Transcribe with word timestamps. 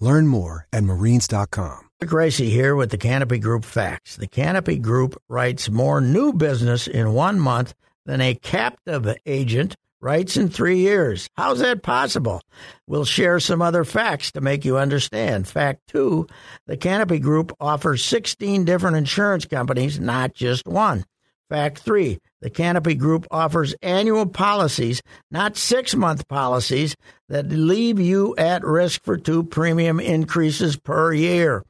Learn 0.00 0.26
more 0.26 0.66
at 0.72 0.84
marines.com. 0.84 1.90
Gracie 2.04 2.50
here 2.50 2.76
with 2.76 2.90
the 2.90 2.98
Canopy 2.98 3.38
Group 3.38 3.64
facts. 3.64 4.16
The 4.16 4.26
Canopy 4.26 4.78
Group 4.78 5.20
writes 5.28 5.70
more 5.70 6.00
new 6.00 6.32
business 6.32 6.86
in 6.86 7.14
one 7.14 7.40
month 7.40 7.74
than 8.04 8.20
a 8.20 8.34
captive 8.34 9.16
agent 9.24 9.76
writes 10.00 10.36
in 10.36 10.50
three 10.50 10.78
years. 10.78 11.30
How's 11.34 11.60
that 11.60 11.82
possible? 11.82 12.42
We'll 12.86 13.06
share 13.06 13.40
some 13.40 13.62
other 13.62 13.84
facts 13.84 14.32
to 14.32 14.42
make 14.42 14.64
you 14.66 14.76
understand. 14.76 15.48
Fact 15.48 15.86
two 15.88 16.26
the 16.66 16.76
Canopy 16.76 17.18
Group 17.18 17.52
offers 17.58 18.04
16 18.04 18.66
different 18.66 18.96
insurance 18.96 19.46
companies, 19.46 19.98
not 19.98 20.34
just 20.34 20.66
one. 20.66 21.04
Fact 21.48 21.78
three 21.78 22.18
the 22.44 22.50
Canopy 22.50 22.94
Group 22.94 23.26
offers 23.30 23.74
annual 23.80 24.26
policies, 24.26 25.00
not 25.30 25.56
six 25.56 25.94
month 25.94 26.28
policies, 26.28 26.94
that 27.30 27.48
leave 27.48 27.98
you 27.98 28.36
at 28.36 28.62
risk 28.62 29.02
for 29.02 29.16
two 29.16 29.44
premium 29.44 29.98
increases 29.98 30.76
per 30.76 31.14
year. 31.14 31.64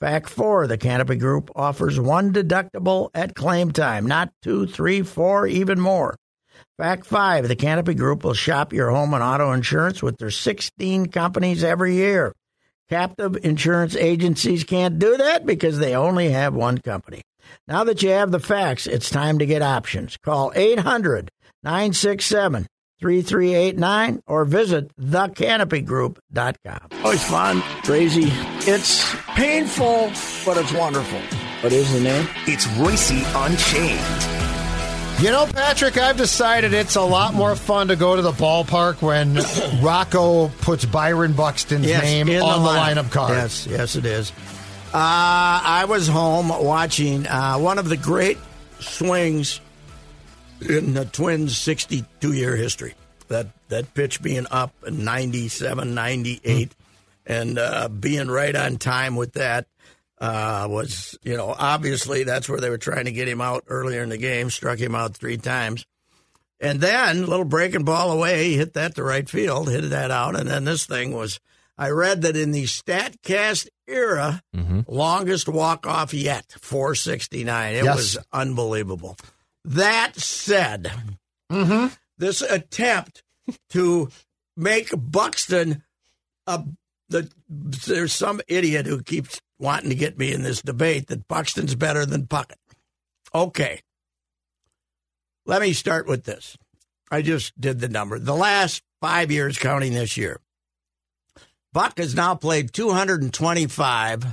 Fact 0.00 0.28
four 0.28 0.66
the 0.66 0.76
Canopy 0.76 1.16
Group 1.16 1.50
offers 1.56 1.98
one 1.98 2.30
deductible 2.30 3.08
at 3.14 3.34
claim 3.34 3.70
time, 3.72 4.04
not 4.06 4.30
two, 4.42 4.66
three, 4.66 5.00
four, 5.00 5.46
even 5.46 5.80
more. 5.80 6.14
Fact 6.76 7.06
five 7.06 7.48
the 7.48 7.56
Canopy 7.56 7.94
Group 7.94 8.22
will 8.22 8.34
shop 8.34 8.74
your 8.74 8.90
home 8.90 9.14
and 9.14 9.22
auto 9.22 9.52
insurance 9.52 10.02
with 10.02 10.18
their 10.18 10.30
16 10.30 11.06
companies 11.06 11.64
every 11.64 11.94
year. 11.94 12.34
Captive 12.90 13.38
insurance 13.44 13.96
agencies 13.96 14.62
can't 14.62 14.98
do 14.98 15.16
that 15.16 15.46
because 15.46 15.78
they 15.78 15.96
only 15.96 16.28
have 16.28 16.52
one 16.52 16.76
company. 16.76 17.22
Now 17.66 17.84
that 17.84 18.02
you 18.02 18.10
have 18.10 18.30
the 18.30 18.40
facts, 18.40 18.86
it's 18.86 19.10
time 19.10 19.38
to 19.38 19.46
get 19.46 19.62
options. 19.62 20.16
Call 20.16 20.52
800 20.54 21.30
967 21.62 22.66
3389 23.00 24.22
or 24.26 24.44
visit 24.44 24.90
thecanopygroup.com. 24.96 26.88
Oh, 27.04 27.10
it's 27.10 27.24
fun, 27.24 27.60
crazy. 27.82 28.24
It's 28.70 29.14
painful, 29.34 30.10
but 30.44 30.56
it's 30.56 30.72
wonderful. 30.72 31.20
What 31.62 31.72
is 31.72 31.92
the 31.92 32.00
name? 32.00 32.28
It's 32.46 32.66
Reusse 32.66 33.22
Unchained. 33.46 34.34
You 35.22 35.30
know, 35.32 35.46
Patrick, 35.46 35.98
I've 35.98 36.16
decided 36.16 36.72
it's 36.72 36.94
a 36.94 37.02
lot 37.02 37.34
more 37.34 37.56
fun 37.56 37.88
to 37.88 37.96
go 37.96 38.14
to 38.14 38.22
the 38.22 38.30
ballpark 38.30 39.02
when 39.02 39.34
Rocco 39.84 40.48
puts 40.60 40.84
Byron 40.84 41.32
Buxton's 41.32 41.86
Yes, 41.86 42.02
name 42.04 42.28
on 42.28 42.60
the, 42.62 42.64
line- 42.66 42.96
lineup 42.96 43.10
card. 43.10 43.30
Yes, 43.32 43.66
yes, 43.66 43.96
it 43.96 44.06
is. 44.06 44.30
Uh, 44.88 45.60
I 45.64 45.84
was 45.86 46.08
home 46.08 46.48
watching 46.48 47.26
uh, 47.26 47.58
one 47.58 47.78
of 47.78 47.90
the 47.90 47.96
great 47.98 48.38
swings 48.80 49.60
in 50.62 50.94
the 50.94 51.04
Twins' 51.04 51.58
62 51.58 52.32
year 52.32 52.56
history. 52.56 52.94
That 53.28 53.48
that 53.68 53.92
pitch 53.92 54.22
being 54.22 54.46
up 54.50 54.72
in 54.86 55.04
97, 55.04 55.94
98, 55.94 56.74
and 57.26 57.58
uh, 57.58 57.88
being 57.88 58.28
right 58.28 58.56
on 58.56 58.78
time 58.78 59.14
with 59.14 59.34
that 59.34 59.66
uh, 60.22 60.66
was, 60.70 61.18
you 61.22 61.36
know, 61.36 61.54
obviously 61.58 62.24
that's 62.24 62.48
where 62.48 62.58
they 62.60 62.70
were 62.70 62.78
trying 62.78 63.04
to 63.04 63.12
get 63.12 63.28
him 63.28 63.42
out 63.42 63.64
earlier 63.68 64.02
in 64.02 64.08
the 64.08 64.16
game, 64.16 64.48
struck 64.48 64.78
him 64.78 64.94
out 64.94 65.14
three 65.14 65.36
times. 65.36 65.84
And 66.60 66.80
then, 66.80 67.26
little 67.26 67.44
breaking 67.44 67.84
ball 67.84 68.10
away, 68.10 68.44
he 68.44 68.56
hit 68.56 68.72
that 68.72 68.94
to 68.94 69.02
right 69.02 69.28
field, 69.28 69.68
hit 69.68 69.90
that 69.90 70.10
out. 70.10 70.34
And 70.34 70.48
then 70.48 70.64
this 70.64 70.86
thing 70.86 71.12
was, 71.12 71.38
I 71.76 71.90
read 71.90 72.22
that 72.22 72.36
in 72.36 72.52
the 72.52 72.64
StatCast 72.64 73.68
era, 73.88 74.42
mm-hmm. 74.54 74.80
longest 74.86 75.48
walk 75.48 75.86
off 75.86 76.12
yet, 76.14 76.54
469. 76.60 77.74
It 77.74 77.84
Yes. 77.84 77.96
was 77.96 78.18
unbelievable. 78.32 79.16
That 79.64 80.16
said, 80.16 80.92
mm-hmm. 81.50 81.94
this 82.16 82.42
attempt 82.42 83.22
to 83.70 84.10
make 84.56 84.90
Buxton 84.96 85.82
a 86.46 86.64
the 87.08 87.30
there's 87.48 88.12
some 88.12 88.40
idiot 88.48 88.86
who 88.86 89.02
keeps 89.02 89.40
wanting 89.58 89.88
to 89.88 89.94
get 89.96 90.18
me 90.18 90.32
in 90.32 90.42
this 90.42 90.60
debate 90.60 91.06
that 91.08 91.26
Buxton's 91.26 91.74
better 91.74 92.04
than 92.04 92.26
Puckett. 92.26 92.56
Okay. 93.34 93.80
Let 95.46 95.62
me 95.62 95.72
start 95.72 96.06
with 96.06 96.24
this. 96.24 96.56
I 97.10 97.22
just 97.22 97.58
did 97.58 97.80
the 97.80 97.88
number. 97.88 98.18
The 98.18 98.34
last 98.34 98.82
five 99.00 99.30
years, 99.30 99.56
counting 99.58 99.94
this 99.94 100.16
year, 100.18 100.40
Buck 101.78 101.98
has 101.98 102.12
now 102.12 102.34
played 102.34 102.72
225 102.72 104.26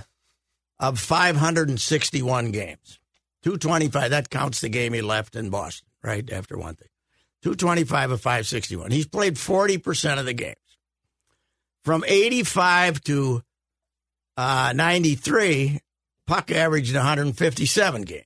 of 0.79 1.00
561 1.00 2.50
games. 2.50 3.00
225, 3.44 4.09
that 4.09 4.31
counts 4.31 4.61
the 4.61 4.69
game 4.69 4.94
he 4.94 5.03
left 5.03 5.35
in 5.35 5.51
Boston, 5.51 5.88
right? 6.03 6.28
After 6.31 6.57
one 6.57 6.73
thing. 6.73 6.88
225 7.44 8.09
of 8.09 8.19
561. 8.19 8.89
He's 8.89 9.06
played 9.06 9.35
40% 9.35 10.17
of 10.17 10.25
the 10.25 10.33
games. 10.33 10.56
From 11.83 12.03
85 12.07 13.01
to 13.01 13.44
uh, 14.38 14.73
93, 14.75 15.81
Puck 16.25 16.50
averaged 16.50 16.95
157 16.95 18.01
games. 18.01 18.25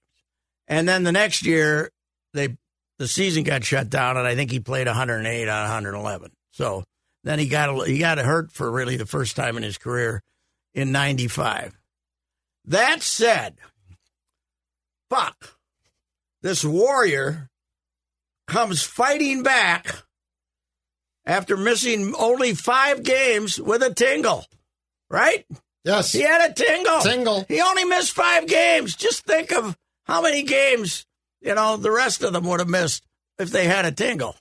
And 0.65 0.87
then 0.87 1.03
the 1.03 1.11
next 1.11 1.45
year, 1.45 1.91
they 2.33 2.55
the 2.99 3.07
season 3.09 3.43
got 3.43 3.65
shut 3.65 3.89
down, 3.89 4.15
and 4.15 4.25
I 4.25 4.35
think 4.35 4.49
he 4.49 4.61
played 4.61 4.87
108 4.87 5.49
out 5.49 5.65
of 5.65 5.69
111. 5.71 6.31
So 6.51 6.85
then 7.23 7.39
he 7.39 7.47
got 7.47 7.69
a, 7.69 7.85
he 7.85 7.99
got 7.99 8.17
hurt 8.17 8.51
for 8.51 8.71
really 8.71 8.97
the 8.97 9.05
first 9.05 9.35
time 9.35 9.57
in 9.57 9.63
his 9.63 9.77
career 9.77 10.23
in 10.73 10.91
95. 10.91 11.77
That 12.65 13.01
said, 13.01 13.55
Buck, 15.09 15.57
this 16.41 16.63
warrior 16.63 17.49
comes 18.47 18.83
fighting 18.83 19.43
back 19.43 19.95
after 21.25 21.57
missing 21.57 22.13
only 22.17 22.53
five 22.53 23.03
games 23.03 23.59
with 23.59 23.83
a 23.83 23.93
tingle, 23.93 24.45
right? 25.09 25.45
Yes. 25.83 26.11
He 26.11 26.21
had 26.21 26.49
a 26.49 26.53
tingle. 26.53 26.99
Tingle. 27.01 27.45
He 27.47 27.61
only 27.61 27.85
missed 27.85 28.11
five 28.11 28.47
games. 28.47 28.95
Just 28.95 29.25
think 29.25 29.51
of 29.51 29.77
how 30.05 30.21
many 30.21 30.43
games, 30.43 31.05
you 31.41 31.55
know, 31.55 31.77
the 31.77 31.91
rest 31.91 32.23
of 32.23 32.33
them 32.33 32.45
would 32.45 32.59
have 32.59 32.69
missed 32.69 33.03
if 33.37 33.49
they 33.51 33.65
had 33.65 33.85
a 33.85 33.91
tingle. 33.91 34.35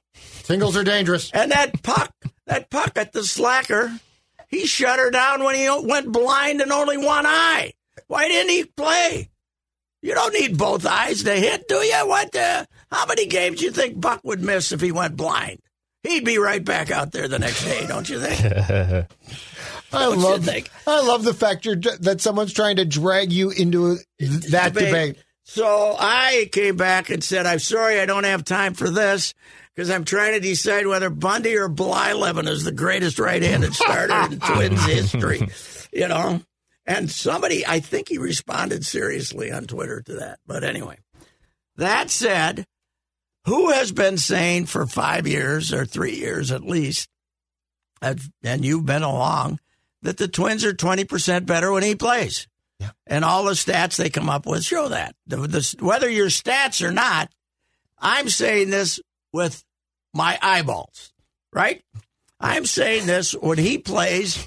Tingles 0.44 0.76
are 0.76 0.84
dangerous. 0.84 1.30
And 1.32 1.52
that 1.52 1.82
puck, 1.82 2.12
that 2.48 2.70
puck 2.70 2.92
at 2.96 3.12
the 3.12 3.22
slacker, 3.22 3.92
he 4.48 4.66
shut 4.66 4.98
her 4.98 5.10
down 5.10 5.44
when 5.44 5.54
he 5.54 5.68
went 5.86 6.10
blind 6.10 6.60
and 6.60 6.72
only 6.72 6.96
one 6.96 7.26
eye. 7.26 7.72
Why 8.06 8.28
didn't 8.28 8.50
he 8.50 8.64
play? 8.64 9.30
You 10.00 10.14
don't 10.14 10.32
need 10.32 10.56
both 10.56 10.86
eyes 10.86 11.22
to 11.24 11.32
hit, 11.32 11.68
do 11.68 11.76
you? 11.76 12.06
What? 12.06 12.32
The, 12.32 12.66
how 12.90 13.06
many 13.06 13.26
games 13.26 13.58
do 13.58 13.66
you 13.66 13.70
think 13.72 14.00
Buck 14.00 14.20
would 14.24 14.42
miss 14.42 14.72
if 14.72 14.80
he 14.80 14.92
went 14.92 15.16
blind? 15.16 15.60
He'd 16.04 16.24
be 16.24 16.38
right 16.38 16.64
back 16.64 16.90
out 16.90 17.12
there 17.12 17.28
the 17.28 17.38
next 17.38 17.64
day, 17.64 17.86
don't 17.86 18.08
you 18.08 18.20
think? 18.20 18.40
I 19.92 20.04
Don't 20.04 20.18
you 20.18 20.24
love 20.24 20.44
think? 20.44 20.70
I 20.86 21.00
love 21.00 21.24
the 21.24 21.34
fact 21.34 21.64
you're, 21.64 21.76
that 21.76 22.20
someone's 22.20 22.52
trying 22.52 22.76
to 22.76 22.84
drag 22.84 23.32
you 23.32 23.50
into 23.50 23.98
that 24.50 24.74
debate. 24.74 25.16
So 25.44 25.96
I 25.98 26.48
came 26.52 26.76
back 26.76 27.08
and 27.10 27.24
said, 27.24 27.46
I'm 27.46 27.58
sorry 27.58 28.00
I 28.00 28.06
don't 28.06 28.24
have 28.24 28.44
time 28.44 28.74
for 28.74 28.90
this 28.90 29.34
because 29.78 29.90
I'm 29.90 30.04
trying 30.04 30.32
to 30.32 30.40
decide 30.40 30.88
whether 30.88 31.08
Bundy 31.08 31.56
or 31.56 31.68
Blyleven 31.68 32.48
is 32.48 32.64
the 32.64 32.72
greatest 32.72 33.20
right 33.20 33.40
handed 33.40 33.76
starter 33.76 34.32
in 34.32 34.40
Twins 34.40 34.84
history. 34.84 35.48
You 35.92 36.08
know? 36.08 36.40
And 36.84 37.08
somebody, 37.08 37.64
I 37.64 37.78
think 37.78 38.08
he 38.08 38.18
responded 38.18 38.84
seriously 38.84 39.52
on 39.52 39.68
Twitter 39.68 40.02
to 40.02 40.14
that. 40.14 40.40
But 40.48 40.64
anyway, 40.64 40.98
that 41.76 42.10
said, 42.10 42.66
who 43.44 43.70
has 43.70 43.92
been 43.92 44.18
saying 44.18 44.66
for 44.66 44.84
five 44.84 45.28
years 45.28 45.72
or 45.72 45.86
three 45.86 46.16
years 46.16 46.50
at 46.50 46.64
least, 46.64 47.08
and 48.02 48.64
you've 48.64 48.84
been 48.84 49.04
along, 49.04 49.60
that 50.02 50.16
the 50.16 50.26
Twins 50.26 50.64
are 50.64 50.74
20% 50.74 51.46
better 51.46 51.70
when 51.70 51.84
he 51.84 51.94
plays? 51.94 52.48
And 53.06 53.24
all 53.24 53.44
the 53.44 53.52
stats 53.52 53.94
they 53.94 54.10
come 54.10 54.28
up 54.28 54.44
with 54.44 54.64
show 54.64 54.88
that. 54.88 55.14
The, 55.28 55.36
the, 55.36 55.76
whether 55.78 56.10
your 56.10 56.30
stats 56.30 56.84
or 56.84 56.90
not, 56.90 57.30
I'm 58.00 58.28
saying 58.28 58.70
this 58.70 58.98
with 59.32 59.64
my 60.18 60.38
eyeballs, 60.42 61.12
right? 61.52 61.82
I'm 62.40 62.66
saying 62.66 63.06
this 63.06 63.32
when 63.32 63.56
he 63.56 63.78
plays. 63.78 64.44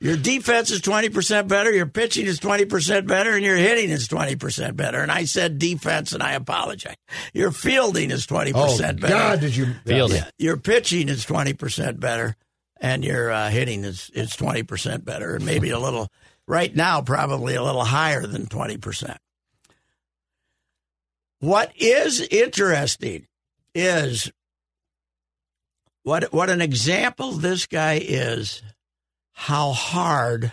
Your 0.00 0.16
defense 0.16 0.72
is 0.72 0.80
20% 0.80 1.46
better, 1.46 1.70
your 1.70 1.86
pitching 1.86 2.26
is 2.26 2.40
20% 2.40 3.06
better, 3.06 3.36
and 3.36 3.44
your 3.44 3.54
hitting 3.54 3.90
is 3.90 4.08
20% 4.08 4.74
better. 4.74 5.00
And 5.00 5.12
I 5.12 5.26
said 5.26 5.60
defense, 5.60 6.12
and 6.12 6.24
I 6.24 6.32
apologize. 6.32 6.96
Your 7.32 7.52
fielding 7.52 8.10
is 8.10 8.26
20% 8.26 8.52
Oh, 8.56 8.76
better. 8.78 9.06
God, 9.06 9.38
did 9.40 9.54
you 9.54 9.66
Fielding. 9.86 10.16
Yeah, 10.16 10.30
your 10.38 10.56
pitching 10.56 11.08
is 11.08 11.24
20% 11.24 12.00
better, 12.00 12.34
and 12.80 13.04
your 13.04 13.30
uh, 13.30 13.48
hitting 13.50 13.84
is, 13.84 14.10
is 14.12 14.30
20% 14.30 15.04
better, 15.04 15.36
and 15.36 15.46
maybe 15.46 15.70
a 15.70 15.78
little, 15.78 16.08
right 16.48 16.74
now, 16.74 17.00
probably 17.00 17.54
a 17.54 17.62
little 17.62 17.84
higher 17.84 18.26
than 18.26 18.46
20%. 18.46 19.16
What 21.38 21.70
is 21.76 22.20
interesting 22.20 23.28
is 23.72 24.32
what 26.02 26.32
what 26.32 26.50
an 26.50 26.60
example 26.60 27.32
this 27.32 27.66
guy 27.66 28.00
is 28.02 28.62
how 29.32 29.72
hard 29.72 30.52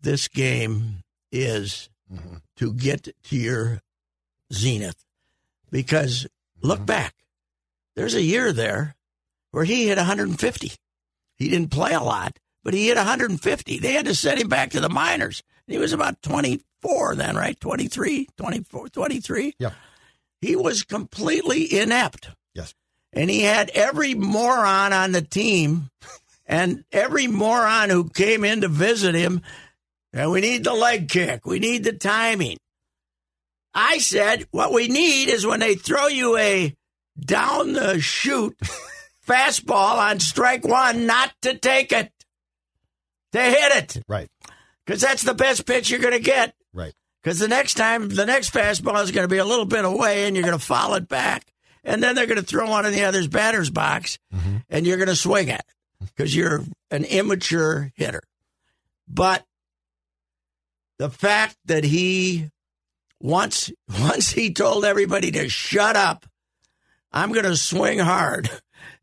this 0.00 0.28
game 0.28 1.02
is 1.30 1.88
mm-hmm. 2.12 2.36
to 2.56 2.72
get 2.72 3.08
to 3.24 3.36
your 3.36 3.80
zenith. 4.52 5.04
Because 5.70 6.26
look 6.60 6.78
mm-hmm. 6.78 6.86
back. 6.86 7.14
There's 7.96 8.14
a 8.14 8.22
year 8.22 8.52
there 8.52 8.96
where 9.50 9.64
he 9.64 9.86
hit 9.86 9.98
150 9.98 10.72
he 11.36 11.48
didn't 11.48 11.70
play 11.70 11.92
a 11.92 12.00
lot 12.00 12.38
but 12.64 12.74
he 12.74 12.86
hit 12.86 12.96
150 12.96 13.78
they 13.78 13.92
had 13.92 14.06
to 14.06 14.14
send 14.14 14.40
him 14.40 14.48
back 14.48 14.70
to 14.70 14.80
the 14.80 14.88
minors. 14.88 15.42
He 15.66 15.78
was 15.78 15.92
about 15.92 16.20
24 16.22 17.14
then 17.14 17.36
right? 17.36 17.58
23 17.58 18.28
24 18.36 18.88
23 18.88 19.54
Yeah. 19.58 19.70
he 20.40 20.56
was 20.56 20.82
completely 20.82 21.78
inept. 21.78 22.30
And 23.12 23.28
he 23.30 23.42
had 23.42 23.70
every 23.70 24.14
moron 24.14 24.92
on 24.92 25.12
the 25.12 25.22
team 25.22 25.90
and 26.46 26.84
every 26.92 27.26
moron 27.26 27.90
who 27.90 28.08
came 28.08 28.44
in 28.44 28.60
to 28.62 28.68
visit 28.68 29.14
him. 29.14 29.42
And 30.12 30.30
we 30.30 30.40
need 30.40 30.64
the 30.64 30.74
leg 30.74 31.08
kick. 31.08 31.46
We 31.46 31.58
need 31.58 31.84
the 31.84 31.92
timing. 31.92 32.58
I 33.74 33.98
said 33.98 34.46
what 34.50 34.72
we 34.72 34.88
need 34.88 35.28
is 35.28 35.46
when 35.46 35.60
they 35.60 35.74
throw 35.74 36.06
you 36.08 36.36
a 36.36 36.74
down 37.18 37.72
the 37.72 38.00
chute 38.00 38.56
fastball 39.26 39.96
on 39.96 40.20
strike 40.20 40.66
one 40.66 41.06
not 41.06 41.32
to 41.42 41.56
take 41.56 41.92
it. 41.92 42.10
To 43.32 43.40
hit 43.40 43.76
it. 43.96 44.02
Right. 44.06 44.28
because 44.84 45.00
that's 45.00 45.22
the 45.22 45.32
best 45.32 45.64
pitch 45.64 45.88
you're 45.88 46.00
going 46.00 46.12
to 46.12 46.20
get. 46.20 46.54
Right. 46.74 46.92
because 47.22 47.38
the 47.38 47.48
next 47.48 47.74
time, 47.74 48.10
the 48.10 48.26
next 48.26 48.52
fastball 48.52 49.02
is 49.02 49.10
going 49.10 49.24
to 49.24 49.32
be 49.34 49.38
a 49.38 49.44
little 49.44 49.64
bit 49.64 49.86
away, 49.86 50.26
and 50.26 50.36
you're 50.36 50.44
going 50.44 50.58
to 50.58 50.62
foul 50.64 50.92
it 50.94 51.08
back, 51.08 51.46
and 51.84 52.02
then 52.02 52.14
they're 52.14 52.26
going 52.26 52.40
to 52.40 52.46
throw 52.46 52.68
one 52.70 52.86
in 52.86 52.92
the 52.92 53.04
other's 53.04 53.28
batter's 53.28 53.70
box, 53.70 54.18
and 54.68 54.86
you're 54.86 54.96
going 54.98 55.08
to 55.08 55.16
swing 55.16 55.50
at 55.50 55.60
it 55.60 56.06
because 56.14 56.34
you're 56.34 56.62
an 56.90 57.04
immature 57.04 57.92
hitter. 57.94 58.22
But 59.08 59.44
the 60.98 61.10
fact 61.10 61.56
that 61.66 61.84
he 61.84 62.50
once 63.20 63.70
once 64.00 64.30
he 64.30 64.52
told 64.52 64.84
everybody 64.84 65.30
to 65.32 65.48
shut 65.48 65.96
up, 65.96 66.26
I'm 67.12 67.32
going 67.32 67.44
to 67.44 67.56
swing 67.56 67.98
hard 67.98 68.50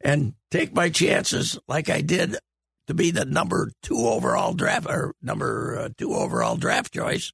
and 0.02 0.34
take 0.52 0.74
my 0.74 0.90
chances 0.90 1.60
like 1.68 1.90
I 1.90 2.02
did 2.02 2.38
to 2.88 2.94
be 2.94 3.12
the 3.12 3.26
number 3.26 3.72
two 3.84 4.08
overall 4.08 4.54
draft 4.54 4.88
or 4.90 5.14
number 5.22 5.78
uh, 5.78 5.90
two 5.98 6.14
overall 6.14 6.56
draft 6.56 6.94
choice 6.94 7.32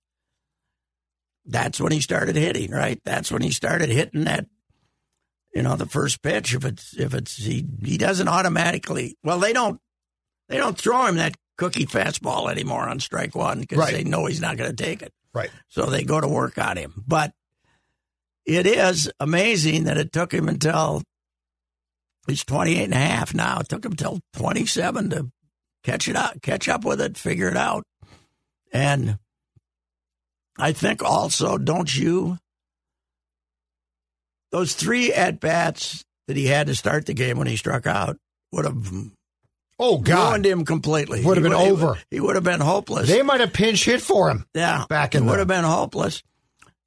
that's 1.45 1.79
when 1.79 1.91
he 1.91 2.01
started 2.01 2.35
hitting, 2.35 2.71
right? 2.71 2.99
That's 3.05 3.31
when 3.31 3.41
he 3.41 3.51
started 3.51 3.89
hitting 3.89 4.23
that, 4.25 4.47
you 5.55 5.63
know, 5.63 5.75
the 5.75 5.85
first 5.87 6.21
pitch. 6.21 6.53
If 6.53 6.65
it's 6.65 6.95
if 6.97 7.13
it's 7.13 7.37
he 7.37 7.65
he 7.83 7.97
doesn't 7.97 8.27
automatically. 8.27 9.15
Well, 9.23 9.39
they 9.39 9.53
don't 9.53 9.79
they 10.49 10.57
don't 10.57 10.77
throw 10.77 11.05
him 11.07 11.15
that 11.15 11.35
cookie 11.57 11.85
fastball 11.85 12.51
anymore 12.51 12.87
on 12.87 12.99
strike 12.99 13.33
one 13.35 13.61
because 13.61 13.77
Right. 13.79 13.93
they 13.93 14.03
know 14.03 14.25
he's 14.25 14.41
not 14.41 14.57
going 14.57 14.69
to 14.69 14.83
take 14.83 15.01
it. 15.01 15.11
Right. 15.33 15.49
So 15.69 15.85
they 15.85 16.03
go 16.03 16.19
to 16.21 16.27
work 16.27 16.57
on 16.57 16.77
him. 16.77 17.03
But 17.07 17.31
it 18.45 18.67
is 18.67 19.09
amazing 19.19 19.85
that 19.85 19.97
it 19.97 20.11
took 20.11 20.33
him 20.33 20.47
until 20.49 21.01
he's 22.27 22.43
28 22.43 22.83
and 22.83 22.93
a 22.93 22.97
half 22.97 23.33
now. 23.33 23.59
It 23.59 23.69
took 23.69 23.85
him 23.85 23.93
until 23.93 24.19
27 24.33 25.09
to 25.11 25.31
catch 25.83 26.07
it 26.07 26.15
up, 26.15 26.41
catch 26.41 26.67
up 26.67 26.83
with 26.83 26.99
it, 27.01 27.17
figure 27.17 27.47
it 27.49 27.57
out. 27.57 27.83
And 28.73 29.17
I 30.57 30.73
think 30.73 31.01
also, 31.03 31.57
don't 31.57 31.93
you? 31.95 32.37
Those 34.51 34.73
three 34.73 35.11
at 35.13 35.39
bats 35.39 36.03
that 36.27 36.37
he 36.37 36.45
had 36.47 36.67
to 36.67 36.75
start 36.75 37.05
the 37.05 37.13
game 37.13 37.37
when 37.37 37.47
he 37.47 37.55
struck 37.57 37.85
out 37.85 38.17
would 38.51 38.65
have 38.65 38.93
Oh 39.77 39.97
God. 39.97 40.29
ruined 40.29 40.45
him 40.45 40.65
completely. 40.65 41.23
Would 41.23 41.37
have 41.37 41.43
been 41.43 41.51
he 41.59 41.69
over. 41.71 41.97
He 42.09 42.19
would 42.19 42.35
have 42.35 42.43
been 42.45 42.61
hopeless. 42.61 43.07
They 43.09 43.21
might 43.21 43.41
have 43.41 43.51
pinch 43.53 43.83
hit 43.85 44.01
for 44.01 44.29
him. 44.29 44.45
yeah, 44.53 44.85
back 44.87 45.11
he 45.13 45.17
in 45.17 45.25
would 45.25 45.33
the- 45.33 45.39
have 45.39 45.47
been 45.47 45.63
hopeless. 45.65 46.23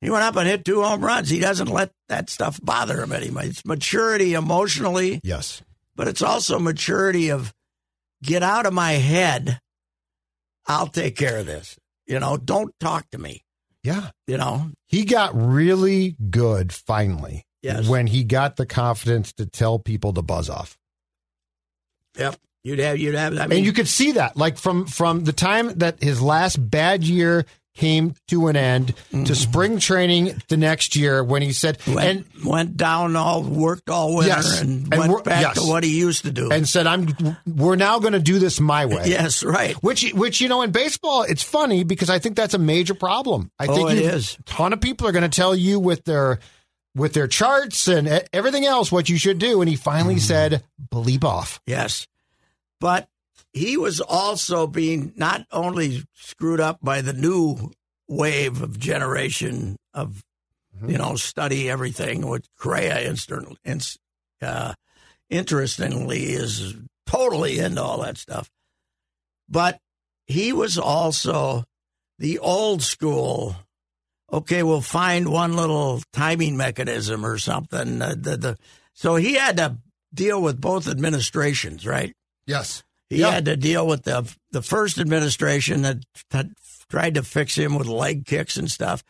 He 0.00 0.10
went 0.10 0.22
up 0.22 0.36
and 0.36 0.48
hit 0.48 0.64
two 0.64 0.82
home 0.82 1.04
runs. 1.04 1.28
He 1.28 1.40
doesn't 1.40 1.68
let 1.68 1.90
that 2.08 2.30
stuff 2.30 2.60
bother 2.62 3.02
him 3.02 3.12
anymore. 3.12 3.42
It's 3.44 3.64
maturity 3.64 4.34
emotionally, 4.34 5.20
Yes. 5.24 5.60
but 5.96 6.06
it's 6.06 6.22
also 6.22 6.60
maturity 6.60 7.30
of 7.30 7.52
get 8.22 8.44
out 8.44 8.64
of 8.64 8.72
my 8.72 8.92
head. 8.92 9.58
I'll 10.66 10.86
take 10.86 11.16
care 11.16 11.38
of 11.38 11.46
this. 11.46 11.76
You 12.06 12.20
know, 12.20 12.36
don't 12.36 12.72
talk 12.78 13.10
to 13.10 13.18
me. 13.18 13.42
Yeah. 13.82 14.10
You 14.28 14.36
know, 14.38 14.70
He 14.86 15.04
got 15.04 15.32
really 15.34 16.16
good 16.30 16.72
finally 16.72 17.44
Yes. 17.62 17.88
when 17.88 18.06
he 18.06 18.22
got 18.24 18.56
the 18.56 18.66
confidence 18.66 19.32
to 19.34 19.46
tell 19.46 19.78
people 19.78 20.12
to 20.12 20.22
buzz 20.22 20.48
off. 20.48 20.78
Yep. 22.16 22.36
You'd 22.64 22.78
have, 22.80 22.98
you'd 22.98 23.14
have, 23.14 23.38
I 23.38 23.46
mean, 23.46 23.58
and 23.58 23.66
you 23.66 23.72
could 23.72 23.88
see 23.88 24.12
that 24.12 24.36
like 24.36 24.58
from 24.58 24.86
from 24.86 25.24
the 25.24 25.32
time 25.32 25.78
that 25.78 26.02
his 26.02 26.20
last 26.20 26.56
bad 26.56 27.02
year 27.04 27.46
came 27.76 28.12
to 28.26 28.48
an 28.48 28.56
end 28.56 28.88
to 28.88 28.92
mm-hmm. 29.16 29.32
spring 29.34 29.78
training 29.78 30.42
the 30.48 30.56
next 30.56 30.96
year 30.96 31.22
when 31.22 31.42
he 31.42 31.52
said 31.52 31.78
went, 31.86 32.24
and 32.34 32.44
went 32.44 32.76
down 32.76 33.14
all, 33.14 33.40
worked 33.44 33.88
all 33.88 34.16
winter 34.16 34.28
Yes. 34.30 34.60
and, 34.60 34.92
And 34.92 35.12
went 35.12 35.24
back 35.24 35.54
to 35.54 35.60
what 35.62 35.84
he 35.84 35.96
used 35.96 36.24
to 36.24 36.32
do. 36.32 36.50
and 36.50 36.68
said 36.68 36.88
I'm 36.88 37.06
we're 37.46 37.76
now 37.76 38.00
going 38.00 38.14
to 38.14 38.18
do 38.18 38.40
this 38.40 38.58
my 38.58 38.86
way. 38.86 39.02
yes, 39.06 39.44
right. 39.44 39.74
Which, 39.76 40.10
which 40.12 40.40
you 40.40 40.48
know, 40.48 40.62
in 40.62 40.72
baseball, 40.72 41.22
it's 41.22 41.44
funny 41.44 41.84
because 41.84 42.10
I 42.10 42.18
think 42.18 42.34
that's 42.34 42.54
a 42.54 42.58
major 42.58 42.94
problem. 42.94 43.52
I 43.60 43.68
Oh, 43.68 43.74
think 43.76 43.90
it 43.92 43.98
is. 43.98 44.36
A 44.40 44.42
ton 44.42 44.72
of 44.72 44.80
people 44.80 45.06
are 45.06 45.12
going 45.12 45.22
to 45.22 45.34
tell 45.34 45.54
you 45.54 45.78
with 45.78 46.04
their 46.04 46.40
with 46.94 47.12
their 47.12 47.28
charts 47.28 47.86
and 47.88 48.24
everything 48.32 48.64
else 48.64 48.90
what 48.90 49.08
you 49.08 49.18
should 49.18 49.38
do, 49.38 49.60
and 49.60 49.68
he 49.68 49.76
finally 49.76 50.14
Mm-hmm. 50.16 50.20
said, 50.20 50.64
"Bleep 50.90 51.24
off." 51.24 51.60
Yes. 51.66 52.06
But 52.80 53.08
he 53.52 53.76
was 53.76 54.00
also 54.00 54.66
being 54.66 55.12
not 55.16 55.46
only 55.50 56.04
screwed 56.14 56.60
up 56.60 56.78
by 56.82 57.00
the 57.00 57.12
new 57.12 57.72
wave 58.08 58.62
of 58.62 58.78
generation 58.78 59.76
of, 59.94 60.22
you 60.86 60.96
know, 60.98 61.16
study 61.16 61.68
everything, 61.68 62.26
which 62.26 62.46
Correa, 62.58 63.14
uh, 64.40 64.74
interestingly, 65.28 66.22
is 66.32 66.74
totally 67.06 67.58
into 67.58 67.82
all 67.82 68.02
that 68.02 68.16
stuff. 68.18 68.50
But 69.48 69.80
he 70.26 70.52
was 70.52 70.78
also 70.78 71.64
the 72.18 72.38
old 72.38 72.82
school. 72.82 73.56
Okay, 74.30 74.62
we'll 74.62 74.80
find 74.82 75.28
one 75.30 75.56
little 75.56 76.02
timing 76.12 76.56
mechanism 76.56 77.24
or 77.24 77.38
something. 77.38 78.02
Uh, 78.02 78.14
the, 78.18 78.36
the, 78.36 78.58
so 78.92 79.16
he 79.16 79.34
had 79.34 79.56
to 79.56 79.78
deal 80.12 80.42
with 80.42 80.60
both 80.60 80.86
administrations, 80.88 81.86
right? 81.86 82.14
Yes. 82.46 82.82
He 83.08 83.20
Yeah. 83.20 83.30
had 83.30 83.46
to 83.46 83.56
deal 83.56 83.86
with 83.86 84.04
the 84.04 84.30
the 84.50 84.60
first 84.62 84.98
administration 84.98 85.82
that, 85.82 85.98
that 86.30 86.46
tried 86.90 87.14
to 87.14 87.22
fix 87.22 87.56
him 87.56 87.74
with 87.74 87.86
leg 87.86 88.26
kicks 88.26 88.56
and 88.58 88.70
stuff, 88.70 89.02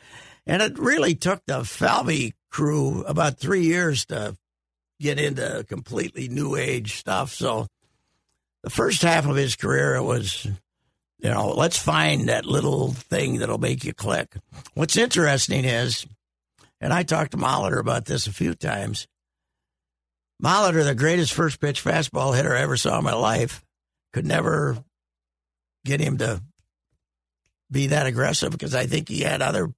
and 0.47 0.63
it 0.63 0.79
really 0.79 1.15
took 1.17 1.43
the 1.47 1.65
Falvey 1.65 2.35
crew 2.51 3.03
about 3.05 3.39
three 3.39 3.63
years 3.63 4.05
to 4.07 4.37
get 5.01 5.19
into 5.19 5.65
completely 5.69 6.29
new 6.29 6.55
age 6.57 6.97
stuff. 6.97 7.33
So 7.33 7.67
the 8.63 8.71
first 8.71 9.03
half 9.03 9.27
of 9.27 9.37
his 9.37 9.55
career, 9.57 9.95
it 9.97 10.03
was, 10.03 10.47
you 11.21 11.31
know, 11.31 11.49
let's 11.49 11.79
find 11.79 12.29
that 12.29 12.47
little 12.47 12.93
thing 12.93 13.39
that'll 13.39 13.59
make 13.59 13.85
you 13.85 13.93
click. 13.93 14.37
What's 14.75 14.97
interesting 14.97 15.65
is, 15.65 16.07
and 16.81 16.93
I 16.93 17.03
talked 17.03 17.33
to 17.33 17.37
Molitor 17.37 17.81
about 17.81 18.05
this 18.05 18.27
a 18.27 18.33
few 18.33 18.55
times. 18.55 19.09
Molitor, 20.43 20.85
the 20.85 20.95
greatest 20.95 21.33
first 21.33 21.61
pitch 21.61 21.83
fastball 21.83 22.37
hitter 22.37 22.55
I 22.55 22.61
ever 22.61 22.77
saw 22.77 22.99
in 22.99 23.05
my 23.05 23.15
life, 23.15 23.65
could 24.13 24.27
never 24.27 24.79
get 25.85 26.01
him 26.01 26.19
to 26.19 26.41
be 27.71 27.89
that 27.89 28.07
aggressive 28.07 28.53
because 28.53 28.75
I 28.75 28.87
think 28.87 29.09
he 29.09 29.21
had 29.21 29.43
other, 29.43 29.69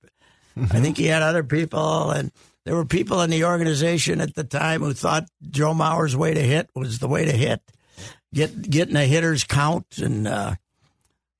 I 0.56 0.80
think 0.80 0.99
he 0.99 1.06
had 1.06 1.23
other 1.23 1.42
people, 1.42 2.11
and 2.11 2.30
there 2.66 2.76
were 2.76 2.85
people 2.85 3.23
in 3.23 3.30
the 3.30 3.44
organization 3.44 4.20
at 4.20 4.35
the 4.35 4.44
time 4.44 4.82
who 4.82 4.92
thought 4.92 5.26
Joe 5.50 5.73
Mauer's 5.73 6.16
way 6.16 6.35
to 6.35 6.42
hit 6.42 6.68
was 6.75 6.99
the 6.99 7.09
way 7.09 7.25
to 7.25 7.32
hit, 7.32 7.62
get 8.35 8.68
getting 8.68 8.97
a 8.97 9.06
hitter's 9.06 9.44
count, 9.44 9.99
and 9.99 10.28
uh, 10.28 10.54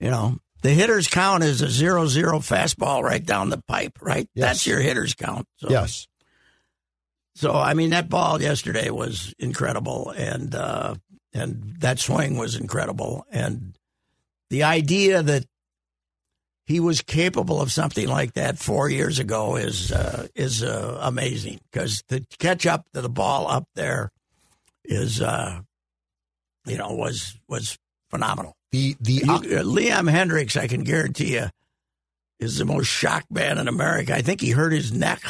you 0.01 0.11
know, 0.11 0.39
the 0.63 0.71
hitter's 0.71 1.09
count 1.09 1.45
is 1.45 1.63
a 1.63 1.71
zero 1.71 2.07
zero 2.07 2.39
fastball 2.39 3.03
right 3.03 3.25
down 3.25 3.51
the 3.51 3.63
pipe, 3.67 3.99
right? 4.01 4.29
Yes. 4.35 4.47
That's 4.47 4.67
your 4.67 4.81
hitter's 4.81 5.15
count. 5.15 5.47
So, 5.57 5.69
Yes. 5.71 6.07
So 7.35 7.53
I 7.53 7.75
mean, 7.75 7.91
that 7.91 8.09
ball 8.09 8.43
yesterday 8.43 8.91
was 8.91 9.33
incredible, 9.39 10.13
and 10.15 10.55
uh, 10.55 10.95
and 11.33 11.77
that 11.79 11.99
swing 11.99 12.37
was 12.37 12.57
incredible, 12.57 13.25
and 13.31 13.79
the 14.51 14.65
idea 14.65 15.23
that 15.23 15.47
he 16.67 16.81
was 16.81 17.01
capable 17.01 17.61
of 17.61 17.73
something 17.73 18.07
like 18.07 18.35
that 18.35 18.59
four 18.59 18.91
years 18.91 19.19
ago 19.19 19.57
is 19.57 19.91
uh, 19.91 20.29
is 20.35 20.63
uh, 20.63 20.99
amazing 21.01 21.61
because 21.71 22.03
to 22.09 22.25
catch 22.39 22.67
up 22.67 22.85
to 22.93 23.01
the 23.01 23.09
ball 23.09 23.49
up 23.49 23.65
there 23.75 24.11
is 24.85 25.23
uh, 25.23 25.61
you 26.67 26.77
know 26.77 26.93
was 26.93 27.39
was 27.49 27.79
phenomenal. 28.11 28.55
The 28.73 28.97
the 29.01 29.13
You, 29.13 29.33
uh, 29.33 29.41
Liam 29.65 30.11
Hendriks, 30.11 30.57
I 30.57 30.67
can 30.69 30.85
guarantee 30.85 31.35
you, 31.35 31.47
is 32.39 32.59
the 32.59 32.65
most 32.65 32.87
shocked 32.87 33.31
man 33.31 33.59
in 33.59 33.69
America. 33.69 34.15
I 34.15 34.23
think 34.23 34.41
he 34.41 34.51
hurt 34.51 34.73
his 34.73 34.93
neck 34.93 35.23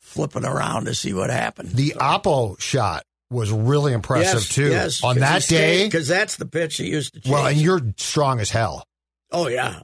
flipping 0.00 0.44
around 0.44 0.84
to 0.84 0.94
see 0.94 1.12
what 1.12 1.30
happened. 1.30 1.70
the 1.70 1.94
Oppo 1.98 2.60
shot 2.60 3.04
was 3.30 3.50
really 3.50 3.92
impressive 3.92 4.48
too. 4.48 4.70
On 5.02 5.18
that 5.18 5.42
day, 5.48 5.84
because 5.86 6.06
that's 6.06 6.36
the 6.36 6.46
pitch 6.46 6.76
he 6.76 6.88
used 6.88 7.14
to. 7.14 7.20
Chase. 7.20 7.32
well, 7.32 7.46
and 7.46 7.56
you're 7.56 7.80
strong 7.96 8.38
as 8.38 8.50
hell. 8.50 8.86
oh 9.32 9.48
yeah, 9.48 9.80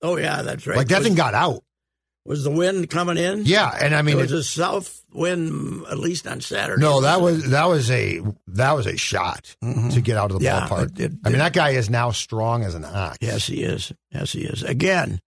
oh 0.00 0.16
yeah, 0.16 0.40
that's 0.42 0.66
right. 0.66 0.78
Like 0.78 0.88
that 0.88 1.02
thing 1.02 1.14
got 1.14 1.34
out. 1.34 1.63
Was 2.26 2.42
the 2.44 2.50
wind 2.50 2.88
coming 2.90 3.16
in? 3.18 3.44
Yeah, 3.44 3.70
and 3.80 3.94
I 3.94 4.02
mean, 4.02 4.16
it 4.18 4.22
was 4.22 4.32
it- 4.32 4.38
a 4.38 4.42
south 4.42 5.02
wind 5.12 5.84
at 5.90 5.98
least 5.98 6.26
on 6.26 6.40
Saturday. 6.40 6.80
no, 6.82 7.02
that 7.02 7.20
was 7.20 7.50
that 7.50 7.66
was 7.66 7.90
a 7.90 8.20
that 8.48 8.72
was 8.72 8.86
a 8.86 8.96
shot 8.96 9.54
to 9.62 10.00
get 10.00 10.16
out 10.16 10.30
of 10.32 10.40
the 10.40 10.46
Mm-hmm. 10.46 10.64
Yeah, 10.64 10.68
ballpark. 10.68 11.00
it- 11.00 11.12
it- 11.12 11.18
I 11.24 11.28
mean, 11.28 11.38
that 11.38 11.52
guy 11.52 11.70
is 11.70 11.88
now 11.90 12.10
strong 12.10 12.64
as 12.64 12.74
an 12.74 12.84
ox. 12.84 13.18
Yes, 13.20 13.46
he 13.46 13.62
is. 13.62 13.92
Yes, 14.10 14.32
he 14.32 14.40
is. 14.42 14.62
Again, 14.62 15.20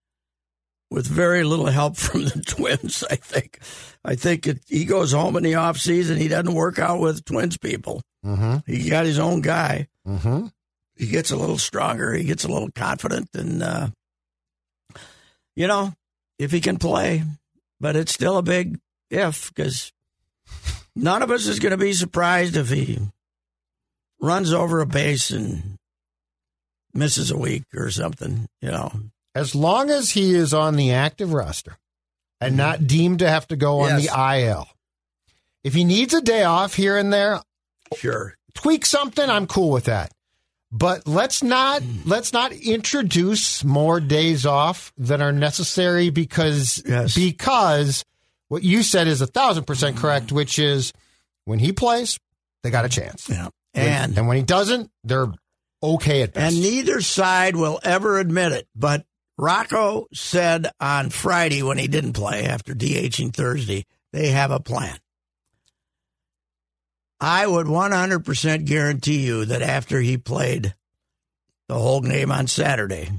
with 0.90 1.06
very 1.06 1.44
little 1.44 1.66
help 1.66 1.96
from 1.98 2.24
the 2.24 2.42
Twins, 2.46 3.04
I 3.10 3.16
think. 3.16 3.58
I 4.04 4.14
think 4.14 4.46
it, 4.46 4.60
he 4.66 4.84
goes 4.84 5.12
home 5.12 5.36
in 5.36 5.42
the 5.42 5.54
off 5.56 5.78
season. 5.78 6.16
He 6.18 6.28
doesn't 6.28 6.54
work 6.54 6.78
out 6.78 6.98
with 7.00 7.24
Twins 7.24 7.56
people. 7.58 8.02
Mm-hmm. 8.24 8.70
He 8.70 8.88
got 8.90 9.04
his 9.06 9.18
own 9.18 9.40
guy. 9.40 9.86
Mm-hmm. 10.06 10.46
He 10.96 11.06
gets 11.06 11.30
a 11.30 11.36
little 11.36 11.58
stronger. 11.58 12.12
He 12.12 12.24
gets 12.24 12.44
a 12.44 12.48
little 12.48 12.70
confident, 12.74 13.28
and 13.34 13.62
uh, 13.62 13.88
you 15.54 15.66
know, 15.66 15.92
if 16.38 16.50
he 16.52 16.60
can 16.60 16.78
play, 16.78 17.22
but 17.80 17.96
it's 17.96 18.12
still 18.12 18.38
a 18.38 18.42
big 18.42 18.78
if 19.10 19.52
because 19.54 19.92
none 20.94 21.22
of 21.22 21.30
us 21.30 21.46
is 21.46 21.58
going 21.58 21.70
to 21.70 21.76
be 21.76 21.92
surprised 21.92 22.56
if 22.56 22.68
he 22.68 22.98
runs 24.20 24.52
over 24.52 24.80
a 24.80 24.86
base 24.86 25.30
and 25.30 25.78
misses 26.92 27.30
a 27.30 27.36
week 27.38 27.64
or 27.74 27.90
something. 27.90 28.48
You 28.60 28.70
know, 28.70 28.92
As 29.34 29.54
long 29.54 29.90
as 29.90 30.10
he 30.10 30.34
is 30.34 30.52
on 30.52 30.76
the 30.76 30.92
active 30.92 31.32
roster 31.32 31.76
and 32.40 32.50
mm-hmm. 32.50 32.56
not 32.58 32.86
deemed 32.86 33.20
to 33.20 33.28
have 33.28 33.46
to 33.48 33.56
go 33.56 33.80
on 33.80 34.00
Yes. 34.00 34.10
the 34.10 34.36
IL. 34.46 34.68
If 35.64 35.74
he 35.74 35.84
needs 35.84 36.14
a 36.14 36.20
day 36.20 36.44
off 36.44 36.74
here 36.74 36.96
and 36.96 37.12
there, 37.12 37.40
sure. 37.96 38.36
tweak 38.54 38.86
something, 38.86 39.28
I'm 39.28 39.46
cool 39.46 39.70
with 39.70 39.84
that. 39.84 40.12
But 40.70 41.06
let's 41.06 41.42
not 41.42 41.82
let's 42.04 42.32
not 42.32 42.52
introduce 42.52 43.64
more 43.64 44.00
days 44.00 44.44
off 44.44 44.92
than 44.98 45.22
are 45.22 45.32
necessary 45.32 46.10
because 46.10 46.82
Yes. 46.86 47.14
because 47.14 48.04
what 48.48 48.62
you 48.62 48.82
said 48.82 49.06
is 49.06 49.20
a 49.22 49.26
thousand 49.26 49.64
percent 49.64 49.96
correct, 49.96 50.30
which 50.30 50.58
is 50.58 50.92
when 51.46 51.58
he 51.58 51.72
plays, 51.72 52.18
they 52.62 52.70
got 52.70 52.84
a 52.84 52.88
chance. 52.90 53.28
Yeah. 53.28 53.48
When- 53.72 53.86
And 53.86 54.18
and 54.18 54.28
when 54.28 54.36
he 54.36 54.42
doesn't, 54.42 54.90
they're 55.04 55.32
okay 55.82 56.22
at 56.22 56.34
best. 56.34 56.52
and 56.54 56.62
neither 56.62 57.00
side 57.00 57.56
will 57.56 57.80
ever 57.82 58.18
admit 58.18 58.52
it. 58.52 58.66
But 58.76 59.06
Rocco 59.38 60.06
said 60.12 60.68
on 60.80 61.08
Friday 61.10 61.62
when 61.62 61.78
he 61.78 61.88
didn't 61.88 62.12
play 62.14 62.44
after 62.44 62.74
DHing 62.74 63.32
Thursday, 63.32 63.86
they 64.12 64.28
have 64.30 64.50
a 64.50 64.60
plan. 64.60 64.98
I 67.20 67.46
would 67.46 67.66
100% 67.66 68.64
guarantee 68.64 69.26
you 69.26 69.44
that 69.46 69.62
after 69.62 70.00
he 70.00 70.16
played 70.16 70.74
the 71.68 71.74
whole 71.74 72.00
game 72.00 72.30
on 72.30 72.46
Saturday, 72.46 73.10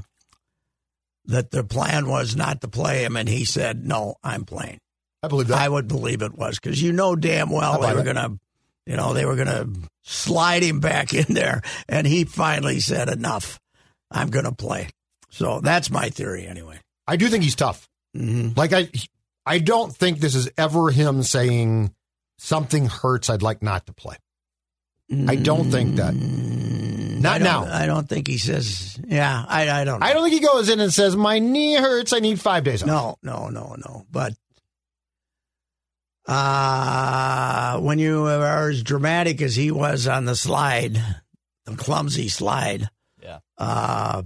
that 1.25 1.51
the 1.51 1.63
plan 1.63 2.07
was 2.07 2.35
not 2.35 2.61
to 2.61 2.67
play 2.67 3.03
him, 3.03 3.15
and 3.15 3.29
he 3.29 3.45
said, 3.45 3.85
"No, 3.85 4.15
I'm 4.23 4.45
playing." 4.45 4.79
I 5.21 5.27
believe 5.27 5.47
that. 5.47 5.59
I 5.59 5.69
would 5.69 5.87
believe 5.87 6.21
it 6.21 6.33
was 6.33 6.59
because 6.59 6.81
you 6.81 6.91
know 6.91 7.15
damn 7.15 7.49
well 7.49 7.81
they 7.81 7.93
were 7.93 8.03
going 8.03 8.15
to, 8.15 8.39
you 8.87 8.95
know, 8.95 9.13
they 9.13 9.25
were 9.25 9.35
going 9.35 9.47
to 9.47 9.69
slide 10.03 10.63
him 10.63 10.79
back 10.79 11.13
in 11.13 11.33
there, 11.33 11.61
and 11.87 12.07
he 12.07 12.23
finally 12.23 12.79
said, 12.79 13.09
"Enough, 13.09 13.59
I'm 14.09 14.29
going 14.29 14.45
to 14.45 14.55
play." 14.55 14.89
So 15.29 15.59
that's 15.61 15.91
my 15.91 16.09
theory, 16.09 16.47
anyway. 16.47 16.79
I 17.07 17.15
do 17.15 17.27
think 17.27 17.43
he's 17.43 17.55
tough. 17.55 17.87
Mm-hmm. 18.15 18.57
Like 18.57 18.73
I, 18.73 18.89
I 19.45 19.59
don't 19.59 19.95
think 19.95 20.19
this 20.19 20.35
is 20.35 20.49
ever 20.57 20.89
him 20.89 21.21
saying 21.21 21.93
something 22.39 22.87
hurts. 22.87 23.29
I'd 23.29 23.41
like 23.41 23.61
not 23.61 23.85
to 23.87 23.93
play. 23.93 24.15
I 25.27 25.35
don't 25.35 25.71
think 25.71 25.95
that. 25.95 26.13
Not 26.13 27.35
I 27.35 27.37
don't- 27.39 27.43
now. 27.43 27.63
I 27.73 27.85
don't 27.87 28.07
think 28.07 28.27
he 28.27 28.37
says. 28.37 28.99
Yeah, 29.07 29.43
I, 29.47 29.69
I 29.81 29.83
don't. 29.83 29.99
Know. 29.99 30.05
I 30.05 30.13
don't 30.13 30.23
think 30.29 30.39
he 30.39 30.45
goes 30.47 30.69
in 30.69 30.79
and 30.79 30.93
says 30.93 31.15
my 31.15 31.39
knee 31.39 31.75
hurts. 31.75 32.13
I 32.13 32.19
need 32.19 32.39
five 32.39 32.63
days 32.63 32.83
off. 32.83 32.87
No, 32.87 33.17
no, 33.23 33.49
no, 33.49 33.75
no. 33.77 34.05
But 34.11 34.33
uh, 36.27 37.79
when 37.79 37.99
you 37.99 38.25
are 38.27 38.69
as 38.69 38.83
dramatic 38.83 39.41
as 39.41 39.55
he 39.55 39.71
was 39.71 40.07
on 40.07 40.25
the 40.25 40.35
slide, 40.35 40.97
the 41.65 41.75
clumsy 41.75 42.29
slide, 42.29 42.87
Yeah. 43.21 43.39
uh, 43.57 44.21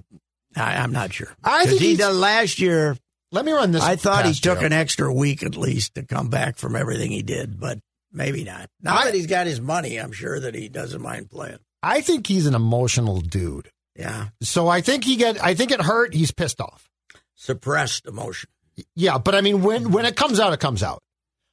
I, 0.56 0.76
I'm 0.78 0.92
not 0.92 1.14
sure. 1.14 1.34
I 1.44 1.66
think 1.66 1.80
he 1.82 1.88
he's- 1.96 2.00
did 2.00 2.12
last 2.12 2.60
year. 2.60 2.98
Let 3.32 3.46
me 3.46 3.52
run 3.52 3.72
this. 3.72 3.82
I 3.82 3.96
thought 3.96 4.26
he 4.28 4.34
took 4.36 4.60
you. 4.60 4.68
an 4.68 4.74
extra 4.74 5.12
week 5.12 5.42
at 5.42 5.56
least 5.58 5.96
to 5.96 6.04
come 6.04 6.30
back 6.30 6.58
from 6.58 6.76
everything 6.76 7.10
he 7.10 7.24
did, 7.24 7.60
but 7.60 7.80
maybe 8.14 8.44
not. 8.44 8.70
Now 8.82 8.98
I- 8.98 9.06
that 9.06 9.14
he's 9.14 9.28
got 9.28 9.48
his 9.48 9.60
money, 9.60 9.98
I'm 9.98 10.12
sure 10.14 10.40
that 10.40 10.56
he 10.56 10.70
doesn't 10.70 11.02
mind 11.02 11.30
playing. 11.30 11.60
I 11.82 12.00
think 12.02 12.28
he's 12.28 12.46
an 12.46 12.56
emotional 12.56 13.20
dude. 13.20 13.70
Yeah, 13.96 14.30
So 14.42 14.68
I 14.70 14.82
think 14.82 15.04
he 15.04 15.18
get. 15.18 15.44
I 15.44 15.54
think 15.54 15.72
it 15.72 15.82
hurt. 15.82 16.14
He's 16.16 16.32
pissed 16.32 16.60
off. 16.62 16.90
suppressed 17.36 18.06
emotion. 18.08 18.50
Yeah, 18.96 19.18
but 19.18 19.36
I 19.36 19.42
mean, 19.42 19.62
when 19.62 19.92
when 19.92 20.06
it 20.06 20.16
comes 20.16 20.40
out, 20.40 20.54
it 20.54 20.60
comes 20.60 20.82
out. 20.82 21.02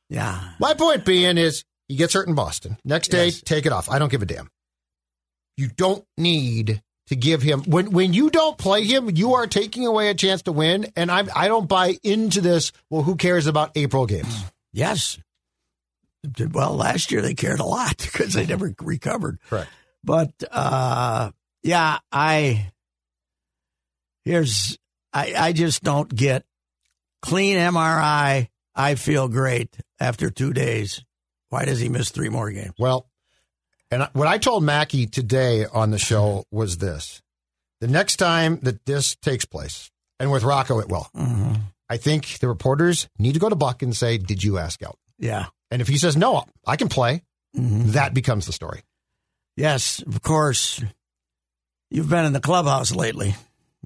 Yeah, 0.09 0.53
My 0.59 0.73
point 0.75 1.05
being 1.05 1.37
is 1.37 1.65
he 1.89 1.97
gets 1.97 2.15
hurt 2.15 2.29
in 2.29 2.35
Boston. 2.35 2.77
Next 2.85 3.09
day, 3.09 3.27
Yes. 3.27 3.43
take 3.43 3.67
it 3.67 3.73
off. 3.73 3.91
I 3.91 3.99
don't 3.99 4.09
give 4.11 4.23
a 4.23 4.27
damn. 4.27 4.49
You 5.57 5.69
don't 5.69 6.05
need 6.17 6.81
to 7.09 7.17
give 7.17 7.43
him 7.43 7.63
when 7.65 7.91
when 7.93 8.13
you 8.15 8.31
don't 8.31 8.57
play 8.57 8.85
him, 8.85 9.15
you 9.15 9.35
are 9.35 9.47
taking 9.47 9.87
away 9.87 10.09
a 10.09 10.15
chance 10.15 10.43
to 10.43 10.53
win. 10.53 10.91
And 10.97 11.11
I 11.11 11.25
I 11.35 11.49
don't 11.49 11.69
buy 11.69 11.99
into 12.03 12.41
this. 12.41 12.73
Well, 12.89 13.03
who 13.03 13.17
cares 13.17 13.47
about 13.47 13.73
April 13.77 14.07
games? 14.07 14.35
yes. 14.73 15.19
Well, 16.53 16.77
last 16.77 17.11
year 17.11 17.23
they 17.23 17.35
cared 17.35 17.61
a 17.61 17.65
lot 17.65 17.97
because 18.13 18.35
they 18.35 18.47
never 18.47 18.75
recovered. 18.81 19.39
Correct. 19.49 19.71
But 20.03 20.33
uh, 20.51 21.31
yeah, 21.63 21.99
I 22.11 22.73
here's 24.25 24.79
I 25.13 25.35
I 25.37 25.53
just 25.53 25.83
don't 25.83 26.15
get 26.15 26.45
clean 27.23 27.57
MRI. 27.57 28.49
I 28.75 28.95
feel 28.95 29.29
great 29.29 29.77
after 29.99 30.31
two 30.31 30.53
days. 30.53 31.05
Why 31.51 31.65
does 31.65 31.81
he 31.81 31.89
miss 31.89 32.11
three 32.11 32.29
more 32.29 32.51
games? 32.51 32.75
Well, 32.79 33.11
and 33.91 34.09
what 34.13 34.29
I 34.29 34.39
told 34.39 34.63
Mackey 34.63 35.07
today 35.07 35.67
on 35.67 35.91
the 35.91 35.99
show 35.99 36.45
was 36.51 36.79
this: 36.79 37.21
the 37.81 37.89
next 37.89 38.17
time 38.17 38.61
that 38.63 38.87
this 38.87 39.17
takes 39.17 39.45
place, 39.45 39.91
and 40.19 40.31
with 40.31 40.45
Rocco, 40.45 40.79
it 40.79 40.89
will. 40.89 41.09
Mm-hmm. 41.15 41.55
I 41.89 41.97
think 41.97 42.39
the 42.39 42.49
reporters 42.49 43.09
need 43.19 43.33
to 43.33 43.41
go 43.41 43.49
to 43.49 43.57
Buck 43.57 43.83
and 43.83 43.95
say, 43.95 44.17
"Did 44.17 44.45
you 44.45 44.59
ask 44.59 44.83
out?" 44.83 44.99
Yeah. 45.19 45.47
And 45.71 45.81
if 45.83 45.89
he 45.89 45.99
says 45.99 46.17
no, 46.17 46.45
I 46.67 46.77
can 46.77 46.89
play. 46.89 47.23
Mhm. 47.57 47.93
That 47.93 48.15
becomes 48.15 48.47
the 48.47 48.53
story. 48.53 48.83
Yes, 49.57 50.03
of 50.07 50.23
course. 50.23 50.83
You've 51.91 52.09
been 52.09 52.25
in 52.25 52.33
the 52.33 52.41
clubhouse 52.41 52.95
lately. 52.95 53.35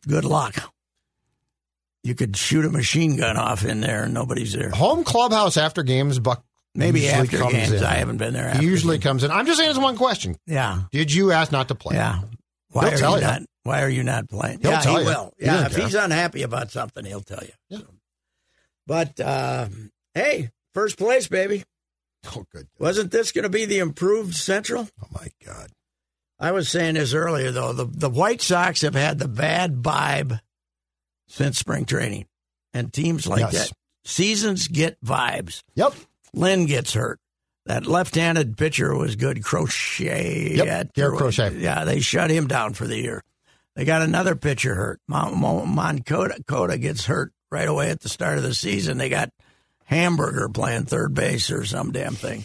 Good 0.06 0.24
luck. 0.24 0.56
You 2.02 2.14
could 2.14 2.36
shoot 2.36 2.64
a 2.66 2.70
machine 2.70 3.16
gun 3.16 3.36
off 3.38 3.64
in 3.64 3.80
there 3.80 4.04
and 4.04 4.12
nobody's 4.14 4.52
there. 4.52 4.70
Home 4.70 5.04
clubhouse 5.04 5.56
after 5.56 5.82
games, 5.82 6.18
Buck 6.18 6.44
Maybe 6.74 7.08
after 7.08 7.38
games. 7.38 7.72
in. 7.72 7.82
I 7.84 7.94
haven't 7.94 8.18
been 8.18 8.34
there. 8.34 8.48
After 8.48 8.60
He 8.62 8.66
usually 8.68 8.96
games. 8.98 9.04
comes 9.04 9.24
in. 9.24 9.30
I'm 9.30 9.46
just 9.46 9.58
saying 9.58 9.70
it's 9.70 9.78
one 9.78 9.96
question. 9.96 10.36
Yeah. 10.46 10.82
Did 10.92 11.12
you 11.12 11.32
ask 11.32 11.50
not 11.50 11.68
to 11.68 11.74
play? 11.74 11.96
Yeah. 11.96 12.20
Why 12.70 12.86
He'll 12.86 12.94
are 12.94 12.98
tell 12.98 13.10
you 13.12 13.16
you. 13.22 13.22
not? 13.30 13.42
Why 13.62 13.82
are 13.82 13.88
you 13.88 14.02
not 14.02 14.28
playing? 14.28 14.60
He'll 14.60 14.72
yeah, 14.72 14.80
tell 14.80 14.96
he 14.96 15.00
you. 15.02 15.06
will. 15.08 15.32
Yeah, 15.38 15.52
doesn't 15.52 15.66
if 15.70 15.76
care. 15.76 15.84
he's 15.86 15.94
unhappy 15.94 16.42
about 16.42 16.70
something, 16.70 17.04
he'll 17.06 17.22
tell 17.22 17.42
you. 17.42 17.52
Yeah. 17.70 17.78
But 18.86 19.18
uh, 19.20 19.68
hey, 20.14 20.50
first 20.74 20.98
place, 20.98 21.26
baby. 21.28 21.64
Oh, 22.36 22.44
good. 22.52 22.68
Wasn't 22.78 23.10
this 23.10 23.32
going 23.32 23.42
to 23.44 23.48
be 23.50 23.64
the 23.64 23.78
improved 23.78 24.34
Central? 24.34 24.88
Oh 25.02 25.06
my 25.12 25.28
God. 25.44 25.68
I 26.38 26.52
was 26.52 26.68
saying 26.68 26.94
this 26.94 27.14
earlier, 27.14 27.50
though. 27.52 27.72
The 27.72 27.84
the 27.84 28.10
White 28.10 28.42
Sox 28.42 28.80
have 28.82 28.94
had 28.94 29.18
the 29.18 29.28
bad 29.28 29.82
vibe 29.82 30.40
since 31.28 31.58
spring 31.58 31.84
training, 31.84 32.26
and 32.72 32.92
teams 32.92 33.26
like 33.26 33.40
Yes. 33.52 33.52
that 33.68 33.72
seasons 34.04 34.68
get 34.68 34.96
vibes. 35.04 35.62
Yep. 35.74 35.94
Lynn 36.34 36.66
gets 36.66 36.94
hurt. 36.94 37.20
That 37.66 37.86
left-handed 37.86 38.58
pitcher 38.58 38.94
was 38.94 39.16
good, 39.16 39.42
Crochet. 39.42 40.54
Yep, 40.56 40.94
Garrett 40.94 41.16
Crochet. 41.18 41.56
Yeah, 41.58 41.84
they 41.84 42.00
shut 42.00 42.30
him 42.30 42.46
down 42.46 42.74
for 42.74 42.86
the 42.86 42.98
year. 42.98 43.22
They 43.74 43.84
got 43.84 44.02
another 44.02 44.34
pitcher 44.36 44.74
hurt. 44.74 45.00
Mon- 45.08 45.38
Mon- 45.40 45.68
gets 46.78 47.06
hurt 47.06 47.32
right 47.50 47.66
away 47.68 47.90
at 47.90 48.00
the 48.00 48.08
start 48.10 48.36
of 48.36 48.42
the 48.42 48.54
season. 48.54 48.98
They 48.98 49.08
got 49.08 49.30
Hamburger 49.84 50.48
playing 50.48 50.84
third 50.84 51.14
base 51.14 51.50
or 51.50 51.64
some 51.64 51.92
damn 51.92 52.14
thing. 52.14 52.44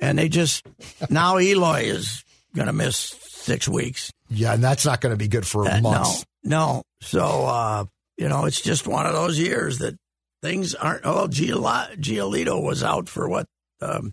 And 0.00 0.18
they 0.18 0.28
just 0.28 0.64
now 1.10 1.38
Eloy 1.38 1.82
is 1.82 2.24
going 2.54 2.66
to 2.66 2.72
miss 2.72 2.96
six 2.96 3.68
weeks. 3.68 4.12
Yeah, 4.28 4.54
and 4.54 4.62
that's 4.64 4.84
not 4.86 5.00
going 5.00 5.10
to 5.12 5.16
be 5.18 5.28
good 5.28 5.46
for 5.46 5.68
Uh, 5.68 5.80
months. 5.80 6.24
No, 6.42 6.58
no. 6.58 6.82
So 7.02 7.20
uh, 7.46 7.84
you 8.16 8.28
know, 8.28 8.44
it's 8.46 8.60
just 8.60 8.86
one 8.86 9.06
of 9.06 9.12
those 9.12 9.38
years 9.38 9.78
that 9.78 9.96
things 10.42 10.74
aren't. 10.74 11.04
Oh, 11.04 11.26
Giol- 11.28 11.96
Giolito 11.96 12.62
was 12.62 12.82
out 12.82 13.08
for 13.08 13.28
what 13.28 13.46
um, 13.82 14.12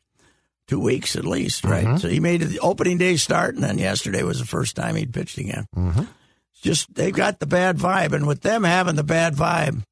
two 0.68 0.80
weeks 0.80 1.16
at 1.16 1.26
least, 1.26 1.64
right? 1.64 1.86
Mm-hmm. 1.86 1.98
So 1.98 2.10
he 2.10 2.20
made 2.20 2.42
the 2.42 2.60
opening 2.60 2.98
day 2.98 3.16
start, 3.16 3.56
and 3.56 3.64
then 3.64 3.78
yesterday 3.78 4.24
was 4.24 4.40
the 4.40 4.46
first 4.46 4.76
time 4.76 4.96
he'd 4.96 5.14
pitched 5.14 5.38
again. 5.38 5.66
Mm-hmm. 5.76 6.04
Just 6.62 6.94
they've 6.94 7.14
got 7.14 7.40
the 7.40 7.46
bad 7.46 7.78
vibe, 7.78 8.14
and 8.14 8.28
with 8.28 8.42
them 8.42 8.64
having 8.64 8.96
the 8.96 9.04
bad 9.04 9.36
vibe, 9.36 9.84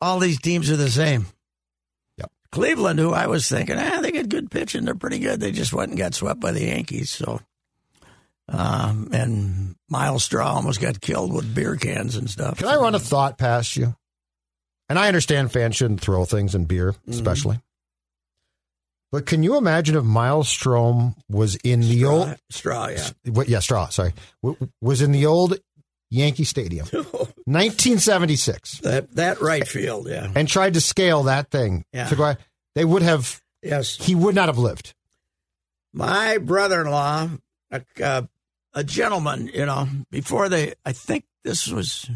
all 0.00 0.18
these 0.18 0.40
teams 0.40 0.70
are 0.70 0.76
the 0.76 0.90
same. 0.90 1.26
Cleveland, 2.54 2.98
who 3.00 3.12
I 3.12 3.26
was 3.26 3.48
thinking, 3.48 3.76
ah, 3.78 4.00
they 4.00 4.12
get 4.12 4.28
good 4.28 4.50
pitching, 4.50 4.84
they're 4.84 4.94
pretty 4.94 5.18
good. 5.18 5.40
They 5.40 5.50
just 5.52 5.72
went 5.72 5.90
and 5.90 5.98
got 5.98 6.14
swept 6.14 6.38
by 6.40 6.52
the 6.52 6.64
Yankees, 6.64 7.10
so. 7.10 7.40
Um, 8.48 9.08
and 9.12 9.74
Myles 9.88 10.22
Straw 10.24 10.54
almost 10.54 10.80
got 10.80 11.00
killed 11.00 11.32
with 11.32 11.54
beer 11.54 11.76
cans 11.76 12.14
and 12.16 12.30
stuff. 12.30 12.58
Can 12.58 12.68
I 12.68 12.76
run 12.76 12.94
a 12.94 12.98
thought 12.98 13.38
past 13.38 13.76
you? 13.76 13.96
And 14.88 14.98
I 14.98 15.08
understand 15.08 15.50
fans 15.50 15.76
shouldn't 15.76 16.00
throw 16.00 16.24
things 16.24 16.54
in 16.54 16.66
beer, 16.66 16.92
Mm-hmm. 16.92 17.10
especially. 17.10 17.60
But 19.10 19.26
can 19.26 19.42
you 19.42 19.56
imagine 19.56 19.96
if 19.96 20.04
Myles 20.04 20.48
Strom 20.48 21.14
was 21.28 21.56
in 21.56 21.80
the 21.80 21.98
straw, 22.00 22.10
old, 22.10 22.36
straw, 22.50 22.86
yeah. 22.88 23.08
what, 23.26 23.48
yeah, 23.48 23.60
straw, 23.60 23.88
sorry, 23.88 24.12
w- 24.42 24.68
was 24.80 25.02
in 25.02 25.12
the 25.12 25.26
old 25.26 25.58
Yankee 26.10 26.44
Stadium, 26.44 26.86
1976, 27.46 28.78
that 28.80 29.14
that 29.16 29.40
right 29.40 29.66
field, 29.68 30.08
yeah. 30.08 30.30
and 30.34 30.48
tried 30.48 30.74
to 30.74 30.80
scale 30.80 31.24
that 31.24 31.50
thing 31.50 31.84
Yeah. 31.92 32.08
to 32.08 32.16
go, 32.16 32.34
they 32.74 32.84
would 32.84 33.02
have, 33.02 33.40
Yes, 33.62 33.96
he 33.96 34.14
would 34.14 34.34
not 34.34 34.48
have 34.48 34.58
lived. 34.58 34.94
my 35.92 36.38
brother-in-law, 36.38 37.28
a, 37.70 37.82
uh, 38.02 38.22
a 38.72 38.84
gentleman, 38.84 39.48
you 39.52 39.66
know, 39.66 39.86
before 40.10 40.48
they, 40.48 40.74
I 40.84 40.92
think 40.92 41.24
this 41.44 41.68
was 41.68 42.10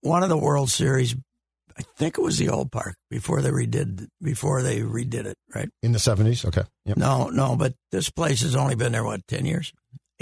one 0.00 0.22
of 0.22 0.28
the 0.28 0.36
World 0.38 0.70
Series. 0.70 1.14
I 1.76 1.82
think 1.96 2.18
it 2.18 2.20
was 2.22 2.38
the 2.38 2.50
old 2.50 2.70
park 2.70 2.96
before 3.10 3.42
they 3.42 3.50
redid 3.50 4.06
before 4.22 4.62
they 4.62 4.80
redid 4.80 5.26
it, 5.26 5.36
right? 5.54 5.68
In 5.82 5.90
the 5.92 5.98
70s? 5.98 6.44
Okay. 6.44 6.62
Yep. 6.84 6.96
No, 6.98 7.28
no, 7.30 7.56
but 7.56 7.74
this 7.90 8.10
place 8.10 8.42
has 8.42 8.54
only 8.54 8.76
been 8.76 8.92
there 8.92 9.02
what 9.02 9.26
ten 9.26 9.44
years, 9.44 9.72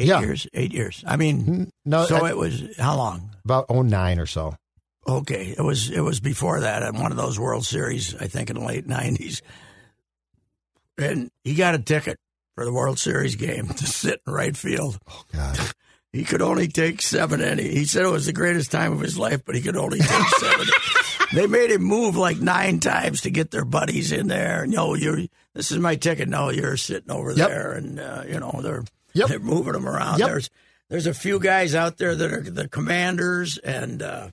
eight 0.03 0.09
Yeah. 0.09 0.21
years, 0.21 0.47
eight 0.53 0.73
years. 0.73 1.03
I 1.07 1.17
mean, 1.17 1.71
No, 1.85 2.05
so 2.07 2.25
at- 2.27 2.31
it 2.33 2.37
was 2.37 2.63
how 2.79 2.97
long? 2.97 3.31
about 3.45 3.67
09 3.71 4.19
or 4.19 4.27
so. 4.27 4.57
Okay, 5.09 5.55
it 5.57 5.63
was 5.63 5.91
it 5.91 6.01
was 6.01 6.21
before 6.21 6.61
that 6.61 6.83
in 6.83 6.95
one 7.01 7.11
of 7.11 7.17
those 7.17 7.39
World 7.39 7.67
Series, 7.67 8.15
I 8.17 8.27
think 8.29 8.51
in 8.51 8.57
the 8.59 8.65
late 8.65 8.87
nineties. 8.87 9.43
And 10.99 11.31
he 11.45 11.55
got 11.55 11.75
a 11.75 11.79
ticket 11.79 12.19
for 12.55 12.65
the 12.65 12.73
World 12.73 12.99
Series 12.99 13.35
game 13.37 13.67
to 13.69 13.87
sit 13.87 14.21
in 14.27 14.33
right 14.33 14.57
field. 14.57 14.99
Oh, 15.09 15.23
God. 15.33 15.59
He 16.15 16.25
could 16.25 16.43
only 16.43 16.69
take 16.69 17.01
seven 17.01 17.41
innings. 17.41 17.73
He 17.73 17.87
said 17.87 18.05
it 18.05 18.11
was 18.11 18.27
the 18.27 18.35
greatest 18.35 18.71
time 18.71 18.93
of 18.93 19.01
his 19.01 19.17
life, 19.19 19.47
but 19.47 19.55
he 19.55 19.63
could 19.63 19.79
only 19.79 19.99
take 19.99 20.29
seven. 20.41 20.67
they 21.33 21.47
made 21.47 21.71
him 21.71 21.83
move 21.85 22.17
like 22.17 22.37
nine 22.39 22.81
times 22.81 23.23
to 23.23 23.31
get 23.31 23.51
their 23.51 23.65
buddies 23.65 24.13
in 24.13 24.29
there. 24.29 24.67
No, 24.67 24.93
you're 24.95 25.21
this 25.55 25.73
is 25.73 25.79
my 25.79 25.97
ticket. 25.97 26.29
No, 26.29 26.51
you're 26.51 26.77
sitting 26.77 27.11
over 27.11 27.33
Yep. 27.33 27.49
there, 27.49 27.73
and 27.73 27.99
uh, 27.99 28.25
you 28.29 28.39
know 28.41 28.61
they're 28.63 28.85
Yep. 29.15 29.29
they're 29.29 29.39
moving 29.39 29.73
them 29.73 29.89
around. 29.89 30.19
Yep. 30.19 30.29
There's 30.29 30.51
there's 30.91 31.07
a 31.07 31.15
few 31.15 31.39
guys 31.41 31.75
out 31.75 31.99
there 31.99 32.15
that 32.15 32.33
are 32.33 32.43
the 32.43 32.69
commanders, 32.69 33.59
and 33.59 34.03
uh, 34.03 34.29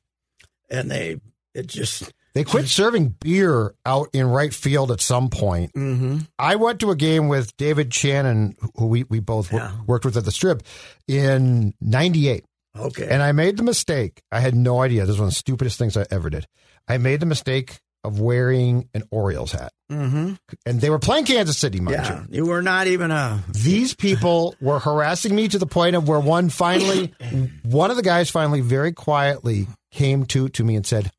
and 0.70 0.90
they 0.92 1.20
it 1.54 1.68
just 1.68 2.12
They 2.34 2.44
quit 2.44 2.68
serving 2.68 3.16
beer 3.20 3.74
out 3.86 4.10
in 4.14 4.28
right 4.28 4.54
field 4.54 4.92
at 4.92 5.02
some 5.02 5.30
point. 5.30 5.74
mm-hmm. 5.74 6.20
I 6.38 6.56
went 6.58 6.80
to 6.82 6.92
a 6.92 6.96
game 6.96 7.28
with 7.28 7.56
David 7.58 7.94
Shannon, 7.94 8.56
who 8.76 8.86
we, 8.88 9.04
we 9.06 9.20
both 9.20 9.52
Yeah. 9.52 9.72
worked 9.88 10.06
with 10.06 10.16
at 10.16 10.26
the 10.26 10.32
Strib 10.32 10.62
in 11.08 11.74
98. 11.82 12.46
okay. 12.78 13.08
And 13.10 13.24
I 13.24 13.32
made 13.32 13.58
the 13.58 13.64
mistake. 13.64 14.22
I 14.32 14.42
had 14.42 14.54
no 14.56 14.82
idea. 14.82 15.02
This 15.02 15.14
was 15.14 15.20
one 15.20 15.28
of 15.30 15.34
the 15.34 15.40
stupidest 15.40 15.80
things 15.80 15.98
I 15.98 16.06
ever 16.12 16.30
did. 16.30 16.46
I 16.88 16.98
made 17.00 17.20
the 17.20 17.26
mistake 17.26 17.80
of 18.04 18.20
wearing 18.20 18.88
an 18.94 19.04
Orioles 19.12 19.52
hat. 19.52 19.72
mm-hmm. 19.92 20.34
And 20.66 20.80
they 20.80 20.90
were 20.90 21.00
playing 21.00 21.26
Kansas 21.26 21.58
City, 21.58 21.80
mind 21.82 21.98
Yeah, 21.98 22.22
you. 22.30 22.38
you 22.38 22.46
were 22.46 22.62
not 22.62 22.88
even 22.88 23.12
a 23.12 23.44
These 23.52 23.94
people 23.96 24.56
were 24.62 24.80
harassing 24.80 25.36
me 25.36 25.48
to 25.50 25.60
the 25.60 25.66
point 25.66 25.96
of 25.96 26.08
where 26.08 26.20
one 26.20 26.50
finally, 26.50 27.14
one 27.64 27.92
of 27.92 27.98
the 27.98 28.04
guys 28.04 28.30
finally 28.30 28.62
very 28.62 28.94
quietly 28.94 29.68
came 29.92 30.26
to, 30.28 30.48
to 30.50 30.64
me 30.64 30.76
and 30.76 30.86
said, 30.86 31.12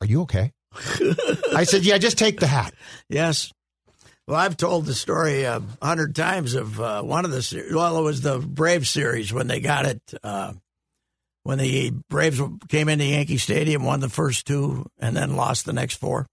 Are 0.00 0.06
you 0.06 0.22
okay? 0.22 0.52
I 1.54 1.64
said, 1.64 1.84
Yeah, 1.84 1.98
just 1.98 2.18
take 2.18 2.38
the 2.40 2.46
hat. 2.46 2.72
Yes. 3.08 3.52
Well, 4.28 4.38
I've 4.38 4.56
told 4.56 4.86
the 4.86 4.94
story 4.94 5.42
a 5.42 5.60
hundred 5.82 6.14
times 6.14 6.54
of 6.54 6.80
uh, 6.80 7.02
one 7.02 7.24
of 7.24 7.32
the 7.32 7.42
series. 7.42 7.74
Well, 7.74 7.98
it 7.98 8.02
was 8.02 8.20
the 8.20 8.38
Brave 8.38 8.86
series 8.86 9.32
when 9.32 9.48
they 9.48 9.58
got 9.60 9.84
it. 9.86 10.00
Uh, 10.22 10.52
when 11.44 11.58
the 11.58 11.90
Braves 12.08 12.40
came 12.68 12.88
into 12.88 13.04
Yankee 13.04 13.38
Stadium, 13.38 13.84
won 13.84 14.00
the 14.00 14.08
first 14.08 14.46
two, 14.46 14.86
and 14.98 15.16
then 15.16 15.36
lost 15.36 15.64
the 15.66 15.72
next 15.72 15.96
four. 15.96 16.26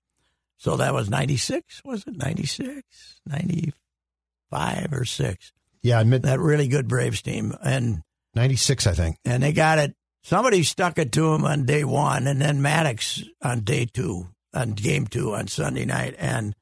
So 0.58 0.78
that 0.78 0.94
was 0.94 1.10
96, 1.10 1.82
was 1.86 2.04
it? 2.06 2.16
96, 2.18 2.84
95 3.26 4.94
or 4.94 5.06
6. 5.06 5.54
Yeah, 5.82 6.04
mid 6.04 6.24
That 6.24 6.40
really 6.40 6.68
good 6.68 6.88
Braves 6.88 7.22
team. 7.22 7.54
And 7.64 8.02
96, 8.36 8.88
I 8.88 8.94
think. 8.94 9.18
and 9.26 9.42
they 9.42 9.54
got 9.54 9.80
it. 9.80 9.96
Somebody 10.22 10.64
stuck 10.64 11.00
it 11.00 11.14
to 11.14 11.34
him 11.34 11.46
on 11.46 11.66
day 11.66 11.84
one, 11.86 12.28
and 12.28 12.42
then 12.42 12.62
Maddux 12.62 13.26
on 13.42 13.62
day 13.62 13.86
two, 13.86 14.28
on 14.54 14.72
game 14.74 15.08
two 15.08 15.34
on 15.34 15.48
Sunday 15.48 15.86
night, 15.86 16.16
and 16.20 16.54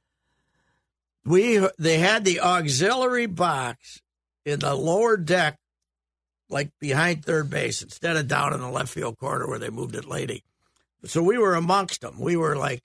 we 1.26 1.68
they 1.80 1.98
had 1.98 2.24
the 2.24 2.40
auxiliary 2.40 3.26
box 3.26 4.00
in 4.46 4.60
the 4.60 4.76
lower 4.76 5.18
deck, 5.18 5.58
like 6.50 6.72
behind 6.80 7.26
third 7.26 7.50
base, 7.50 7.82
instead 7.82 8.16
of 8.16 8.28
down 8.28 8.54
in 8.54 8.62
the 8.62 8.70
left 8.70 8.90
field 8.90 9.18
corner 9.18 9.48
where 9.48 9.60
they 9.60 9.70
moved 9.70 9.96
it 9.96 10.06
lady. 10.06 10.44
So 11.06 11.22
we 11.22 11.38
were 11.38 11.56
amongst 11.56 12.02
them. 12.02 12.20
We 12.20 12.36
were 12.38 12.56
like, 12.56 12.82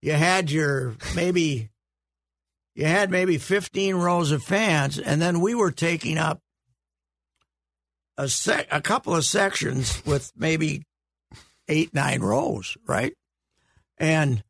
you 0.00 0.12
had 0.12 0.50
your 0.50 0.96
maybe, 1.14 1.70
you 2.74 2.86
had 2.86 3.10
maybe 3.10 3.36
fifteen 3.36 3.96
rows 3.96 4.30
of 4.32 4.42
fans, 4.42 4.98
and 4.98 5.20
then 5.20 5.40
we 5.40 5.54
were 5.54 5.70
taking 5.70 6.18
up 6.18 6.40
a 8.16 8.28
sec, 8.28 8.66
a 8.70 8.80
couple 8.80 9.14
of 9.14 9.24
sections 9.24 10.02
with 10.06 10.32
maybe 10.36 10.84
eight, 11.68 11.92
nine 11.94 12.20
rows, 12.20 12.76
right? 12.86 13.14
And 13.98 14.42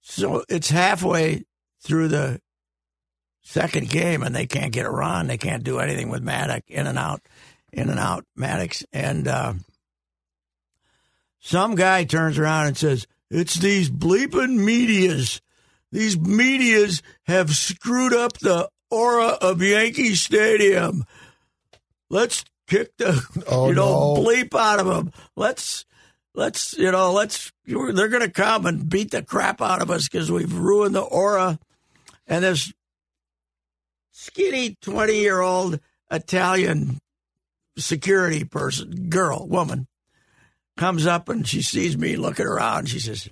so 0.00 0.44
it's 0.48 0.70
halfway 0.70 1.44
through 1.82 2.08
the 2.08 2.40
second 3.42 3.88
game, 3.88 4.22
and 4.22 4.34
they 4.34 4.46
can't 4.46 4.72
get 4.72 4.86
a 4.86 4.90
run. 4.90 5.26
They 5.26 5.38
can't 5.38 5.64
do 5.64 5.78
anything 5.78 6.08
with 6.08 6.24
Maddux 6.24 6.62
in 6.68 6.86
and 6.86 6.98
out, 6.98 7.22
in 7.72 7.88
and 7.90 7.98
out, 7.98 8.24
Maddux. 8.38 8.84
And 8.92 9.26
uh, 9.28 9.54
some 11.40 11.74
guy 11.74 12.04
turns 12.04 12.38
around 12.38 12.66
and 12.68 12.76
says, 12.76 13.06
"It's 13.30 13.54
these 13.54 13.90
bleeping 13.90 14.56
medias. 14.64 15.40
These 15.92 16.18
medias 16.18 17.02
have 17.24 17.50
screwed 17.50 18.12
up 18.14 18.38
the 18.38 18.68
aura 18.90 19.28
of 19.40 19.62
Yankee 19.62 20.14
Stadium. 20.14 21.04
Let's 22.08 22.44
kick 22.68 22.96
the 22.98 23.20
Oh, 23.48 23.68
you 23.68 23.74
know 23.74 24.14
no. 24.14 24.22
bleep 24.22 24.54
out 24.58 24.78
of 24.80 24.86
them. 24.86 25.12
Let's 25.36 25.84
let's 26.34 26.76
you 26.78 26.90
know 26.92 27.12
let's 27.12 27.50
they're 27.66 28.08
going 28.08 28.20
to 28.22 28.30
come 28.30 28.66
and 28.66 28.88
beat 28.88 29.10
the 29.10 29.22
crap 29.22 29.60
out 29.60 29.82
of 29.82 29.90
us 29.90 30.08
because 30.08 30.30
we've 30.30 30.52
ruined 30.52 30.94
the 30.94 31.00
aura." 31.02 31.58
And 32.26 32.44
this 32.44 32.72
skinny 34.12 34.76
twenty 34.80 35.16
year 35.20 35.40
old 35.40 35.80
Italian 36.10 36.98
security 37.80 38.44
person, 38.44 39.08
girl, 39.08 39.46
woman, 39.46 39.86
comes 40.76 41.06
up 41.06 41.28
and 41.28 41.46
she 41.46 41.62
sees 41.62 41.96
me 41.96 42.16
looking 42.16 42.46
around. 42.46 42.88
She 42.88 43.00
says, 43.00 43.28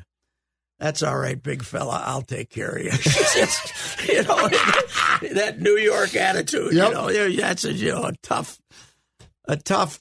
"That's 0.78 1.02
all 1.02 1.16
right, 1.16 1.40
big 1.42 1.62
fella. 1.62 2.02
I'll 2.04 2.22
take 2.22 2.50
care 2.50 2.70
of 2.76 2.84
you." 2.84 2.90
She 3.98 4.12
"You 4.14 4.22
know 4.22 4.48
that 5.32 5.56
New 5.60 5.76
York 5.76 6.14
attitude. 6.16 6.72
Yep. 6.72 6.88
You 6.88 6.94
know 6.94 7.30
that's 7.36 7.64
a 7.64 7.72
you 7.72 7.92
know 7.92 8.04
a 8.04 8.12
tough, 8.22 8.58
a 9.46 9.56
tough 9.56 9.98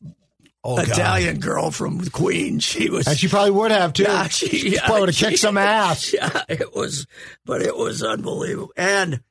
Oh, 0.63 0.75
God. 0.75 0.89
Italian 0.89 1.39
girl 1.39 1.71
from 1.71 2.03
Queens. 2.09 2.61
She 2.61 2.89
was. 2.89 3.07
And 3.07 3.17
she 3.17 3.29
probably 3.29 3.51
would 3.51 3.71
have, 3.71 3.93
too. 3.93 4.03
Yeah, 4.03 4.27
she, 4.27 4.71
yeah, 4.71 4.85
probably 4.85 5.01
would 5.01 5.09
have 5.09 5.15
she- 5.15 5.25
kicked 5.27 5.39
some 5.39 5.57
ass. 5.57 6.13
Yeah, 6.13 6.43
it 6.49 6.75
was, 6.75 7.07
but 7.45 7.61
it 7.61 7.77
was 7.77 8.03
unbelievable. 8.03 8.73
And 8.75 9.21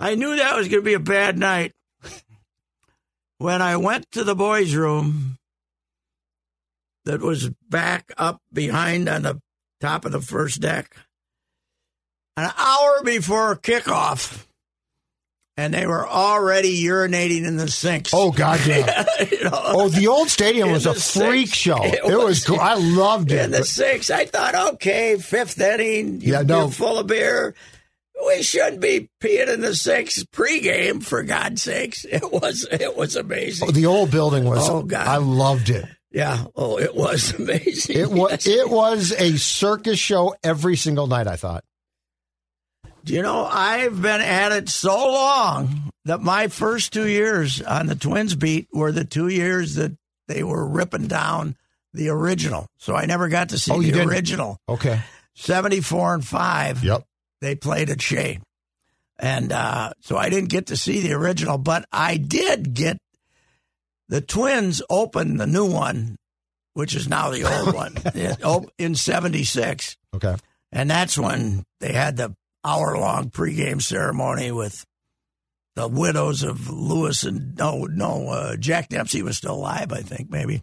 I 0.00 0.16
knew 0.16 0.34
that 0.34 0.56
was 0.56 0.66
going 0.66 0.80
to 0.82 0.84
be 0.84 0.94
a 0.94 0.98
bad 0.98 1.38
night. 1.38 1.72
When 3.42 3.60
I 3.60 3.76
went 3.76 4.06
to 4.12 4.22
the 4.22 4.36
boys' 4.36 4.74
room 4.74 5.36
that 7.04 7.20
was 7.20 7.50
back 7.68 8.12
up 8.16 8.38
behind 8.52 9.08
on 9.08 9.22
the 9.22 9.40
top 9.80 10.04
of 10.04 10.12
the 10.12 10.20
first 10.20 10.60
deck, 10.60 10.94
an 12.36 12.50
hour 12.56 13.02
before 13.02 13.56
kickoff, 13.56 14.46
and 15.56 15.74
they 15.74 15.86
were 15.86 16.08
already 16.08 16.82
urinating 16.84 17.44
in 17.44 17.56
the 17.56 17.68
sinks. 17.68 18.12
Oh 18.14 18.30
God, 18.30 18.64
yeah. 18.64 19.04
You 19.32 19.44
know? 19.44 19.50
Oh, 19.52 19.88
the 19.88 20.06
old 20.06 20.28
stadium 20.28 20.70
was 20.70 20.86
a 20.86 20.94
freak 20.94 21.48
sinks. 21.48 21.52
show. 21.58 21.82
It, 21.84 21.94
It 22.04 22.16
was. 22.16 22.48
was- 22.48 22.58
I 22.60 22.74
loved 22.74 23.32
it. 23.32 23.40
in 23.44 23.50
the 23.50 23.64
six. 23.64 24.08
I 24.08 24.24
thought, 24.26 24.54
okay, 24.74 25.16
fifth 25.16 25.60
inning, 25.60 26.20
you, 26.20 26.32
Yeah, 26.34 26.42
no. 26.42 26.60
you're 26.62 26.70
full 26.70 26.98
of 27.00 27.08
beer. 27.08 27.54
We 28.24 28.42
shouldn't 28.42 28.80
be 28.80 29.08
peeing 29.22 29.48
in 29.52 29.60
the 29.60 29.74
six 29.74 30.22
pregame, 30.24 31.02
for 31.02 31.22
God's 31.22 31.62
sakes. 31.62 32.04
It 32.10 32.30
was 32.32 32.66
it 32.70 32.96
was 32.96 33.16
amazing. 33.16 33.68
Oh, 33.68 33.72
the 33.72 33.86
old 33.86 34.10
building 34.10 34.44
was. 34.44 34.68
Oh, 34.68 34.82
God. 34.82 35.06
I 35.06 35.16
loved 35.16 35.70
it. 35.70 35.84
yeah, 36.10 36.44
oh, 36.54 36.78
it 36.78 36.94
was 36.94 37.32
amazing. 37.38 37.96
It 37.98 38.10
was. 38.10 38.46
Yes. 38.46 38.46
It 38.46 38.70
was 38.70 39.12
a 39.12 39.36
circus 39.38 39.98
show 39.98 40.34
every 40.44 40.76
single 40.76 41.06
night. 41.06 41.26
I 41.26 41.36
thought. 41.36 41.64
Do 43.04 43.14
you 43.14 43.22
know, 43.22 43.44
I've 43.44 44.00
been 44.00 44.20
at 44.20 44.52
it 44.52 44.68
so 44.68 44.94
long 44.96 45.90
that 46.04 46.20
my 46.20 46.46
first 46.46 46.92
two 46.92 47.08
years 47.08 47.60
on 47.60 47.86
the 47.86 47.96
Twins 47.96 48.36
beat 48.36 48.68
were 48.72 48.92
the 48.92 49.04
two 49.04 49.26
years 49.26 49.74
that 49.74 49.90
they 50.28 50.44
were 50.44 50.64
ripping 50.64 51.08
down 51.08 51.56
the 51.92 52.10
original. 52.10 52.66
So 52.78 52.94
I 52.94 53.06
never 53.06 53.28
got 53.28 53.48
to 53.48 53.58
see 53.58 53.72
Oh, 53.72 53.82
the 53.82 53.90
didn't? 53.90 54.08
original. 54.08 54.58
Okay. 54.68 55.00
74 55.34 56.14
and 56.14 56.24
5. 56.24 56.84
Yep. 56.84 57.02
They 57.42 57.56
played 57.56 57.90
at 57.90 58.00
Shea. 58.00 58.38
And 59.18 59.52
uh, 59.52 59.92
so 60.00 60.16
I 60.16 60.30
didn't 60.30 60.50
get 60.50 60.68
to 60.68 60.76
see 60.76 61.00
the 61.00 61.14
original, 61.14 61.58
but 61.58 61.84
I 61.92 62.16
did 62.16 62.72
get 62.72 62.98
the 64.08 64.20
Twins 64.20 64.80
open 64.88 65.36
the 65.36 65.46
new 65.46 65.66
one, 65.66 66.16
which 66.74 66.94
is 66.94 67.08
now 67.08 67.30
the 67.30 67.44
old 67.44 67.74
one, 67.74 67.96
in 68.78 68.94
76. 68.94 69.96
Okay. 70.14 70.36
And 70.70 70.88
that's 70.88 71.18
when 71.18 71.64
they 71.80 71.92
had 71.92 72.16
the 72.16 72.34
hour 72.64 72.96
long 72.96 73.30
pregame 73.30 73.82
ceremony 73.82 74.52
with 74.52 74.84
the 75.74 75.88
widows 75.88 76.44
of 76.44 76.70
Louis 76.70 77.24
and 77.24 77.56
no, 77.56 77.86
no, 77.86 78.28
uh, 78.28 78.56
Jack 78.56 78.88
Dempsey 78.88 79.22
was 79.22 79.36
still 79.36 79.56
alive, 79.56 79.92
I 79.92 80.02
think, 80.02 80.30
maybe. 80.30 80.62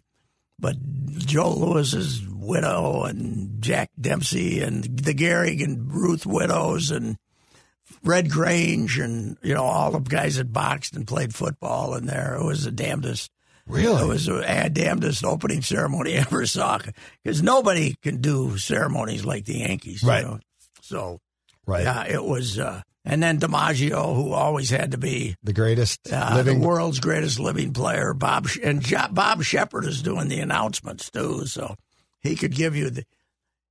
But 0.60 0.76
Joe 1.18 1.50
Louis's 1.54 2.22
widow 2.28 3.04
and 3.04 3.62
Jack 3.62 3.90
Dempsey 4.00 4.60
and 4.60 4.84
the 4.84 5.14
Gehrig 5.14 5.62
and 5.62 5.92
Ruth 5.92 6.26
widows 6.26 6.90
and 6.90 7.16
Red 8.04 8.30
Grange 8.30 8.98
and, 8.98 9.36
you 9.42 9.54
know, 9.54 9.64
all 9.64 9.90
the 9.90 9.98
guys 10.00 10.36
that 10.36 10.52
boxed 10.52 10.94
and 10.96 11.06
played 11.06 11.34
football 11.34 11.94
in 11.94 12.06
there. 12.06 12.36
It 12.36 12.44
was 12.44 12.64
the 12.64 12.70
damnedest. 12.70 13.30
Really? 13.66 14.02
It 14.02 14.06
was 14.06 14.26
the 14.26 14.70
damnedest 14.72 15.24
opening 15.24 15.62
ceremony 15.62 16.16
I 16.16 16.20
ever 16.22 16.46
saw 16.46 16.78
because 17.22 17.42
nobody 17.42 17.94
can 18.02 18.20
do 18.20 18.56
ceremonies 18.58 19.24
like 19.24 19.44
the 19.44 19.58
Yankees. 19.58 20.02
you 20.02 20.08
Right. 20.08 20.24
know. 20.24 20.40
So, 20.82 21.20
Right. 21.66 21.84
yeah, 21.84 22.04
it 22.06 22.24
was. 22.24 22.58
Uh, 22.58 22.82
and 23.10 23.20
then 23.22 23.40
DiMaggio, 23.40 24.14
who 24.14 24.32
always 24.32 24.70
had 24.70 24.92
to 24.92 24.98
be 24.98 25.34
The 25.42 25.52
greatest 25.52 26.12
uh, 26.12 26.32
living. 26.36 26.60
the 26.60 26.66
world's 26.66 27.00
greatest 27.00 27.40
living 27.40 27.72
player, 27.72 28.14
Bob, 28.14 28.46
and 28.62 28.82
Bob 29.12 29.42
Sheppard 29.42 29.84
is 29.84 30.00
doing 30.00 30.28
the 30.28 30.38
announcements 30.40 31.10
too, 31.10 31.44
so 31.46 31.74
he 32.20 32.36
could 32.36 32.54
give 32.54 32.76
you 32.76 32.90
the 32.90 33.04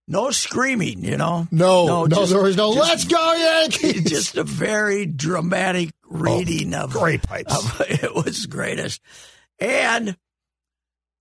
no 0.07 0.31
screaming, 0.31 1.03
you 1.05 1.15
know. 1.17 1.47
no, 1.51 1.85
no, 1.85 2.07
just- 2.07 2.31
there 2.33 2.41
was 2.41 2.57
no. 2.57 2.73
just- 2.73 2.89
Let's 2.89 3.05
go 3.05 3.33
Yankees. 3.33 4.03
Just 4.09 4.35
a 4.37 4.43
very 4.43 5.05
dramatic 5.05 5.91
reading 6.09 6.73
of 6.73 6.95
Oh, 6.95 6.99
great 6.99 7.21
pipes. 7.21 7.55
of- 7.55 7.81
it 7.89 8.13
was 8.15 8.45
greatest, 8.47 9.01
and 9.59 10.17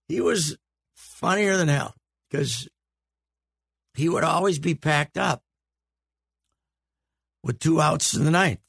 he 0.09 0.21
was 0.23 0.57
funnier 0.95 1.57
than 1.59 1.69
hell 1.69 1.95
because 2.31 2.67
he 3.95 4.09
would 4.09 4.25
always 4.25 4.59
be 4.59 4.75
packed 4.75 5.19
up 5.19 5.43
with 7.42 7.59
two 7.59 7.81
outs 7.81 8.14
in 8.14 8.24
the 8.24 8.31
ninth 8.31 8.61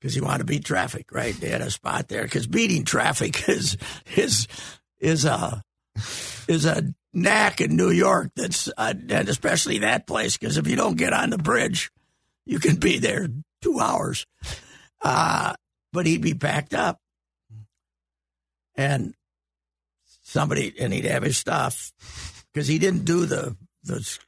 because 0.00 0.14
he 0.14 0.20
wanted 0.20 0.38
to 0.38 0.44
beat 0.44 0.64
traffic. 0.64 1.12
Right, 1.12 1.34
they 1.34 1.48
had 1.48 1.60
a 1.60 1.70
spot 1.70 2.08
there 2.08 2.24
because 2.24 2.46
beating 2.46 2.84
traffic 2.84 3.48
is 3.48 3.76
is 4.16 4.48
is 5.00 5.24
a 5.24 5.62
is 6.48 6.64
a 6.64 6.94
knack 7.12 7.60
in 7.60 7.76
New 7.76 7.90
York. 7.90 8.30
That's 8.36 8.68
uh, 8.76 8.94
and 9.08 9.28
especially 9.28 9.78
that 9.78 10.06
place 10.06 10.36
because 10.36 10.58
if 10.58 10.66
you 10.66 10.76
don't 10.76 10.96
get 10.96 11.12
on 11.12 11.30
the 11.30 11.38
bridge, 11.38 11.90
you 12.46 12.58
can 12.58 12.76
be 12.76 12.98
there 12.98 13.28
two 13.60 13.80
hours. 13.80 14.26
Uh, 15.00 15.54
but 15.92 16.06
he'd 16.06 16.22
be 16.22 16.34
packed 16.34 16.74
up, 16.74 16.98
and 18.76 19.14
somebody 20.22 20.72
and 20.78 20.92
he'd 20.92 21.04
have 21.04 21.22
his 21.22 21.36
stuff 21.36 21.92
because 22.52 22.66
he 22.66 22.78
didn't 22.78 23.04
do 23.04 23.26
the 23.26 23.56
the 23.84 24.18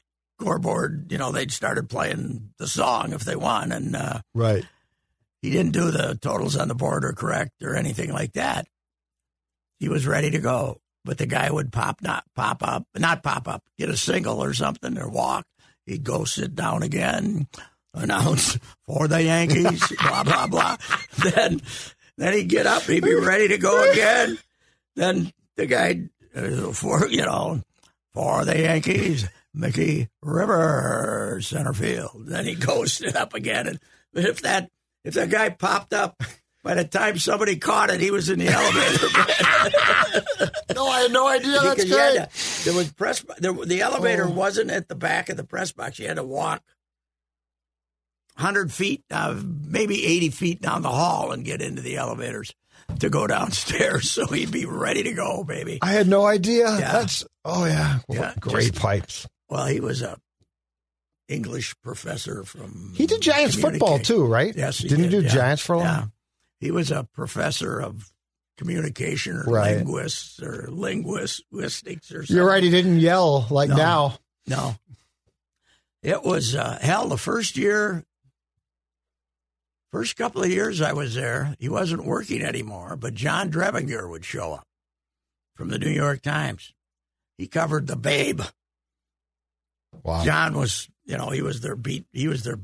scoreboard. 0.40 1.10
You 1.10 1.18
know, 1.18 1.32
they'd 1.32 1.52
started 1.52 1.88
playing 1.88 2.50
the 2.58 2.68
song 2.68 3.12
if 3.12 3.24
they 3.24 3.36
won, 3.36 3.72
and 3.72 3.96
uh, 3.96 4.20
right. 4.34 4.64
he 5.42 5.50
didn't 5.50 5.72
do 5.72 5.90
the 5.90 6.18
totals 6.20 6.56
on 6.56 6.68
the 6.68 6.74
board 6.74 7.04
or 7.04 7.12
correct 7.12 7.62
or 7.62 7.74
anything 7.74 8.12
like 8.12 8.32
that. 8.32 8.66
He 9.78 9.88
was 9.88 10.06
ready 10.06 10.30
to 10.30 10.38
go, 10.38 10.80
but 11.04 11.18
the 11.18 11.26
guy 11.26 11.50
would 11.50 11.72
pop 11.72 12.00
not 12.02 12.24
pop 12.34 12.62
up, 12.62 12.86
not 12.94 13.22
pop 13.22 13.48
up, 13.48 13.62
get 13.78 13.88
a 13.88 13.96
single 13.96 14.42
or 14.42 14.54
something 14.54 14.98
or 14.98 15.08
walk. 15.08 15.46
He'd 15.86 16.04
go 16.04 16.24
sit 16.24 16.54
down 16.54 16.82
again, 16.82 17.48
announce 17.94 18.58
for 18.86 19.08
the 19.08 19.22
Yankees, 19.22 19.92
blah 20.00 20.24
blah 20.24 20.46
blah. 20.46 20.76
Then 21.22 21.60
then 22.16 22.32
he'd 22.32 22.48
get 22.48 22.66
up, 22.66 22.82
he'd 22.84 23.04
be 23.04 23.14
ready 23.14 23.48
to 23.48 23.58
go 23.58 23.90
again. 23.90 24.38
Then 24.96 25.32
the 25.56 25.66
guy 25.66 26.02
uh, 26.34 26.72
for 26.72 27.08
you 27.08 27.22
know 27.22 27.62
for 28.12 28.44
the 28.44 28.60
Yankees, 28.60 29.28
Mickey 29.54 30.08
Rivers, 30.22 31.46
center 31.48 31.72
field. 31.72 32.26
Then 32.26 32.44
he 32.44 32.54
goes 32.56 32.92
sit 32.94 33.14
up 33.16 33.34
again, 33.34 33.66
and 33.68 33.78
if 34.12 34.42
that 34.42 34.70
if 35.04 35.14
that 35.14 35.30
guy 35.30 35.50
popped 35.50 35.92
up, 35.94 36.20
by 36.62 36.74
the 36.74 36.84
time 36.84 37.18
somebody 37.18 37.56
caught 37.56 37.90
it, 37.90 38.00
he 38.00 38.10
was 38.10 38.28
in 38.28 38.38
the 38.38 38.48
elevator. 38.48 39.08
No, 40.74 40.86
I 40.88 41.02
had 41.02 41.12
no 41.12 41.26
idea. 41.28 41.52
That's 41.62 41.74
Because 41.84 41.90
you 41.90 41.96
had 41.96 42.14
great. 42.16 42.30
to- 42.30 42.64
there 42.64 42.74
was 42.74 42.92
press. 42.92 43.24
There, 43.38 43.52
the 43.52 43.80
elevator 43.82 44.24
Oh. 44.26 44.30
wasn't 44.30 44.70
at 44.70 44.88
the 44.88 44.94
back 44.96 45.28
of 45.28 45.36
the 45.36 45.44
press 45.44 45.72
box. 45.72 45.98
You 45.98 46.08
had 46.08 46.16
to 46.16 46.24
walk 46.24 46.62
hundred 48.36 48.72
feet, 48.72 49.04
uh, 49.10 49.40
maybe 49.44 50.04
eighty 50.04 50.30
feet 50.30 50.60
down 50.60 50.82
the 50.82 50.90
hall 50.90 51.30
and 51.32 51.44
get 51.44 51.62
into 51.62 51.80
the 51.82 51.96
elevators 51.96 52.52
to 52.98 53.08
go 53.08 53.26
downstairs. 53.26 54.10
So 54.14 54.26
he'd 54.26 54.50
be 54.50 54.66
ready 54.66 55.04
to 55.04 55.12
go, 55.12 55.44
baby. 55.44 55.78
I 55.82 55.92
had 55.92 56.08
no 56.08 56.26
idea. 56.26 56.64
Yeah. 56.70 56.92
That's 56.92 57.24
oh 57.44 57.64
yeah, 57.66 58.00
Yeah, 58.08 58.34
great 58.40 58.72
just- 58.72 58.82
pipes. 58.82 59.26
Well, 59.54 59.66
he 59.66 59.78
was 59.78 60.02
a 60.02 60.18
English 61.28 61.76
professor 61.80 62.42
from. 62.42 62.92
He 62.96 63.06
did 63.06 63.20
Giants 63.20 63.54
football 63.54 64.00
too, 64.00 64.24
right? 64.26 64.52
Yes, 64.52 64.78
he 64.78 64.88
didn't 64.88 65.04
did, 65.04 65.12
he 65.12 65.18
do 65.20 65.24
yeah. 65.26 65.32
Giants 65.32 65.62
for 65.62 65.74
a 65.74 65.78
long? 65.78 65.86
Yeah, 65.86 66.04
he 66.58 66.70
was 66.72 66.90
a 66.90 67.04
professor 67.14 67.78
of 67.80 68.10
communication 68.58 69.36
or 69.36 69.44
Right. 69.44 69.76
linguists 69.76 70.42
or 70.42 70.66
linguistics 70.72 72.10
or 72.10 72.22
something. 72.26 72.34
You're 72.36 72.46
right. 72.48 72.64
He 72.64 72.70
didn't 72.70 72.98
yell 72.98 73.46
like 73.48 73.68
No. 73.68 73.76
now. 73.76 74.18
No. 74.48 74.74
It 76.02 76.24
was 76.24 76.56
uh, 76.56 76.78
hell. 76.82 77.06
The 77.06 77.16
first 77.16 77.56
year, 77.56 78.02
first 79.92 80.16
couple 80.16 80.42
of 80.42 80.50
years 80.50 80.80
I 80.82 80.92
was 80.94 81.14
there, 81.14 81.54
he 81.60 81.68
wasn't 81.68 82.04
working 82.04 82.42
anymore. 82.42 82.96
But 82.96 83.14
John 83.14 83.52
Drebinger 83.52 84.10
would 84.10 84.24
show 84.24 84.54
up 84.54 84.66
from 85.54 85.68
the 85.68 85.78
New 85.78 85.90
York 85.90 86.22
Times. 86.22 86.72
He 87.38 87.46
covered 87.46 87.86
the 87.86 87.94
Babe. 87.96 88.40
Wow. 90.04 90.24
John 90.24 90.54
was, 90.54 90.88
you 91.04 91.16
know, 91.16 91.30
he 91.30 91.42
was 91.42 91.60
their 91.62 91.76
beat. 91.76 92.04
He 92.12 92.28
was 92.28 92.44
their 92.44 92.60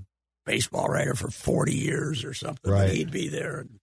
baseball 0.46 0.88
writer 0.88 1.14
for 1.14 1.30
forty 1.30 1.74
years 1.74 2.24
or 2.24 2.34
something. 2.34 2.70
Right. 2.70 2.90
He'd 2.90 3.10
be 3.10 3.28
there 3.28 3.60
and, 3.60 3.80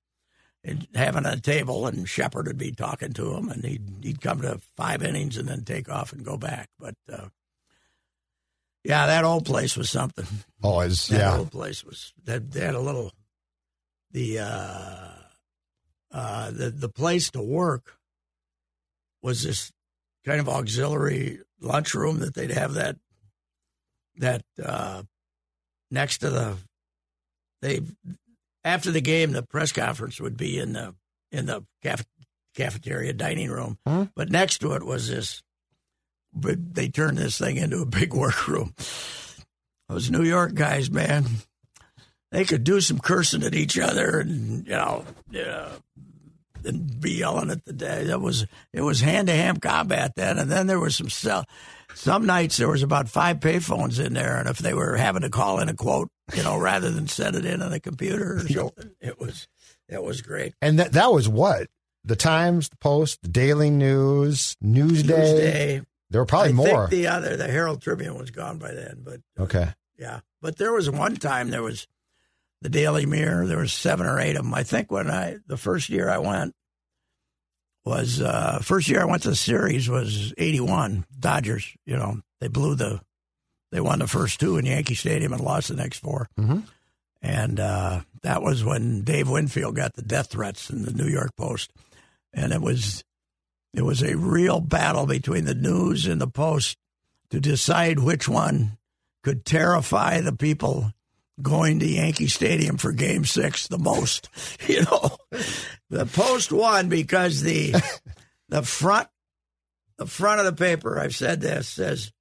and 0.63 0.87
having 0.95 1.25
a 1.25 1.39
table, 1.39 1.87
and 1.87 2.07
Sheppard 2.07 2.47
would 2.47 2.57
be 2.57 2.71
talking 2.71 3.13
to 3.13 3.33
him, 3.35 3.49
and 3.49 3.65
he'd 3.65 3.89
he'd 4.03 4.21
come 4.21 4.41
to 4.41 4.59
five 4.75 5.03
innings 5.03 5.37
and 5.37 5.47
then 5.47 5.63
take 5.63 5.89
off 5.89 6.13
and 6.13 6.23
go 6.23 6.37
back. 6.37 6.69
But 6.79 6.95
uh, 7.11 7.29
yeah, 8.83 9.07
that 9.07 9.25
old 9.25 9.45
place 9.45 9.75
was 9.75 9.89
something. 9.89 10.25
Oh, 10.63 10.79
it's 10.81 11.07
That 11.09 11.19
yeah. 11.19 11.37
old 11.37 11.51
place 11.51 11.83
was 11.83 12.13
that 12.25 12.51
they 12.51 12.61
had 12.61 12.75
a 12.75 12.79
little 12.79 13.11
the 14.11 14.39
uh, 14.39 15.09
uh, 16.11 16.51
the 16.51 16.69
the 16.69 16.89
place 16.89 17.31
to 17.31 17.41
work 17.41 17.97
was 19.21 19.43
this 19.43 19.71
kind 20.25 20.39
of 20.39 20.47
auxiliary 20.47 21.39
lunchroom 21.59 22.19
that 22.19 22.35
they'd 22.35 22.51
have 22.51 22.75
that 22.75 22.97
that 24.17 24.41
uh, 24.63 25.03
next 25.91 26.19
to 26.19 26.29
the 26.29 26.57
they 27.61 27.81
after 28.63 28.91
the 28.91 29.01
game 29.01 29.31
the 29.31 29.43
press 29.43 29.71
conference 29.71 30.19
would 30.19 30.37
be 30.37 30.59
in 30.59 30.73
the 30.73 30.93
in 31.31 31.45
the 31.45 31.63
caf- 31.83 32.05
cafeteria 32.55 33.13
dining 33.13 33.49
room. 33.49 33.77
Huh? 33.85 34.07
but 34.15 34.29
next 34.29 34.59
to 34.59 34.73
it 34.73 34.83
was 34.83 35.09
this 35.09 35.41
but 36.33 36.75
they 36.75 36.87
turned 36.87 37.17
this 37.17 37.37
thing 37.37 37.57
into 37.57 37.81
a 37.81 37.85
big 37.85 38.13
workroom. 38.13 38.73
Those 39.89 40.11
New 40.11 40.23
York 40.23 40.53
guys 40.53 40.91
man 40.91 41.25
they 42.31 42.43
could 42.45 42.63
do 42.63 42.81
some 42.81 42.99
cursing 42.99 43.43
at 43.43 43.55
each 43.55 43.79
other 43.79 44.19
and 44.19 44.65
you 44.65 44.73
know 44.73 45.05
yeah 45.31 45.69
and 46.67 46.99
be 46.99 47.13
yelling 47.13 47.49
at 47.49 47.65
the 47.65 47.73
day. 47.73 48.03
That 48.05 48.21
was 48.21 48.45
it 48.73 48.81
was 48.81 49.01
hand 49.01 49.27
to 49.27 49.33
hand 49.33 49.61
combat 49.61 50.13
then, 50.15 50.37
and 50.37 50.51
then 50.51 50.67
there 50.67 50.79
was 50.79 50.95
some. 50.95 51.45
Some 51.95 52.27
nights 52.27 52.57
there 52.57 52.67
was 52.69 52.83
about 52.83 53.09
five 53.09 53.39
payphones 53.39 54.03
in 54.03 54.13
there, 54.13 54.37
and 54.37 54.47
if 54.47 54.59
they 54.59 54.73
were 54.73 54.97
having 54.97 55.23
to 55.23 55.29
call 55.29 55.59
in 55.59 55.69
a 55.69 55.73
quote 55.73 56.09
you 56.33 56.43
know, 56.43 56.57
rather 56.57 56.89
than 56.89 57.07
send 57.07 57.35
it 57.35 57.45
in 57.45 57.61
on 57.61 57.71
the 57.71 57.79
computer 57.79 58.37
or 58.37 58.39
something. 58.47 58.91
It 59.01 59.19
was 59.19 59.47
it 59.87 60.03
was 60.03 60.21
great. 60.21 60.53
And 60.61 60.79
that 60.79 60.93
that 60.93 61.11
was 61.11 61.29
what 61.29 61.67
the 62.03 62.15
Times, 62.15 62.69
the 62.69 62.77
Post, 62.77 63.21
the 63.21 63.29
Daily 63.29 63.69
News, 63.69 64.55
Newsday. 64.63 65.07
Tuesday, 65.07 65.81
There 66.09 66.21
were 66.21 66.25
probably 66.25 66.49
I 66.49 66.53
more. 66.53 66.87
Think 66.87 66.89
the 66.89 67.07
other, 67.07 67.35
the 67.35 67.47
Herald 67.47 67.81
Tribune, 67.81 68.17
was 68.17 68.31
gone 68.31 68.57
by 68.57 68.73
then, 68.73 69.01
but 69.03 69.21
uh, 69.37 69.43
okay. 69.43 69.73
yeah. 69.97 70.21
But 70.41 70.57
there 70.57 70.73
was 70.73 70.89
one 70.89 71.15
time 71.15 71.49
there 71.49 71.63
was 71.63 71.87
the 72.61 72.69
Daily 72.69 73.05
Mirror. 73.05 73.47
There 73.47 73.57
was 73.57 73.73
seven 73.73 74.05
or 74.05 74.19
eight 74.19 74.35
of 74.35 74.43
them. 74.43 74.53
I 74.53 74.63
think 74.63 74.91
when 74.91 75.09
I 75.09 75.37
the 75.47 75.57
first 75.57 75.89
year 75.89 76.09
I 76.09 76.17
went 76.17 76.53
was 77.87 78.21
uh 78.21 78.59
first 78.61 78.87
year 78.89 79.01
I 79.01 79.05
went 79.05 79.23
to 79.23 79.29
the 79.29 79.35
series 79.35 79.89
was 79.89 80.33
eighty 80.37 80.59
one 80.59 81.05
Dodgers. 81.19 81.73
You 81.85 81.97
know 81.97 82.21
they 82.41 82.47
blew 82.47 82.75
the 82.75 83.01
they 83.71 83.81
won 83.81 83.99
the 83.99 84.07
first 84.07 84.39
two 84.39 84.57
in 84.57 84.65
Yankee 84.65 84.95
Stadium 84.95 85.33
and 85.33 85.41
lost 85.41 85.67
the 85.69 85.75
next 85.75 85.99
4 85.99 86.27
Mhm. 86.39 86.63
And 87.21 87.59
uh, 87.59 88.01
that 88.21 88.41
was 88.43 88.63
when 88.63 89.01
Dave 89.01 89.27
Winfield 89.27 89.75
got 89.75 89.95
the 89.95 90.03
death 90.03 90.29
threats 90.29 90.69
in 90.69 90.83
the 90.83 90.93
New 90.93 91.07
York 91.07 91.31
Post, 91.35 91.71
and 92.31 92.53
it 92.53 92.61
was 92.61 93.03
it 93.73 93.81
was 93.81 94.01
a 94.03 94.15
real 94.15 94.59
battle 94.61 95.05
between 95.05 95.45
the 95.45 95.55
News 95.55 96.05
and 96.05 96.21
the 96.21 96.27
Post 96.27 96.77
to 97.31 97.39
decide 97.39 97.99
which 97.99 98.29
one 98.29 98.77
could 99.23 99.43
terrify 99.45 100.21
the 100.21 100.31
people 100.31 100.93
going 101.41 101.79
to 101.79 101.87
Yankee 101.87 102.27
Stadium 102.27 102.77
for 102.77 102.91
Game 102.91 103.25
Six 103.25 103.67
the 103.67 103.77
most. 103.77 104.29
You 104.67 104.83
know, 104.83 105.17
the 105.89 106.05
Post 106.05 106.51
won 106.51 106.89
because 106.89 107.41
the 107.41 107.73
the 108.49 108.63
front 108.63 109.07
the 109.97 110.05
front 110.05 110.39
of 110.39 110.45
the 110.45 110.53
paper. 110.53 110.99
I've 110.99 111.15
said 111.15 111.41
this 111.41 111.69
says 111.69 112.11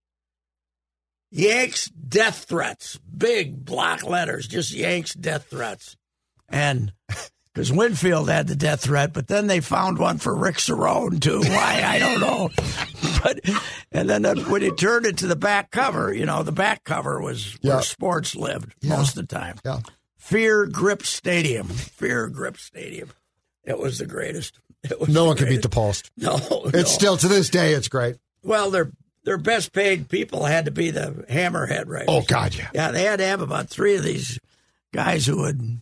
Yanks 1.30 1.88
death 1.88 2.44
threats, 2.48 2.98
big 2.98 3.64
block 3.64 4.04
letters, 4.04 4.46
just 4.46 4.72
Yanks 4.72 5.14
death 5.14 5.48
threats, 5.50 5.96
and. 6.48 6.92
Because 7.56 7.72
Winfield 7.72 8.28
had 8.28 8.48
the 8.48 8.54
death 8.54 8.82
threat, 8.82 9.14
but 9.14 9.28
then 9.28 9.46
they 9.46 9.60
found 9.60 9.96
one 9.96 10.18
for 10.18 10.36
Rick 10.36 10.56
Cerone 10.56 11.18
too. 11.22 11.40
Why 11.44 11.82
I 11.82 11.98
don't 11.98 12.20
know. 12.20 12.50
But 13.22 13.40
and 13.92 14.10
then 14.10 14.24
when 14.50 14.60
he 14.62 14.70
turned 14.72 15.06
it 15.06 15.16
to 15.18 15.26
the 15.26 15.36
back 15.36 15.70
cover, 15.70 16.12
you 16.12 16.26
know, 16.26 16.42
the 16.42 16.52
back 16.52 16.84
cover 16.84 17.20
was 17.20 17.56
Yeah. 17.62 17.74
where 17.76 17.82
sports 17.82 18.36
lived 18.36 18.74
Yeah. 18.82 18.96
most 18.98 19.16
of 19.16 19.26
the 19.26 19.34
time. 19.34 19.56
Yeah. 19.64 19.78
Fear 20.18 20.66
Grip 20.66 21.02
Stadium. 21.04 21.66
Fear 21.68 22.28
Grip 22.28 22.58
Stadium. 22.58 23.10
It 23.64 23.78
was 23.78 23.98
the 23.98 24.06
greatest. 24.06 24.60
It 24.84 25.00
was 25.00 25.08
No 25.08 25.22
the 25.22 25.26
one 25.28 25.36
could 25.38 25.48
beat 25.48 25.62
the. 25.62 25.68
Post. 25.70 26.10
No, 26.18 26.36
It's 26.66 26.74
no. 26.74 26.82
still 26.84 27.16
to 27.16 27.26
this 27.28 27.48
day. 27.48 27.72
It's 27.72 27.88
great. 27.88 28.16
well. 28.42 28.70
Their 28.70 28.90
their 29.24 29.38
best 29.38 29.72
paid 29.72 30.08
people 30.10 30.44
had 30.44 30.66
to 30.66 30.70
be 30.70 30.90
the 30.90 31.24
hammerhead 31.30 31.88
writers. 31.88 32.06
Oh 32.08 32.22
God, 32.22 32.54
yeah. 32.54 32.68
Yeah, 32.74 32.90
they 32.92 33.02
had 33.04 33.18
to 33.20 33.24
have 33.26 33.40
about 33.40 33.70
three 33.70 33.96
of 33.96 34.04
these 34.04 34.38
guys 34.92 35.24
who 35.26 35.38
would. 35.38 35.80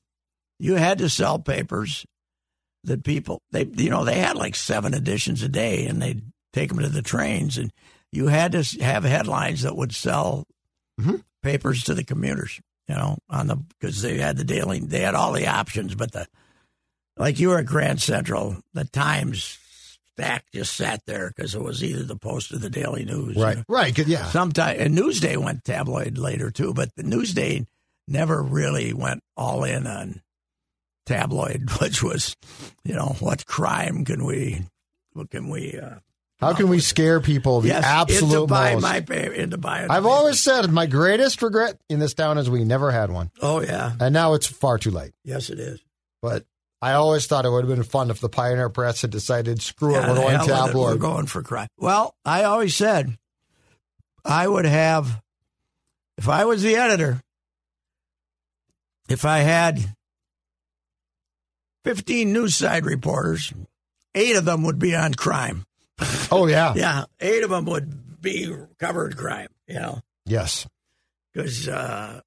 You 0.59 0.75
had 0.75 0.99
to 0.99 1.09
sell 1.09 1.39
papers 1.39 2.07
that 2.85 3.03
people 3.05 3.41
they 3.51 3.65
you 3.65 3.91
know 3.91 4.05
they 4.05 4.19
had 4.19 4.37
like 4.37 4.55
seven 4.55 4.95
editions 4.95 5.43
a 5.43 5.49
day, 5.49 5.87
and 5.87 6.01
they'd 6.01 6.23
take 6.53 6.69
them 6.69 6.79
to 6.81 6.89
the 6.89 7.03
trains, 7.03 7.57
and 7.59 7.73
you 8.13 8.29
had 8.29 8.53
to 8.53 8.63
have 8.83 9.05
headlines 9.05 9.63
that 9.63 9.77
would 9.77 9.95
sell 9.95 10.45
Mhm. 11.01 11.23
papers 11.43 11.83
to 11.85 11.95
the 11.95 12.05
commuters. 12.05 12.61
You 12.89 12.95
know, 12.97 13.19
on 13.31 13.47
the 13.47 13.57
because 13.57 14.03
they 14.03 14.19
had 14.19 14.37
the 14.37 14.45
daily, 14.45 14.79
they 14.81 15.01
had 15.01 15.15
all 15.15 15.33
the 15.33 15.47
options, 15.47 15.95
but 15.95 16.13
the 16.13 16.27
like 17.17 17.39
you 17.41 17.49
were 17.49 17.59
at 17.59 17.67
Grand 17.67 18.03
Central, 18.03 18.59
the 18.75 18.85
Times 18.85 19.59
stack 20.13 20.45
just 20.53 20.77
sat 20.77 21.01
there 21.07 21.33
because 21.35 21.55
it 21.55 21.63
was 21.63 21.83
either 21.83 22.03
the 22.05 22.17
Post 22.17 22.53
or 22.53 22.59
the 22.59 22.71
Daily 22.71 23.05
News. 23.05 23.37
you 23.37 23.43
Right. 23.43 23.57
know. 23.57 23.65
Right. 23.69 23.97
Yeah. 23.99 24.31
sometimes 24.31 24.79
and 24.79 24.97
Newsday 24.97 25.37
went 25.37 25.65
tabloid 25.65 26.19
later 26.19 26.51
too, 26.51 26.73
but 26.75 26.95
the 26.95 27.03
Newsday 27.03 27.67
never 28.07 28.43
really 28.43 28.93
went 28.93 29.23
all 29.37 29.65
in 29.65 29.87
on 29.87 30.21
tabloid, 31.07 31.71
which 31.81 32.03
was, 32.03 32.37
you 32.85 32.95
know, 32.95 33.17
what 33.21 33.47
crime 33.47 34.05
can 34.05 34.25
we, 34.25 34.63
what 35.13 35.31
can 35.31 35.49
we? 35.49 35.79
Uh, 35.79 35.97
How 36.41 36.53
can 36.55 36.69
we 36.69 36.81
scare 36.93 37.21
people 37.21 37.61
the 37.61 37.69
yes, 37.69 37.85
absolute 37.85 38.49
buy 38.49 38.75
most? 38.75 38.83
my 38.83 38.97
into 39.17 39.59
buying. 39.59 39.91
I've 39.91 40.07
always 40.07 40.41
said 40.41 40.71
my 40.71 40.87
greatest 40.87 41.43
regret 41.43 41.79
in 41.89 41.99
this 41.99 42.15
town 42.15 42.39
is 42.39 42.51
we 42.51 42.65
never 42.65 42.91
had 42.91 43.11
one. 43.11 43.31
Oh 43.41 43.61
yeah, 43.61 43.93
and 44.01 44.13
now 44.13 44.35
it's 44.35 44.47
far 44.47 44.79
too 44.79 44.91
late. 44.91 45.13
yes 45.25 45.51
it 45.51 45.59
is. 45.59 45.81
But 46.23 46.45
I 46.83 46.93
always 46.95 47.27
thought 47.27 47.47
it 47.47 47.51
would 47.51 47.65
have 47.67 47.75
been 47.75 47.83
fun 47.85 48.11
if 48.11 48.21
the 48.21 48.29
Pioneer 48.29 48.69
Press 48.69 49.03
had 49.03 49.11
decided, 49.11 49.63
screw 49.63 49.93
Yeah, 49.93 50.05
it, 50.05 50.09
we're 50.11 50.15
going 50.17 50.39
with 50.67 50.75
We're 50.75 50.97
going 50.97 51.27
for 51.27 51.43
crime. 51.43 51.69
Well, 51.79 52.15
I 52.27 52.45
always 52.45 52.77
said 52.77 53.17
I 54.25 54.47
would 54.47 54.67
have, 54.67 55.23
if 56.19 56.29
I 56.29 56.45
was 56.45 56.63
the 56.63 56.77
editor, 56.77 57.23
if 59.09 59.25
I 59.25 59.39
had 59.39 59.81
15 61.85 62.33
news 62.33 62.55
side 62.57 62.85
reporters, 62.87 63.53
eight 64.15 64.37
of 64.37 64.45
them 64.45 64.63
would 64.65 64.79
be 64.79 64.95
on 64.95 65.15
crime. 65.15 65.65
Oh 66.31 66.47
yeah. 66.47 66.75
Yeah, 66.77 67.05
eight 67.21 67.43
of 67.45 67.51
them 67.51 67.65
would 67.67 68.21
be 68.21 68.53
covered 68.79 69.17
crime, 69.17 69.49
you 69.69 69.75
know, 69.75 70.01
Yes. 70.27 70.67
because 71.33 71.69
uh, 71.69 72.21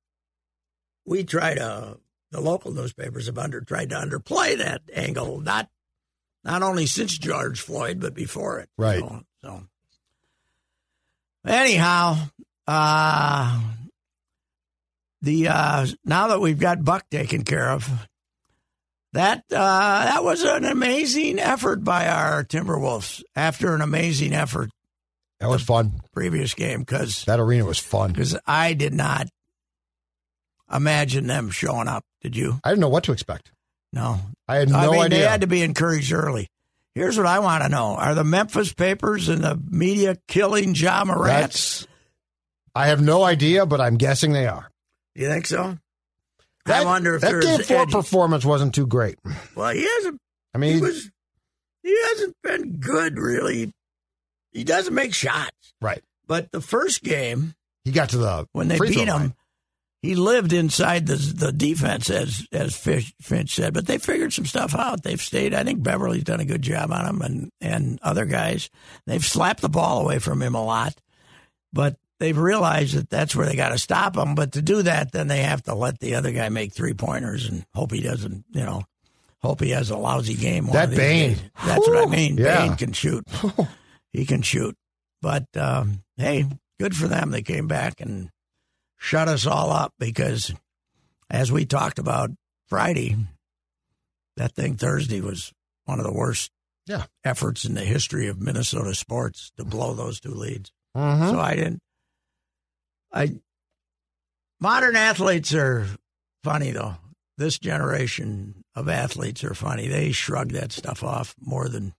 we 1.05 1.23
try 1.23 1.55
to, 1.55 1.97
the 2.31 2.39
local 2.41 2.71
newspapers 2.71 3.25
have 3.25 3.37
under 3.37 3.61
tried 3.61 3.89
to 3.89 3.95
underplay 3.95 4.57
that 4.57 4.81
angle, 4.93 5.41
not 5.41 5.69
not 6.43 6.61
only 6.63 6.85
since 6.85 7.17
George 7.17 7.59
Floyd, 7.59 7.99
but 7.99 8.13
before 8.13 8.59
it. 8.59 8.69
Right. 8.77 8.99
know, 9.01 9.23
so, 9.41 9.63
anyhow, 11.45 12.15
uh, 12.67 13.61
the 15.21 15.47
uh, 15.47 15.87
now 16.05 16.27
that 16.27 16.39
we've 16.39 16.59
got 16.59 16.83
Buck 16.85 17.09
taken 17.09 17.43
care 17.43 17.69
of, 17.71 17.89
that 19.17 19.43
uh, 19.51 19.55
that 20.05 20.23
was 20.23 20.43
an 20.43 20.63
amazing 20.65 21.39
effort 21.39 21.83
by 21.83 22.07
our 22.07 22.43
Timberwolves. 22.43 23.23
After 23.35 23.73
an 23.75 23.81
amazing 23.81 24.33
effort 24.33 24.69
That 25.39 25.49
was 25.49 25.61
fun. 25.63 25.93
previous 26.13 26.53
game, 26.53 26.79
because 26.79 27.25
That 27.25 27.39
arena 27.39 27.65
was 27.65 27.79
fun. 27.79 28.11
because 28.13 28.37
I 28.45 28.73
did 28.73 28.93
not 28.93 29.27
imagine 30.71 31.27
them 31.27 31.49
showing 31.49 31.87
up. 31.87 32.03
Did 32.21 32.35
you? 32.35 32.59
I 32.63 32.69
didn't 32.69 32.81
know 32.81 32.89
what 32.89 33.03
to 33.05 33.11
expect. 33.11 33.51
No. 33.93 34.19
I 34.47 34.55
had 34.57 34.69
no 34.69 34.77
I 34.77 34.87
mean, 34.87 35.01
idea. 35.01 35.19
they 35.19 35.25
had 35.25 35.41
to 35.41 35.47
be 35.47 35.61
encouraged 35.61 36.11
early. 36.13 36.47
Here's 36.95 37.17
what 37.17 37.27
I 37.27 37.39
want 37.39 37.63
to 37.63 37.69
know: 37.69 37.95
Are 37.95 38.15
the 38.15 38.23
Memphis 38.23 38.73
papers 38.73 39.29
and 39.29 39.43
the 39.43 39.59
media 39.69 40.17
killing 40.27 40.73
Ja 40.75 41.03
Morant? 41.05 41.87
I 42.73 42.87
have 42.87 43.01
no 43.01 43.23
idea, 43.23 43.65
but 43.65 43.79
I'm 43.81 43.97
guessing 43.97 44.33
they 44.33 44.47
are. 44.47 44.69
You 45.15 45.27
think 45.27 45.45
so? 45.47 45.77
That, 46.67 46.81
I 46.81 46.85
wonder 46.85 47.15
if 47.15 47.21
that 47.21 47.41
game 47.41 47.59
four 47.63 47.81
edgy- 47.83 47.91
performance 47.91 48.45
wasn't 48.45 48.75
too 48.75 48.87
great. 48.87 49.17
Well, 49.55 49.73
he 49.73 49.87
hasn't. 49.97 50.19
I 50.53 50.57
mean, 50.57 50.75
He 50.75 50.81
was. 50.81 51.09
He 51.83 51.97
hasn't 52.09 52.35
been 52.43 52.77
good, 52.77 53.17
really. 53.17 53.71
He 54.51 54.63
doesn't 54.63 54.93
make 54.93 55.13
shots. 55.13 55.73
right. 55.81 56.03
But 56.27 56.51
the 56.51 56.59
first 56.61 57.03
game, 57.03 57.53
He 57.85 57.91
got 57.91 58.09
to 58.09 58.17
the 58.17 58.47
when 58.51 58.67
they 58.67 58.77
beat 58.79 58.95
him, 58.97 59.07
line. 59.07 59.33
he 60.01 60.15
lived 60.15 60.51
inside 60.51 61.07
the 61.07 61.15
the 61.15 61.53
defense, 61.53 62.09
as 62.09 62.45
as 62.51 62.75
Fish, 62.75 63.13
Finch 63.21 63.55
said. 63.55 63.73
But 63.73 63.87
they 63.87 63.97
figured 63.97 64.33
some 64.33 64.45
stuff 64.45 64.75
out. 64.75 65.03
They've 65.03 65.21
stayed. 65.21 65.53
I 65.53 65.63
think 65.63 65.81
Beverley's 65.83 66.25
done 66.25 66.41
a 66.41 66.45
good 66.45 66.61
job 66.63 66.91
on 66.91 67.05
him, 67.05 67.21
and 67.21 67.49
and 67.61 67.99
other 68.01 68.25
guys. 68.25 68.69
They've 69.05 69.23
slapped 69.23 69.61
the 69.61 69.69
ball 69.69 70.01
away 70.01 70.19
from 70.19 70.41
him 70.41 70.53
a 70.55 70.63
lot, 70.65 70.93
but 71.71 71.95
they've 72.19 72.37
realized 72.37 72.95
that 72.95 73.09
that's 73.09 73.35
where 73.35 73.45
they 73.45 73.55
got 73.55 73.69
to 73.69 73.77
stop 73.77 74.17
him. 74.17 74.35
But 74.35 74.53
to 74.53 74.61
do 74.61 74.81
that, 74.83 75.11
then 75.11 75.27
they 75.27 75.41
have 75.43 75.63
to 75.63 75.75
let 75.75 75.99
the 75.99 76.15
other 76.15 76.31
guy 76.31 76.49
make 76.49 76.73
three 76.73 76.93
pointers 76.93 77.47
and 77.47 77.65
hope 77.73 77.91
he 77.91 78.01
doesn't. 78.01 78.45
You 78.51 78.63
know, 78.63 78.83
hope 79.41 79.61
he 79.61 79.69
has 79.71 79.89
a 79.89 79.97
lousy 79.97 80.33
game. 80.35 80.67
That 80.67 80.89
Bane. 80.89 80.97
days. 81.35 81.41
That's 81.65 81.87
what 81.87 82.07
I 82.07 82.09
mean. 82.11 82.37
Yeah. 82.37 82.67
Bane 82.67 82.77
can 82.77 82.93
shoot. 82.93 83.23
he 84.13 84.25
can 84.25 84.41
shoot. 84.41 84.75
But 85.21 85.45
um, 85.55 86.03
hey, 86.17 86.45
good 86.79 86.95
for 86.95 87.07
them. 87.07 87.31
They 87.31 87.41
came 87.41 87.67
back 87.67 88.01
and 88.01 88.29
shut 88.97 89.27
us 89.27 89.45
all 89.45 89.71
up 89.71 89.93
because, 89.99 90.53
as 91.29 91.51
we 91.51 91.65
talked 91.65 91.99
about 91.99 92.31
Friday, 92.67 93.15
that 94.37 94.53
thing 94.53 94.75
Thursday 94.75 95.21
was 95.21 95.51
one 95.85 95.99
of 95.99 96.05
the 96.05 96.13
worst 96.13 96.51
Yeah. 96.85 97.05
efforts 97.23 97.65
in 97.65 97.73
the 97.73 97.83
history 97.83 98.27
of 98.27 98.39
Minnesota 98.41 98.93
sports 98.93 99.51
to 99.57 99.63
blow 99.65 99.93
those 99.93 100.19
two 100.19 100.33
leads. 100.33 100.71
Mhm. 100.95 101.31
So 101.31 101.39
I 101.39 101.55
didn't. 101.55 101.79
I 103.11 103.39
modern 104.59 104.95
athletes 104.95 105.53
are 105.53 105.87
funny 106.43 106.71
though. 106.71 106.95
This 107.37 107.59
generation 107.59 108.63
of 108.75 108.89
athletes 108.89 109.43
are 109.43 109.53
funny. 109.53 109.87
They 109.87 110.11
shrug 110.11 110.49
that 110.53 110.71
stuff 110.71 111.03
off 111.03 111.35
more 111.39 111.69
than 111.69 111.93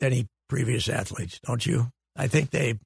any 0.00 0.26
previous 0.48 0.88
athletes, 0.88 1.38
don't 1.44 1.64
you? 1.64 1.88
I 2.16 2.28
think 2.28 2.50
they. 2.50 2.78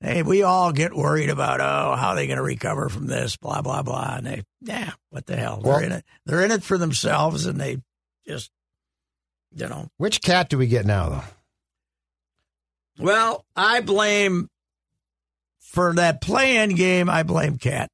Hey, 0.00 0.22
we 0.22 0.44
all 0.44 0.70
get 0.70 0.94
worried 0.94 1.28
about 1.28 1.60
oh, 1.60 1.96
how 1.96 2.10
are 2.10 2.14
they 2.14 2.28
going 2.28 2.36
to 2.36 2.42
recover 2.42 2.88
from 2.88 3.08
this, 3.08 3.36
blah 3.36 3.62
blah 3.62 3.82
blah, 3.82 4.14
and 4.18 4.26
they, 4.26 4.42
yeah, 4.60 4.92
what 5.10 5.26
the 5.26 5.36
hell? 5.36 5.60
Well- 5.62 5.78
they're 5.78 5.86
in 5.86 5.92
it. 5.92 6.04
They're 6.24 6.44
in 6.44 6.52
it 6.52 6.62
for 6.62 6.78
themselves, 6.78 7.46
and 7.46 7.60
they 7.60 7.78
just, 8.26 8.50
you 9.54 9.66
know, 9.68 9.88
Which 9.96 10.22
KAT 10.22 10.50
do 10.50 10.58
we 10.58 10.68
get 10.68 10.86
now, 10.86 11.08
though? 11.08 11.24
Well, 13.04 13.44
I 13.56 13.80
blame 13.80 14.48
for 15.70 15.94
that 15.94 16.20
play-in 16.20 16.74
game. 16.74 17.08
I 17.10 17.22
blame 17.22 17.58
KAT 17.58 17.90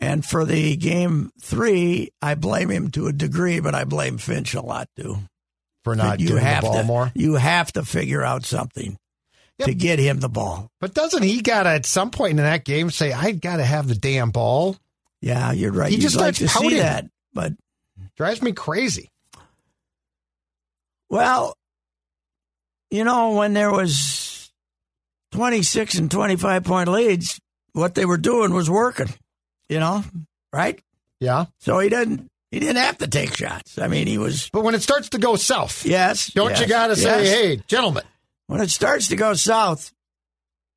And 0.00 0.24
for 0.24 0.44
the 0.44 0.76
game 0.76 1.30
three, 1.40 2.12
I 2.20 2.34
blame 2.34 2.70
him 2.70 2.90
to 2.92 3.06
a 3.06 3.12
degree, 3.12 3.60
but 3.60 3.74
I 3.74 3.84
blame 3.84 4.18
Finch 4.18 4.54
a 4.54 4.60
lot 4.62 4.88
too. 4.96 5.18
for 5.84 5.94
not 5.96 6.20
you 6.20 6.28
giving 6.28 6.42
the 6.42 6.48
have 6.48 6.62
ball 6.62 6.74
to, 6.78 6.84
more. 6.84 7.12
You 7.14 7.34
have 7.34 7.72
to 7.72 7.84
figure 7.84 8.22
out 8.22 8.44
something 8.44 8.96
Yep. 9.58 9.66
to 9.68 9.74
get 9.74 9.98
him 10.00 10.18
the 10.18 10.28
ball. 10.28 10.68
But 10.80 10.94
doesn't 10.94 11.22
he 11.22 11.40
got 11.40 11.62
to 11.62 11.68
at 11.70 11.86
some 11.86 12.10
point 12.10 12.32
in 12.32 12.36
that 12.38 12.64
game 12.64 12.90
say, 12.90 13.12
"I 13.12 13.30
got 13.30 13.58
to 13.58 13.64
have 13.64 13.86
the 13.86 13.94
damn 13.94 14.30
ball"? 14.32 14.76
Yeah, 15.20 15.52
you're 15.52 15.70
right. 15.72 15.90
He 15.90 15.94
You'd 15.96 16.02
just 16.02 16.16
like 16.16 16.34
starts 16.34 16.52
to 16.54 16.58
see 16.60 16.78
that, 16.78 17.06
but 17.32 17.52
Drives 18.16 18.42
me 18.42 18.50
crazy. 18.52 19.10
well, 21.08 21.56
you 22.90 23.04
know, 23.04 23.32
when 23.32 23.52
there 23.54 23.70
was 23.70 24.23
26 25.34 25.96
and 25.96 26.10
25 26.10 26.62
point 26.62 26.88
leads, 26.88 27.40
what 27.72 27.96
they 27.96 28.04
were 28.04 28.16
doing 28.16 28.54
was 28.54 28.70
working. 28.70 29.08
You 29.68 29.80
know, 29.80 30.04
right? 30.52 30.80
Yeah, 31.18 31.46
So 31.58 31.78
he 31.80 31.88
didn't. 31.88 32.30
He 32.52 32.60
didn't 32.60 32.76
have 32.76 32.98
to 32.98 33.08
take 33.08 33.36
shots. 33.36 33.78
I 33.78 33.88
mean, 33.88 34.06
he 34.06 34.16
was 34.16 34.48
but 34.52 34.62
when 34.62 34.76
it 34.76 34.82
starts 34.82 35.08
to 35.10 35.18
go 35.18 35.34
south, 35.34 35.84
yes. 35.84 36.28
don't 36.28 36.50
yes, 36.50 36.60
you 36.60 36.66
got 36.68 36.86
to 36.88 36.96
say, 36.96 37.24
yes. 37.24 37.34
"Hey, 37.34 37.56
gentlemen"? 37.66 38.04
when 38.46 38.60
it 38.60 38.70
starts 38.70 39.08
to 39.08 39.16
go 39.16 39.34
south, 39.34 39.92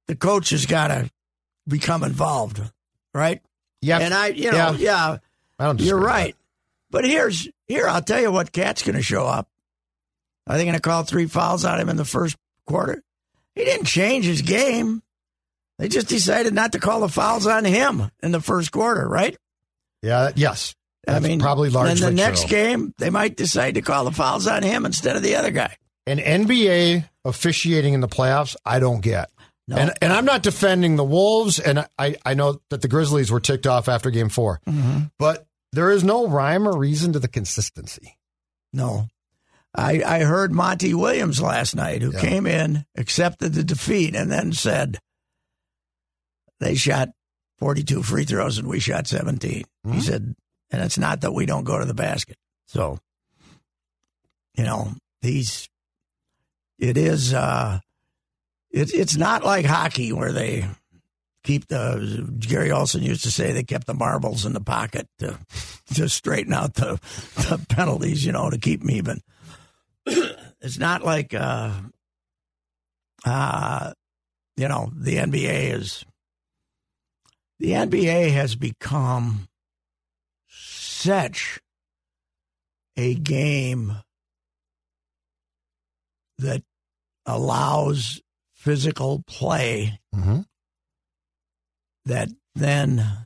the 0.08 0.16
coach 0.16 0.50
has 0.50 0.66
got 0.66 0.88
to 0.88 1.12
become 1.68 2.04
involved, 2.04 2.62
right? 3.14 3.42
Yeah, 3.82 4.00
And 4.00 4.12
I, 4.12 4.30
you 4.30 4.50
know, 4.52 4.72
yeah. 4.72 4.78
yeah, 4.80 5.18
I 5.60 5.66
don't. 5.66 5.80
you're 5.82 6.00
right. 6.00 6.36
But 6.90 7.06
here's 7.06 7.48
here, 7.68 7.88
I'll 7.88 8.02
tell 8.02 8.22
you 8.22 8.32
what 8.32 8.52
KAT's 8.52 8.82
going 8.82 8.96
to 8.96 9.04
show 9.04 9.26
up. 9.28 9.48
Are 10.48 10.58
they 10.58 10.64
going 10.64 10.74
to 10.76 10.82
call 10.82 11.04
three 11.04 11.28
fouls 11.28 11.64
on 11.66 11.80
him 11.80 11.90
in 11.90 11.98
the 11.98 12.06
first 12.06 12.38
quarter? 12.66 13.04
He 13.58 13.66
didn't 13.66 13.86
change 13.86 14.26
his 14.26 14.42
game. 14.42 15.02
They 15.80 15.88
just 15.90 16.08
decided 16.08 16.54
not 16.54 16.72
to 16.74 16.80
call 16.80 17.02
the 17.02 17.10
fouls 17.10 17.46
on 17.48 17.66
him 17.66 18.10
in 18.24 18.32
the 18.32 18.42
first 18.42 18.72
quarter, 18.72 19.08
right? 19.08 19.36
Yeah, 20.02 20.32
yes. 20.36 20.74
That's 21.06 21.24
I 21.26 21.28
mean, 21.28 21.40
probably 21.40 21.70
largely 21.70 21.96
Then 22.00 22.16
the 22.16 22.22
next 22.22 22.42
true. 22.42 22.50
game, 22.50 22.94
they 22.98 23.10
might 23.10 23.36
decide 23.38 23.76
to 23.76 23.82
call 23.82 24.06
the 24.06 24.12
fouls 24.12 24.48
on 24.48 24.62
him 24.64 24.86
instead 24.86 25.16
of 25.16 25.24
the 25.24 25.36
other 25.36 25.52
guy. 25.52 25.76
And 26.06 26.20
NBA 26.20 27.08
officiating 27.26 27.94
in 27.94 28.02
the 28.02 28.08
playoffs, 28.08 28.56
I 28.66 28.80
don't 28.80 29.02
get. 29.02 29.30
No. 29.68 29.76
And 29.78 29.92
and 30.02 30.14
I'm 30.14 30.26
not 30.26 30.44
defending 30.44 30.96
the 30.96 31.04
Wolves, 31.04 31.60
and 31.60 31.86
I, 32.00 32.16
I 32.26 32.34
know 32.36 32.62
that 32.70 32.82
the 32.82 32.88
Grizzlies 32.88 33.30
were 33.32 33.40
ticked 33.42 33.68
off 33.68 33.90
after 33.90 34.10
Game 34.12 34.30
4 34.30 34.62
Mm-hmm. 34.68 35.00
but 35.20 35.46
there 35.74 35.92
is 35.92 36.04
no 36.04 36.28
rhyme 36.28 36.68
or 36.68 36.78
reason 36.78 37.12
to 37.14 37.20
the 37.20 37.28
consistency. 37.28 38.18
No. 38.72 39.08
I, 39.78 40.02
I 40.04 40.20
heard 40.24 40.52
Monty 40.52 40.94
Williams 40.96 41.40
last 41.42 41.76
night, 41.76 42.02
who 42.02 42.12
Yeah. 42.12 42.20
came 42.22 42.48
in, 42.48 42.86
accepted 42.98 43.54
the 43.54 43.64
defeat, 43.64 44.16
and 44.16 44.32
then 44.32 44.52
said 44.52 44.98
they 46.60 46.74
shot 46.76 47.10
42 47.60 48.02
free 48.04 48.26
throws 48.26 48.58
and 48.58 48.68
we 48.68 48.80
shot 48.80 49.08
17. 49.08 49.64
Hmm? 49.86 49.92
He 49.94 50.02
said, 50.02 50.36
and 50.72 50.82
it's 50.84 50.98
not 50.98 51.22
that 51.22 51.34
we 51.34 51.46
don't 51.46 51.64
go 51.64 51.78
to 51.80 51.86
the 51.86 51.94
basket. 51.94 52.38
So, 52.68 52.98
you 54.56 54.64
know, 54.64 54.92
he's, 55.22 55.70
it 56.80 56.98
is, 56.98 57.34
uh, 57.34 57.80
it, 58.72 58.94
it's 58.94 59.16
not 59.16 59.44
like 59.44 59.66
hockey 59.66 60.12
where 60.12 60.32
they 60.34 60.66
keep 61.44 61.68
the, 61.68 62.28
Gary 62.40 62.72
Olson 62.72 63.04
used 63.04 63.24
to 63.24 63.32
say 63.32 63.52
they 63.54 63.64
kept 63.64 63.86
the 63.88 63.94
marbles 63.94 64.46
in 64.46 64.54
the 64.54 64.60
pocket 64.62 65.08
to, 65.20 65.38
to 65.94 66.10
straighten 66.10 66.54
out 66.54 66.74
the, 66.74 67.00
the 67.36 67.64
penalties, 67.70 68.26
you 68.26 68.32
know, 68.32 68.50
to 68.50 68.58
keep 68.58 68.82
them 68.82 68.92
even. 68.92 69.22
it's 70.62 70.78
not 70.80 71.04
like, 71.04 71.34
uh, 71.34 71.74
uh, 73.26 73.94
you 74.56 74.68
know, 74.68 74.92
the 74.96 75.16
NBA 75.18 75.74
is, 75.74 76.06
the 77.60 77.72
NBA 77.72 78.32
has 78.32 78.56
become 78.56 79.48
such 80.50 81.60
a 82.96 83.14
game 83.16 83.94
that 86.38 86.64
allows 87.26 88.22
physical 88.54 89.24
play 89.28 90.00
Mm-hmm. 90.16 90.40
that 92.06 92.30
then 92.56 93.26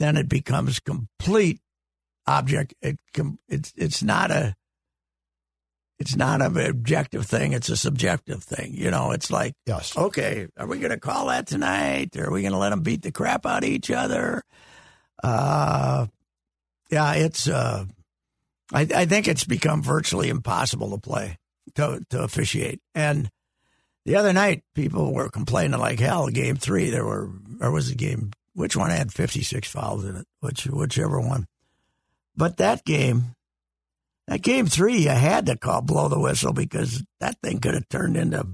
then 0.00 0.16
it 0.16 0.28
becomes 0.28 0.80
complete 0.80 1.60
object 2.26 2.74
it 2.82 2.98
it's 3.48 3.72
it's 3.76 4.02
not 4.02 4.32
a 4.32 4.56
it's 6.02 6.16
not 6.16 6.42
an 6.42 6.56
objective 6.58 7.24
thing 7.26 7.52
it's 7.52 7.68
a 7.68 7.76
subjective 7.76 8.42
thing 8.42 8.74
you 8.74 8.90
know 8.90 9.12
it's 9.12 9.30
like 9.30 9.54
Yes. 9.66 9.96
okay 9.96 10.48
are 10.56 10.66
we 10.66 10.78
going 10.78 10.90
to 10.90 10.98
call 11.00 11.26
that 11.28 11.46
tonight 11.46 12.16
or 12.16 12.26
are 12.26 12.32
we 12.32 12.42
going 12.42 12.52
to 12.52 12.58
let 12.58 12.70
them 12.70 12.80
beat 12.82 13.02
the 13.02 13.12
crap 13.12 13.46
out 13.46 13.62
of 13.64 13.68
each 13.70 13.90
other 13.90 14.42
uh 15.22 16.06
yeah 16.90 17.14
it's 17.14 17.48
uh 17.48 17.84
i 18.72 18.80
i 18.94 19.04
think 19.06 19.28
it's 19.28 19.44
become 19.44 19.82
virtually 19.82 20.28
impossible 20.28 20.90
to 20.90 20.98
play 20.98 21.38
to 21.74 22.04
to 22.10 22.22
officiate 22.22 22.80
and 22.94 23.30
the 24.04 24.16
other 24.16 24.32
night, 24.32 24.64
people 24.74 25.14
were 25.14 25.28
complaining 25.28 25.78
like 25.78 26.00
hell. 26.00 26.26
Game 26.26 26.56
three, 26.56 26.90
there 26.90 27.04
were, 27.04 27.30
or 27.60 27.70
was 27.70 27.88
it 27.88 27.98
game? 27.98 28.32
Which 28.52 28.76
one 28.76 28.90
had 28.90 29.12
fifty 29.12 29.44
six 29.44 29.68
fouls 29.70 30.04
in 30.04 30.16
it? 30.16 30.26
Which 30.40 30.64
whichever 30.66 31.20
one. 31.20 31.46
But 32.36 32.56
that 32.56 32.84
game, 32.84 33.36
that 34.28 34.42
game 34.42 34.66
three, 34.66 34.98
you 34.98 35.08
had 35.10 35.46
to 35.46 35.56
call 35.56 35.82
blow 35.82 36.08
the 36.08 36.20
whistle 36.20 36.52
because 36.52 37.02
that 37.20 37.36
thing 37.42 37.58
could 37.60 37.74
have 37.74 37.88
turned 37.88 38.16
into 38.16 38.46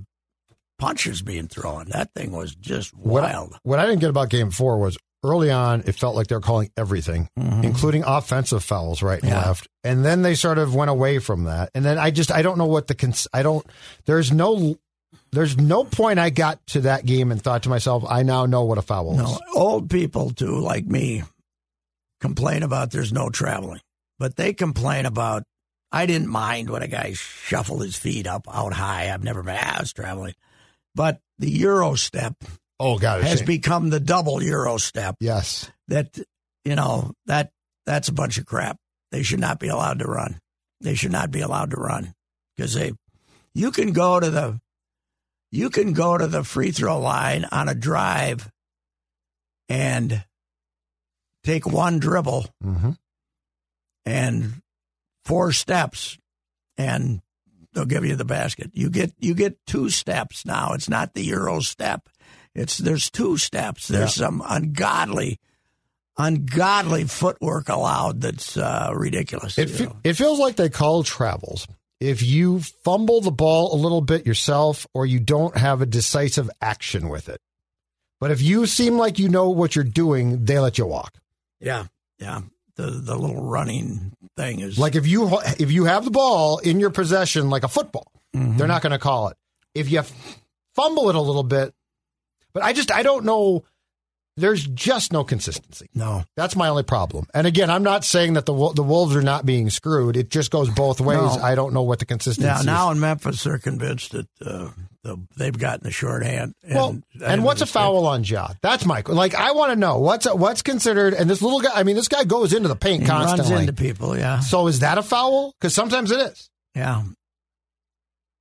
punches 0.78 1.22
being 1.22 1.48
thrown. 1.48 1.86
That 1.90 2.12
thing 2.14 2.32
was 2.32 2.54
just 2.54 2.96
What 2.96 3.24
I, 3.24 3.32
wild. 3.32 3.58
what 3.62 3.78
I 3.78 3.86
didn't 3.86 4.00
get 4.00 4.10
about 4.10 4.30
Game 4.30 4.50
Four 4.50 4.78
was 4.78 4.96
early 5.24 5.50
on, 5.50 5.82
it 5.86 5.92
felt 5.96 6.14
like 6.14 6.28
they 6.28 6.36
were 6.36 6.40
calling 6.40 6.70
everything, 6.76 7.28
including 7.36 8.04
offensive 8.06 8.62
fouls 8.62 9.02
right 9.02 9.20
and 9.22 9.30
Mm-hmm. 9.32 9.40
Yeah. 9.40 9.46
left, 9.48 9.68
and 9.84 10.04
then 10.04 10.22
they 10.22 10.34
sort 10.34 10.58
of 10.58 10.74
went 10.74 10.90
away 10.90 11.18
from 11.18 11.44
that. 11.44 11.70
And 11.74 11.84
then 11.84 11.98
I 11.98 12.10
just 12.10 12.30
I 12.30 12.42
don't 12.42 12.56
know 12.58 12.66
what 12.66 12.86
the 12.86 12.94
cons- 12.94 13.26
I 13.32 13.42
don't. 13.42 13.66
There's 14.06 14.32
no. 14.32 14.76
There's 15.32 15.56
no 15.58 15.84
point 15.84 16.18
I 16.18 16.30
got 16.30 16.64
to 16.68 16.82
that 16.82 17.04
game 17.04 17.30
and 17.32 17.40
thought 17.42 17.62
to 17.64 17.68
myself, 17.68 18.02
I 18.08 18.22
now 18.22 18.46
know 18.46 18.64
what 18.64 18.78
a 18.78 18.82
foul 18.82 19.12
is. 19.12 19.18
No, 19.18 19.38
old 19.54 19.90
people 19.90 20.30
too, 20.30 20.58
like 20.58 20.86
me, 20.86 21.22
complain 22.20 22.62
about 22.62 22.90
there's 22.90 23.12
no 23.12 23.28
traveling, 23.30 23.80
but 24.18 24.36
they 24.36 24.52
complain 24.52 25.04
about. 25.06 25.42
I 25.90 26.06
didn't 26.06 26.28
mind 26.28 26.70
when 26.70 26.82
a 26.82 26.88
guy 26.88 27.12
shuffled 27.14 27.82
his 27.82 27.96
feet 27.96 28.26
up 28.26 28.46
out 28.52 28.72
high. 28.74 29.10
I've 29.12 29.24
never 29.24 29.42
been. 29.42 29.56
Ah, 29.58 29.76
I 29.78 29.80
was 29.80 29.92
traveling, 29.92 30.34
but 30.94 31.20
the 31.38 31.50
Euro 31.50 31.94
step 31.94 32.34
Oh 32.80 32.98
God, 32.98 33.22
has 33.24 33.42
become 33.42 33.90
the 33.90 34.00
double 34.00 34.42
Euro 34.42 34.76
step. 34.76 35.16
yes. 35.20 35.70
That 35.88 36.18
you 36.64 36.74
know 36.74 37.12
that 37.26 37.50
that's 37.86 38.08
a 38.08 38.12
bunch 38.12 38.38
of 38.38 38.46
crap. 38.46 38.76
They 39.10 39.22
should 39.22 39.40
not 39.40 39.58
be 39.58 39.68
allowed 39.68 40.00
to 40.00 40.06
run. 40.06 40.38
They 40.80 40.94
should 40.94 41.12
not 41.12 41.30
be 41.30 41.40
allowed 41.40 41.70
to 41.70 41.76
run 41.76 42.14
because 42.56 42.74
they. 42.74 42.92
You 43.54 43.70
can 43.70 43.92
go 43.92 44.20
to 44.20 44.30
the. 44.30 44.60
You 45.50 45.70
can 45.70 45.94
go 45.94 46.18
to 46.18 46.26
the 46.26 46.44
free 46.44 46.70
throw 46.72 47.00
line 47.00 47.46
on 47.50 47.68
a 47.68 47.74
drive. 47.74 48.50
And 49.70 50.24
take 51.44 51.66
one 51.66 51.98
dribble 51.98 52.46
hmm 52.62 52.90
and 54.04 54.62
four 55.28 55.52
steps 55.52 56.16
and 56.78 57.20
they'll 57.72 57.84
give 57.84 58.04
you 58.04 58.16
the 58.16 58.24
basket. 58.24 58.70
You 58.72 58.88
get 58.88 59.12
you 59.18 59.34
get 59.34 59.64
two 59.66 59.90
steps 59.90 60.46
now. 60.46 60.72
It's 60.72 60.88
not 60.88 61.12
the 61.14 61.22
Euro 61.26 61.60
step. 61.60 62.08
It's 62.54 62.78
there's 62.78 63.10
two 63.10 63.36
steps. 63.36 63.88
There's 63.88 64.14
some 64.14 64.42
ungodly 64.48 65.38
ungodly 66.16 67.04
footwork 67.04 67.68
allowed 67.68 68.20
that's 68.22 68.56
uh, 68.56 68.90
ridiculous. 68.94 69.58
It 69.58 69.70
fe- 69.70 69.88
it 70.02 70.14
feels 70.14 70.38
like 70.38 70.56
they 70.56 70.70
call 70.70 71.04
travels. 71.04 71.66
If 72.00 72.22
you 72.22 72.60
fumble 72.84 73.20
the 73.20 73.30
ball 73.30 73.74
a 73.74 73.78
little 73.78 74.00
bit 74.00 74.26
yourself, 74.26 74.86
or 74.94 75.04
you 75.04 75.20
don't 75.20 75.56
have 75.56 75.82
a 75.82 75.86
decisive 75.86 76.48
action 76.60 77.08
with 77.08 77.28
it, 77.28 77.40
but 78.20 78.30
if 78.30 78.40
you 78.40 78.66
seem 78.66 78.96
like 78.96 79.18
you 79.18 79.28
know 79.28 79.50
what 79.50 79.74
you're 79.76 79.84
doing, 79.84 80.44
they 80.44 80.58
let 80.58 80.78
you 80.78 80.86
walk. 80.86 81.14
yeah, 81.60 81.86
yeah. 82.18 82.40
The 82.78 82.90
the 82.90 83.16
little 83.16 83.42
running 83.42 84.12
thing 84.36 84.60
is 84.60 84.78
Like 84.78 84.94
if 84.94 85.06
you 85.06 85.28
if 85.58 85.70
you 85.72 85.84
have 85.84 86.04
the 86.04 86.10
ball 86.12 86.58
in 86.58 86.78
your 86.80 86.90
possession, 86.90 87.50
like 87.50 87.64
a 87.64 87.68
football, 87.68 88.10
Mm-hmm. 88.36 88.56
they're 88.56 88.68
not 88.68 88.82
going 88.82 88.92
to 88.92 88.98
call 88.98 89.28
it. 89.28 89.36
If 89.74 89.90
you 89.90 90.02
fumble 90.76 91.08
it 91.08 91.14
a 91.16 91.20
little 91.20 91.42
bit, 91.42 91.74
but 92.52 92.62
I 92.62 92.72
just 92.72 92.90
I 92.92 93.02
don't 93.02 93.24
know. 93.24 93.64
There's 94.36 94.64
just 94.64 95.12
no 95.12 95.24
consistency. 95.24 95.88
no. 95.94 96.22
That's 96.36 96.54
my 96.54 96.68
only 96.68 96.84
problem. 96.84 97.26
And 97.34 97.44
again, 97.48 97.70
I'm 97.70 97.82
not 97.82 98.04
saying 98.04 98.34
that 98.34 98.46
the 98.46 98.52
the 98.74 98.84
Wolves 98.84 99.16
are 99.16 99.22
not 99.22 99.44
being 99.44 99.68
screwed. 99.70 100.16
It 100.16 100.30
just 100.30 100.52
goes 100.52 100.70
both 100.70 101.00
ways. 101.00 101.18
No. 101.18 101.42
I 101.42 101.56
don't 101.56 101.74
know 101.74 101.82
what 101.82 101.98
the 101.98 102.04
consistency 102.06 102.46
Now 102.46 102.60
is. 102.60 102.66
now 102.66 102.90
in 102.92 103.00
Memphis 103.00 103.42
they're 103.42 103.58
convinced 103.58 104.12
that 104.12 104.28
uh, 104.44 104.70
the, 105.08 105.16
they've 105.36 105.56
gotten 105.58 105.82
the 105.84 105.90
shorthand. 105.90 106.54
And, 106.62 106.74
Well, 106.74 107.00
and 107.24 107.42
what's 107.44 107.60
a 107.62 107.66
foul 107.66 108.06
on 108.06 108.22
Ja? 108.24 108.48
That's 108.62 108.84
my 108.84 109.02
like. 109.06 109.34
I 109.34 109.52
want 109.52 109.72
to 109.72 109.76
know 109.76 109.98
what's 109.98 110.26
what's 110.32 110.62
considered. 110.62 111.14
And 111.14 111.28
this 111.28 111.42
little 111.42 111.60
guy, 111.60 111.70
I 111.74 111.82
mean, 111.82 111.96
this 111.96 112.08
guy 112.08 112.24
goes 112.24 112.52
into 112.52 112.68
the 112.68 112.76
paint 112.76 113.02
He 113.04 113.08
runs 113.08 113.50
into 113.50 113.72
people. 113.72 114.16
Yeah. 114.16 114.40
so 114.40 114.66
is 114.68 114.80
that 114.80 114.98
a 114.98 115.02
foul? 115.02 115.54
Because 115.58 115.74
sometimes 115.74 116.10
it 116.10 116.20
is. 116.20 116.48
Yeah. 116.74 117.02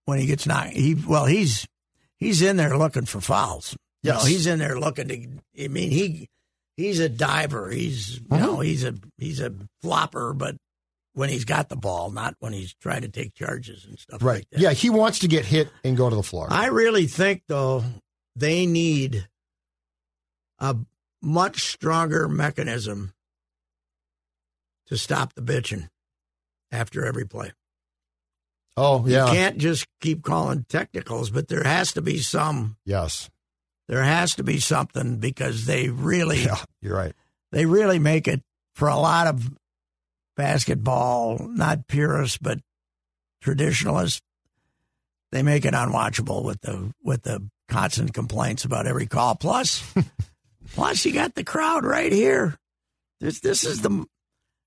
When 0.06 0.20
he 0.20 0.26
gets 0.26 0.46
knocked, 0.46 0.72
he 0.74 0.94
well, 0.96 1.26
he's 1.26 1.66
he's 2.18 2.42
in 2.42 2.58
there 2.58 2.78
looking 2.78 3.06
for 3.06 3.20
fouls. 3.22 3.76
You 4.04 4.12
know, 4.14 4.20
he's 4.20 4.46
in 4.48 4.60
there 4.60 4.80
looking 4.80 5.08
to. 5.10 5.64
I 5.66 5.68
mean, 5.68 5.92
he 5.92 6.30
he's 6.78 7.00
a 7.00 7.10
diver. 7.10 7.70
He's 7.70 8.20
you 8.20 8.26
Uh-huh. 8.32 8.46
know 8.46 8.60
he's 8.60 8.84
a 8.86 8.94
he's 9.18 9.42
a 9.42 9.54
flopper, 9.82 10.34
but 10.34 10.56
when 11.18 11.30
he's 11.30 11.46
got 11.46 11.68
the 11.68 11.76
ball, 11.76 12.12
not 12.12 12.36
when 12.40 12.54
he's 12.54 12.74
trying 12.76 13.02
to 13.02 13.10
take 13.10 13.34
charges 13.34 13.86
and 13.86 13.98
stuff 13.98 14.22
Right. 14.22 14.36
like 14.36 14.50
that. 14.52 14.60
Yeah, 14.62 14.72
he 14.74 14.90
wants 14.92 15.20
to 15.20 15.28
get 15.28 15.46
hit 15.46 15.70
and 15.84 15.98
go 15.98 16.10
to 16.10 16.16
the 16.16 16.22
floor. 16.24 16.48
I 16.50 16.68
really 16.68 17.08
think 17.08 17.42
though 17.48 17.84
they 18.36 18.66
need 18.68 19.28
a 20.60 20.76
much 21.22 21.64
stronger 21.72 22.28
mechanism 22.28 23.14
to 24.88 24.98
stop 24.98 25.34
the 25.34 25.42
bitching 25.42 25.90
after 26.72 27.04
every 27.06 27.26
play. 27.26 27.52
oh, 28.78 29.04
yeah. 29.08 29.26
You 29.26 29.32
can't 29.34 29.58
just 29.58 29.88
keep 30.02 30.22
calling 30.24 30.66
technicals, 30.70 31.32
but 31.32 31.48
there 31.48 31.64
has 31.64 31.94
to 31.94 32.02
be 32.02 32.20
some. 32.20 32.78
Yes. 32.86 33.30
There 33.88 34.04
has 34.04 34.36
to 34.36 34.44
be 34.44 34.60
something 34.60 35.18
because 35.18 35.66
they 35.66 35.90
really, 35.90 36.44
Yeah, 36.44 36.64
you're 36.82 36.96
right. 36.96 37.14
they 37.52 37.66
really 37.66 37.98
make 38.00 38.28
it 38.28 38.44
for 38.76 38.88
a 38.88 38.98
lot 38.98 39.26
of 39.28 39.50
basketball, 40.38 41.40
not 41.50 41.88
purists 41.88 42.38
but 42.38 42.60
traditionalists. 43.42 44.22
They 45.32 45.44
make 45.44 45.66
it 45.66 45.74
unwatchable 45.74 46.44
with 46.46 46.62
the 46.62 46.94
with 47.04 47.24
the 47.24 47.46
constant 47.68 48.14
complaints 48.14 48.64
about 48.64 48.88
every 48.88 49.08
call. 49.08 49.36
Plus, 49.36 49.84
plus 50.74 51.04
you 51.06 51.12
got 51.12 51.36
the 51.36 51.44
crowd 51.44 51.84
right 51.84 52.12
here. 52.12 52.56
This 53.20 53.42
this 53.42 53.66
is 53.66 53.82
the 53.82 54.06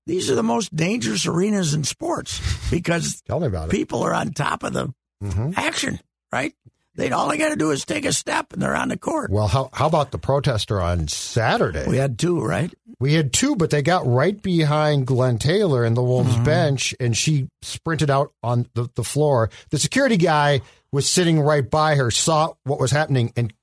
these 0.05 0.29
are 0.29 0.35
the 0.35 0.43
most 0.43 0.75
dangerous 0.75 1.25
arenas 1.25 1.73
in 1.73 1.83
sports 1.83 2.39
because 2.69 3.21
Tell 3.23 3.39
me 3.39 3.47
about 3.47 3.69
it. 3.69 3.71
people 3.71 4.03
are 4.03 4.13
on 4.13 4.31
top 4.33 4.63
of 4.63 4.73
the 4.73 4.93
Mhm. 5.23 5.53
action, 5.55 5.99
right? 6.31 6.53
They 6.95 7.09
all 7.11 7.29
they 7.29 7.37
got 7.37 7.49
to 7.49 7.55
do 7.55 7.71
is 7.71 7.85
take 7.85 8.03
a 8.05 8.11
step 8.11 8.51
and 8.51 8.61
they're 8.61 8.75
on 8.75 8.89
the 8.89 8.97
court. 8.97 9.31
Well, 9.31 9.47
how 9.47 9.69
how 9.71 9.87
about 9.87 10.11
the 10.11 10.17
protester 10.17 10.81
on 10.81 11.07
Saturday? 11.07 11.85
We 11.87 11.97
had 11.97 12.19
two, 12.19 12.41
right? 12.41 12.73
We 12.99 13.13
had 13.13 13.31
two, 13.33 13.55
but 13.55 13.69
they 13.69 13.81
got 13.81 14.05
right 14.05 14.39
behind 14.39 15.07
Glen 15.07 15.37
Taylor 15.37 15.85
in 15.85 15.93
the 15.93 16.03
Wolves 16.03 16.33
Mm-hmm. 16.35 16.43
bench, 16.43 16.93
and 16.99 17.15
she 17.17 17.47
sprinted 17.61 18.09
out 18.09 18.31
on 18.43 18.67
the, 18.73 18.89
the 18.95 19.03
floor. 19.03 19.49
The 19.69 19.79
security 19.79 20.17
guy 20.17 20.61
was 20.91 21.07
sitting 21.09 21.39
right 21.39 21.67
by 21.67 21.95
her, 21.95 22.11
saw 22.11 22.53
what 22.65 22.79
was 22.79 22.91
happening, 22.91 23.31
and 23.37 23.53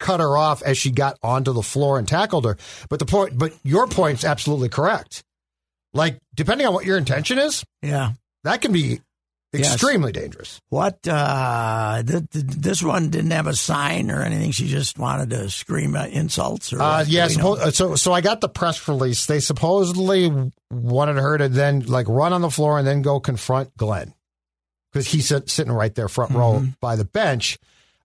cut 0.00 0.18
her 0.20 0.36
off 0.36 0.60
as 0.62 0.76
she 0.76 0.90
got 0.90 1.16
onto 1.22 1.52
the 1.52 1.62
floor 1.62 1.96
and 1.98 2.08
tackled 2.08 2.44
her. 2.44 2.56
But 2.90 2.98
the 2.98 3.06
point, 3.06 3.38
but 3.38 3.54
your 3.62 3.86
point's 3.86 4.24
absolutely 4.24 4.68
correct. 4.68 5.22
Like, 5.94 6.18
depending 6.34 6.66
on 6.66 6.74
what 6.74 6.84
your 6.84 6.98
intention 6.98 7.38
is, 7.38 7.62
Yeah. 7.82 8.12
that 8.44 8.60
can 8.60 8.72
be 8.72 9.00
Yes. 9.54 9.74
extremely 9.74 10.12
dangerous. 10.12 10.60
What? 10.70 11.06
Uh, 11.06 12.02
th- 12.06 12.22
th- 12.30 12.44
this 12.46 12.82
one 12.82 13.10
didn't 13.10 13.32
have 13.32 13.46
a 13.46 13.54
sign 13.54 14.10
or 14.10 14.22
anything. 14.22 14.50
She 14.52 14.66
just 14.66 14.98
wanted 14.98 15.30
to 15.30 15.50
scream 15.50 15.94
uh, 15.94 16.06
insults. 16.06 16.72
Or 16.72 16.80
Uh, 16.80 17.04
yeah, 17.06 17.28
Do 17.28 17.36
we 17.36 17.42
know? 17.42 17.54
suppo- 17.56 17.74
so 17.74 17.94
so 17.96 18.12
I 18.14 18.22
got 18.22 18.40
the 18.40 18.48
press 18.48 18.88
release. 18.88 19.26
They 19.26 19.40
supposedly 19.40 20.32
wanted 20.70 21.16
her 21.16 21.36
to 21.38 21.48
then 21.48 21.80
like 21.80 22.08
run 22.08 22.32
on 22.32 22.40
the 22.40 22.50
floor 22.50 22.78
and 22.78 22.86
then 22.86 23.02
go 23.02 23.20
confront 23.20 23.76
Glen 23.76 24.14
because 24.90 25.06
he's 25.08 25.28
sit, 25.28 25.50
sitting 25.50 25.72
right 25.72 25.94
there 25.94 26.08
front 26.08 26.32
row 26.32 26.54
Mm-hmm. 26.54 26.70
by 26.80 26.96
the 26.96 27.04
bench. 27.04 27.58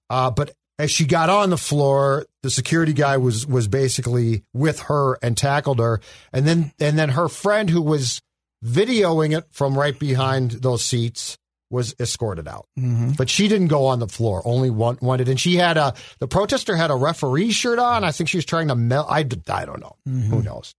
Uh, 0.10 0.32
but 0.32 0.52
as 0.80 0.92
she 0.92 1.06
got 1.06 1.30
on 1.30 1.50
the 1.50 1.58
floor, 1.58 2.26
the 2.44 2.50
security 2.50 2.94
guy 2.94 3.18
was 3.18 3.48
was 3.48 3.68
basically 3.68 4.44
with 4.54 4.82
her 4.82 5.18
and 5.24 5.36
tackled 5.38 5.80
her, 5.80 6.02
and 6.34 6.46
then 6.46 6.72
and 6.80 7.00
then 7.00 7.10
her 7.10 7.28
friend 7.30 7.70
who 7.70 7.82
was 7.82 8.22
videoing 8.68 9.38
it 9.38 9.46
from 9.52 9.78
right 9.78 9.98
behind 9.98 10.52
those 10.52 10.84
seats 10.84 11.38
was 11.70 11.96
escorted 12.00 12.48
out. 12.48 12.66
Mm-hmm. 12.80 13.12
But 13.18 13.30
she 13.30 13.48
didn't 13.48 13.68
go 13.68 13.88
on 13.88 14.00
the 14.00 14.08
floor. 14.08 14.42
Only 14.46 14.70
one, 14.70 14.98
wanted. 15.02 15.28
And 15.28 15.40
she 15.40 15.56
had 15.56 15.78
a, 15.78 15.94
the 16.20 16.28
protester 16.28 16.76
had 16.76 16.92
a 16.92 16.96
referee 16.96 17.52
shirt 17.52 17.80
on. 17.80 18.04
I 18.04 18.12
think 18.12 18.30
she 18.30 18.38
was 18.38 18.46
trying 18.46 18.70
to 18.70 18.76
melt. 18.76 19.08
I, 19.10 19.20
I 19.20 19.66
don't 19.66 19.82
know. 19.82 19.96
Mm-hmm. 20.08 20.30
Who 20.30 20.44
knows? 20.44 20.74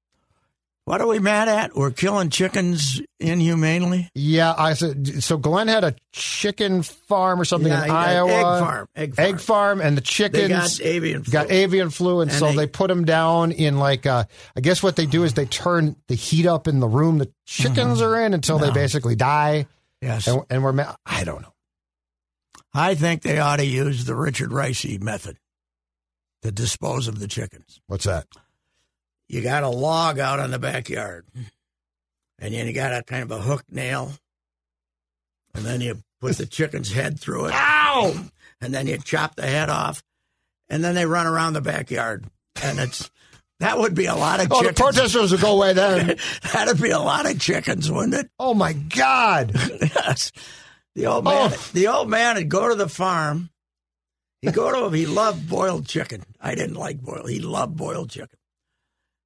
What 0.88 1.02
are 1.02 1.06
we 1.06 1.18
mad 1.18 1.48
at? 1.48 1.76
We're 1.76 1.90
killing 1.90 2.30
chickens 2.30 3.02
inhumanely. 3.20 4.10
Yeah. 4.14 4.54
I 4.56 4.72
said, 4.72 5.22
so 5.22 5.36
Glen 5.36 5.68
had 5.68 5.84
a 5.84 5.94
chicken 6.12 6.82
farm 6.82 7.38
or 7.40 7.44
something 7.44 7.70
Yeah, 7.70 7.84
in 7.84 7.90
Iowa. 7.90 8.30
egg 8.32 8.42
farm, 8.42 8.88
egg 8.96 9.14
farm. 9.14 9.28
Egg 9.28 9.40
farm, 9.40 9.80
And 9.82 9.96
the 9.98 10.00
chickens 10.00 10.78
They 10.78 10.84
got 10.84 10.86
avian 10.86 11.24
flu. 11.24 11.32
got 11.32 11.50
avian 11.50 11.90
flu. 11.90 12.20
And, 12.22 12.30
And 12.30 12.38
so 12.38 12.46
they, 12.48 12.56
they- 12.56 12.66
put 12.68 12.88
them 12.88 13.04
down 13.04 13.52
in 13.52 13.78
like, 13.78 14.06
uh, 14.06 14.24
I 14.56 14.60
guess 14.60 14.82
what 14.82 14.96
they 14.96 15.04
do 15.04 15.24
is 15.24 15.34
they 15.34 15.44
turn 15.44 15.94
the 16.08 16.14
heat 16.14 16.46
up 16.46 16.66
in 16.66 16.80
the 16.80 16.88
room 16.88 17.18
the 17.18 17.30
chickens 17.46 18.00
are 18.00 18.18
in 18.24 18.32
until 18.32 18.58
they 18.58 18.68
Mm-hmm. 18.68 18.74
Basically 18.74 19.14
die. 19.16 19.66
Yes. 20.00 20.26
And, 20.26 20.42
and 20.48 20.62
we're, 20.64 20.72
ma- 20.72 20.94
I 21.04 21.24
don't 21.24 21.42
know. 21.42 21.52
I 22.72 22.94
think 22.94 23.20
they 23.22 23.38
ought 23.38 23.56
to 23.56 23.64
use 23.66 24.04
the 24.06 24.14
Richard 24.14 24.50
Reusse 24.50 25.00
method 25.02 25.36
to 26.42 26.50
dispose 26.50 27.08
of 27.08 27.18
the 27.18 27.28
chickens. 27.28 27.80
What's 27.88 28.04
that? 28.04 28.26
You 29.28 29.42
got 29.42 29.62
a 29.62 29.68
log 29.68 30.18
out 30.18 30.38
on 30.40 30.50
the 30.50 30.58
backyard, 30.58 31.26
and 32.38 32.54
then 32.54 32.66
you 32.66 32.72
got 32.72 32.94
a 32.94 33.02
kind 33.02 33.22
of 33.22 33.30
a 33.30 33.40
hook 33.40 33.62
nail, 33.70 34.12
and 35.54 35.64
then 35.64 35.80
you 35.80 35.98
put 36.20 36.36
the 36.38 36.46
chicken's 36.46 36.92
head 36.92 37.20
through 37.20 37.46
it. 37.46 37.52
Ow! 37.54 38.14
And 38.60 38.72
then 38.74 38.86
you 38.86 38.98
chop 38.98 39.36
the 39.36 39.46
head 39.46 39.68
off, 39.68 40.02
and 40.68 40.82
then 40.82 40.94
they 40.94 41.04
run 41.06 41.26
around 41.26 41.52
the 41.52 41.60
backyard, 41.60 42.24
and 42.62 42.78
it's 42.78 43.10
that 43.60 43.78
would 43.78 43.94
be 43.94 44.06
a 44.06 44.14
lot 44.14 44.40
of 44.40 44.46
chickens. 44.48 44.62
Oh, 44.64 44.68
the 44.68 44.72
protesters 44.74 45.32
would 45.32 45.40
go 45.40 45.56
away 45.56 45.72
then. 45.74 46.16
That'd 46.52 46.80
be 46.80 46.90
a 46.90 46.98
lot 46.98 47.30
of 47.30 47.38
chickens, 47.40 47.90
wouldn't 47.90 48.14
it? 48.14 48.30
oh 48.38 48.54
my 48.54 48.72
God. 48.72 49.52
yes. 49.82 50.32
The 50.94 51.06
old 51.06 51.24
man, 51.24 51.52
Oh. 51.52 51.68
the 51.74 51.88
old 51.88 52.08
man 52.08 52.36
would 52.36 52.48
go 52.48 52.68
to 52.68 52.74
the 52.74 52.88
farm. 52.88 53.50
He'd 54.42 54.54
go 54.54 54.72
to 54.72 54.86
him. 54.86 54.94
he 54.94 55.06
loved 55.06 55.48
boiled 55.48 55.86
chicken. 55.86 56.22
I 56.40 56.54
didn't 56.54 56.76
like 56.76 57.00
boiled. 57.02 57.28
He 57.28 57.40
loved 57.40 57.76
boiled 57.76 58.10
chicken. 58.10 58.37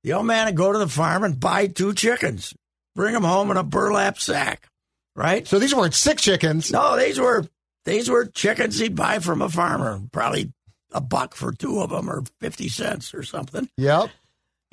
The 0.04 0.14
old 0.14 0.26
man 0.26 0.46
would 0.46 0.56
go 0.56 0.72
to 0.72 0.78
the 0.78 0.88
farm 0.88 1.24
and 1.24 1.38
buy 1.38 1.66
two 1.68 1.94
chickens, 1.94 2.54
bring 2.94 3.14
them 3.14 3.24
home 3.24 3.50
in 3.50 3.56
a 3.56 3.62
burlap 3.62 4.18
sack, 4.18 4.68
right? 5.14 5.46
So 5.46 5.58
these 5.58 5.74
weren't 5.74 5.94
sick 5.94 6.18
chickens. 6.18 6.72
No, 6.72 6.96
these 6.96 7.20
were 7.20 7.46
these 7.84 8.08
were 8.08 8.26
chickens 8.26 8.78
he'd 8.78 8.96
buy 8.96 9.18
from 9.20 9.42
a 9.42 9.48
farmer, 9.48 10.00
probably 10.12 10.52
a 10.92 11.00
buck 11.00 11.34
for 11.34 11.52
two 11.52 11.80
of 11.80 11.90
them 11.90 12.10
or 12.10 12.24
fifty 12.40 12.68
cents 12.68 13.14
or 13.14 13.22
something. 13.22 13.68
Yep. 13.76 14.10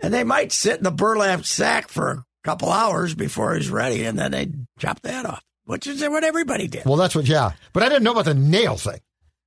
And 0.02 0.14
they 0.14 0.24
might 0.24 0.52
sit 0.52 0.78
in 0.78 0.84
the 0.84 0.92
burlap 0.92 1.46
sack 1.46 1.90
for 1.90 2.10
a 2.12 2.26
couple 2.44 2.72
hours 2.72 3.14
before 3.16 3.56
he's 3.56 3.70
ready, 3.70 4.06
and 4.06 4.18
then 4.18 4.32
they'd 4.32 4.66
chop 4.80 5.06
head 5.06 5.26
off, 5.26 5.44
which 5.66 5.88
is 5.88 6.02
what 6.02 6.24
everybody 6.24 6.68
did. 6.68 6.86
Well, 6.86 6.96
that's 6.96 7.16
what, 7.16 7.28
yeah. 7.28 7.52
But 7.74 7.84
I 7.84 7.90
didn't 7.90 8.04
know 8.04 8.12
about 8.14 8.26
the 8.26 8.34
nail 8.34 8.78
thing. 8.78 9.00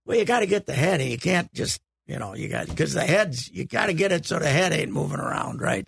Well, 0.05 0.19
you 0.19 0.25
got 0.27 0.41
to 0.41 0.47
get 0.47 0.67
the 0.67 0.75
head. 0.75 1.01
and 1.01 1.11
You 1.11 1.17
can't 1.17 1.53
just, 1.55 1.81
you 2.07 2.19
know, 2.19 2.35
you 2.35 2.49
got 2.49 2.67
because 2.69 2.93
the 2.95 3.05
heads. 3.05 3.51
You 3.53 3.65
got 3.65 3.87
to 3.87 3.93
get 3.95 4.13
it 4.13 4.27
so 4.27 4.39
the 4.39 4.49
head 4.49 4.73
ain't 4.73 4.93
moving 4.93 5.21
around, 5.21 5.61
right? 5.61 5.87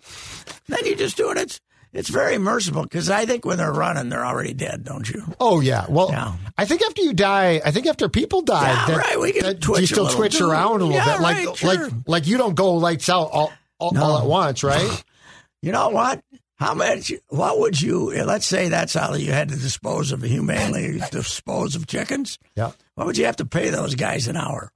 Then 0.67 0.85
you 0.85 0.95
just 0.95 1.17
do 1.17 1.29
it. 1.31 1.37
It's 1.37 1.59
it's 1.93 2.09
very 2.09 2.37
merciful 2.37 2.83
because 2.83 3.09
I 3.09 3.25
think 3.25 3.45
when 3.45 3.57
they're 3.57 3.71
running, 3.71 4.09
they're 4.09 4.25
already 4.25 4.53
dead, 4.53 4.83
don't 4.83 5.09
you? 5.09 5.23
Oh, 5.39 5.61
yeah. 5.61 5.85
Well, 5.87 6.09
Yeah. 6.09 6.33
I 6.57 6.65
think 6.65 6.81
after 6.81 7.01
you 7.01 7.13
die, 7.13 7.61
I 7.63 7.71
think 7.71 7.85
after 7.87 8.09
people 8.09 8.41
die, 8.41 8.67
Yeah, 8.69 8.85
that, 8.87 8.97
right, 8.97 9.19
we 9.19 9.31
can 9.31 9.43
that 9.43 9.61
twitch 9.61 9.79
you 9.81 9.87
still 9.87 10.09
twitch 10.09 10.37
too. 10.39 10.49
around 10.49 10.81
a 10.81 10.85
little 10.85 10.91
Yeah, 10.91 11.13
bit. 11.17 11.21
Like, 11.21 11.37
right, 11.47 11.57
sure. 11.57 11.69
like, 11.85 11.93
like 12.05 12.27
you 12.27 12.37
don't 12.37 12.53
go 12.53 12.73
lights 12.73 13.07
out 13.07 13.29
all, 13.31 13.53
all, 13.79 13.91
No. 13.93 14.03
all 14.03 14.17
at 14.19 14.25
once, 14.25 14.63
right? 14.63 15.03
You 15.61 15.71
know 15.71 15.89
what? 15.89 16.21
How 16.57 16.75
much? 16.75 17.11
What 17.29 17.59
would 17.59 17.81
you? 17.81 18.11
Let's 18.23 18.45
say 18.45 18.67
that's 18.69 18.93
how 18.93 19.15
you 19.15 19.31
had 19.31 19.49
to 19.49 19.55
dispose 19.55 20.11
of 20.11 20.21
humanely 20.21 21.01
dispose 21.11 21.75
of 21.75 21.87
chickens. 21.87 22.37
yeah. 22.55 22.71
What 22.93 23.07
would 23.07 23.17
you 23.17 23.25
have 23.25 23.37
to 23.37 23.45
pay 23.45 23.69
those 23.71 23.95
guys 23.95 24.27
an 24.27 24.35
hour 24.37 24.71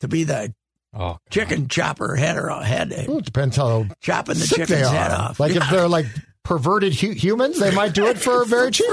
to 0.00 0.08
be 0.08 0.24
the 0.24 0.54
Oh, 0.92 1.18
chicken 1.30 1.68
chopper 1.68 2.16
head 2.16 2.36
or 2.36 2.50
head 2.62 2.92
Well, 3.06 3.18
it 3.18 3.24
depends 3.24 3.56
how 3.56 3.86
chopping 4.00 4.34
the 4.34 4.40
sick 4.40 4.58
they 4.58 4.64
chicken's 4.66 4.88
are. 4.88 4.92
head 4.94 5.10
off? 5.12 5.38
Like 5.38 5.54
if 5.54 5.62
they're 5.70 5.86
like 5.86 6.06
perverted 6.42 6.94
hu- 6.98 7.12
humans, 7.12 7.60
they 7.60 7.70
might 7.72 7.94
do 7.94 8.06
it 8.06 8.18
for 8.18 8.44
very 8.46 8.72
cheap, 8.72 8.88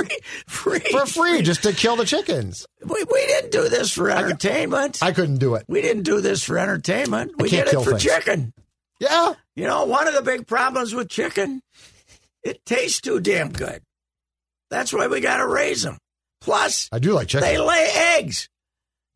free, 0.46 0.78
free, 0.80 0.92
for 0.92 1.08
free, 1.08 1.42
just 1.42 1.64
to 1.64 1.74
kill 1.74 1.96
the 1.96 2.06
chickens. 2.06 2.68
We, 2.86 3.04
we 3.12 3.26
didn't 3.26 3.52
do 3.52 3.68
this 3.68 3.92
for 3.92 4.12
entertainment. 4.12 5.00
I 5.02 5.12
couldn't 5.12 5.38
do 5.38 5.56
it. 5.56 5.66
we 5.68 5.82
didn't 5.82 6.04
do 6.04 6.22
this 6.22 6.44
for 6.44 6.60
entertainment. 6.60 7.32
We 7.40 7.50
can't 7.50 7.68
did 7.68 7.80
it 7.80 7.84
for 7.84 7.92
things. 7.92 8.04
chicken. 8.04 8.54
Yeah. 9.00 9.34
You 9.56 9.66
know, 9.66 9.86
one 9.86 10.08
of 10.08 10.14
the 10.14 10.22
big 10.22 10.46
problems 10.46 10.94
with 10.94 11.10
chicken, 11.10 11.62
it 12.44 12.64
tastes 12.64 13.02
too 13.02 13.20
damn 13.20 13.52
good. 13.52 13.82
That's 14.70 14.94
why 14.94 15.08
we 15.08 15.20
got 15.20 15.38
to 15.38 15.48
raise 15.48 15.82
them. 15.82 15.98
Plus, 16.42 16.90
I 16.92 17.00
do 17.00 17.14
like 17.14 17.28
chicken. 17.30 17.48
they 17.48 17.58
lay 17.58 17.88
eggs. 18.20 18.50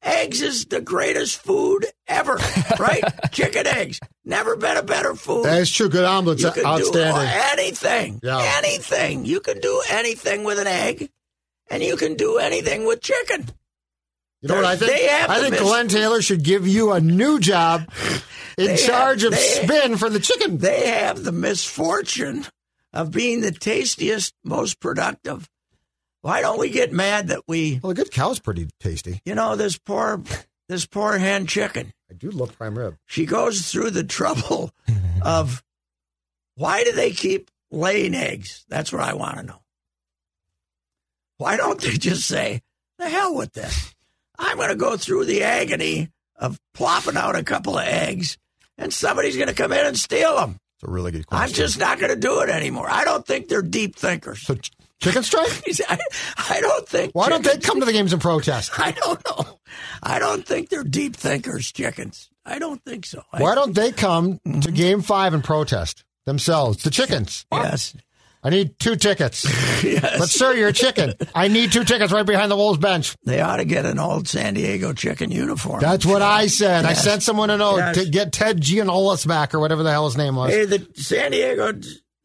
Eggs 0.04 0.42
is 0.42 0.66
the 0.66 0.82
greatest 0.82 1.38
food 1.44 1.86
ever, 2.08 2.40
right? 2.80 3.04
chicken 3.32 3.68
eggs. 3.68 4.00
Never 4.26 4.56
been 4.56 4.76
a 4.78 4.82
better 4.84 5.14
food. 5.14 5.46
That's 5.46 5.70
true. 5.70 5.90
Good 5.90 6.06
omelets. 6.06 6.42
You 6.42 6.52
can 6.52 6.66
Outstanding. 6.66 7.22
do 7.22 7.32
anything. 7.62 8.20
Yeah. 8.24 8.54
Anything. 8.58 9.26
You 9.26 9.40
can 9.42 9.60
do 9.60 9.82
anything 9.92 10.44
with 10.44 10.58
an 10.58 10.66
egg, 10.68 11.10
and 11.70 11.84
you 11.84 11.98
can 11.98 12.16
do 12.16 12.38
anything 12.40 12.86
with 12.86 13.02
chicken. 13.02 13.48
You 14.42 14.50
know 14.50 14.56
what 14.56 14.66
I 14.66 14.76
think? 14.76 14.92
They 14.92 15.06
have 15.06 15.30
I 15.30 15.40
think 15.40 15.52
mis- 15.52 15.62
Glen 15.62 15.88
Taylor 15.88 16.20
should 16.24 16.42
give 16.44 16.68
you 16.68 16.94
a 16.94 17.00
new 17.00 17.40
job 17.40 17.88
in 18.58 18.76
charge 18.78 19.22
have- 19.22 19.34
of 19.34 19.38
they- 19.38 19.62
spin 19.64 19.98
for 19.98 20.10
the 20.10 20.20
chicken. 20.20 20.58
They 20.58 20.88
have 20.88 21.24
the 21.24 21.32
misfortune 21.32 22.48
of 22.92 23.12
being 23.12 23.42
the 23.42 23.52
tastiest, 23.52 24.34
most 24.44 24.80
productive. 24.80 25.48
Why 26.22 26.42
don't 26.42 26.60
we 26.60 26.70
get 26.70 26.92
mad 26.92 27.30
that 27.30 27.42
we, 27.48 27.80
well, 27.82 27.92
a 27.92 27.96
good 27.96 28.12
cow's 28.12 28.40
pretty 28.40 28.68
tasty. 28.80 29.22
you 29.26 29.34
know, 29.36 29.56
this 29.56 29.78
poor, 29.78 30.22
this 30.70 30.86
poor 30.86 31.18
hen 31.18 31.48
chicken. 31.48 31.92
I 32.10 32.14
do 32.14 32.30
love 32.30 32.56
prime 32.58 32.78
rib. 32.78 32.98
She 33.08 33.26
goes 33.26 33.72
through 33.72 33.92
the 33.92 34.04
trouble 34.04 34.72
of 35.24 35.64
Why 36.56 36.84
do 36.84 36.92
they 36.92 37.12
keep 37.12 37.50
laying 37.72 38.14
eggs? 38.14 38.66
That's 38.70 38.92
what 38.94 39.02
I 39.02 39.14
want 39.14 39.38
to 39.38 39.44
know. 39.44 39.62
Why 41.38 41.58
don't 41.58 41.82
they 41.82 41.94
just 41.94 42.28
say, 42.28 42.62
the 43.00 43.10
hell 43.10 43.36
with 43.36 43.54
this? 43.54 43.96
I'm 44.38 44.58
going 44.58 44.70
to 44.70 44.76
go 44.76 44.98
through 44.98 45.26
the 45.26 45.44
agony 45.44 46.10
of 46.36 46.60
plopping 46.74 47.18
out 47.18 47.36
a 47.36 47.44
couple 47.44 47.78
of 47.78 47.86
eggs, 47.88 48.38
and 48.78 48.94
somebody's 48.94 49.36
going 49.38 49.48
to 49.48 49.54
come 49.56 49.72
in 49.72 49.86
and 49.86 49.98
steal 49.98 50.36
them. 50.36 50.58
It's 50.76 50.88
a 50.88 50.92
really 50.92 51.12
good 51.12 51.26
question. 51.28 51.44
I'm 51.44 51.54
just 51.54 51.80
not 51.80 52.00
going 52.00 52.14
to 52.14 52.20
do 52.20 52.42
it 52.42 52.50
anymore. 52.50 52.88
I 52.90 53.06
don't 53.06 53.26
think 53.26 53.48
they're 53.48 53.62
deep 53.62 53.96
thinkers. 53.96 54.42
so 54.46 54.56
ch- 54.56 54.72
chicken 55.02 55.24
strike. 55.24 55.52
I, 55.90 55.98
I 56.50 56.62
don't 56.62 56.88
think. 56.88 57.12
Why 57.14 57.30
don't 57.30 57.44
they 57.44 57.58
come 57.58 57.80
to 57.80 57.86
the 57.86 57.92
games 57.94 58.14
and 58.14 58.22
protest? 58.22 58.72
I 58.80 58.92
don't 58.92 59.22
know. 59.30 59.60
I 60.04 60.20
don't 60.20 60.46
think 60.46 60.70
they're 60.70 60.84
deep 60.84 61.16
thinkers, 61.16 61.72
chickens. 61.72 62.30
I 62.46 62.60
don't 62.60 62.84
think 62.86 63.06
so. 63.06 63.24
I- 63.34 63.42
Why 63.42 63.56
don't 63.56 63.74
they 63.76 63.92
come 63.92 64.40
Mm-hmm. 64.48 64.60
to 64.62 64.72
Game 64.72 65.02
Five 65.02 65.34
and 65.34 65.44
protest 65.44 66.04
themselves? 66.26 66.84
The 66.84 66.90
chickens. 66.90 67.46
Yes. 67.52 67.96
I 68.44 68.50
need 68.50 68.80
two 68.80 68.96
tickets. 68.96 69.46
Yes. 69.84 70.20
But 70.20 70.30
sir, 70.30 70.54
you're 70.54 70.68
a 70.68 70.74
chicken. 70.74 71.14
I 71.34 71.48
need 71.48 71.72
two 71.72 71.84
tickets 71.84 72.12
right 72.14 72.26
behind 72.26 72.52
the 72.52 72.56
Wolves 72.56 72.78
bench. 72.78 73.16
They 73.26 73.42
ought 73.42 73.58
to 73.58 73.66
get 73.66 73.88
an 73.88 73.98
old 73.98 74.28
San 74.28 74.54
Diego 74.54 74.94
chicken 74.94 75.32
uniform. 75.32 75.82
That's 75.82 76.06
what 76.06 76.22
I 76.22 76.46
said. 76.48 76.86
I 76.86 76.94
sent 76.94 77.24
someone 77.24 77.48
note 77.50 77.78
Yes. 77.78 77.98
to 77.98 78.06
get 78.10 78.32
Ted 78.32 78.62
Giannoulas 78.62 79.28
back 79.28 79.56
or 79.56 79.60
whatever 79.60 79.82
the 79.82 79.90
hell 79.92 80.06
his 80.06 80.16
name 80.18 80.36
was. 80.36 80.52
Hey, 80.52 80.66
the 80.66 80.88
San 80.96 81.32
Diego, 81.32 81.72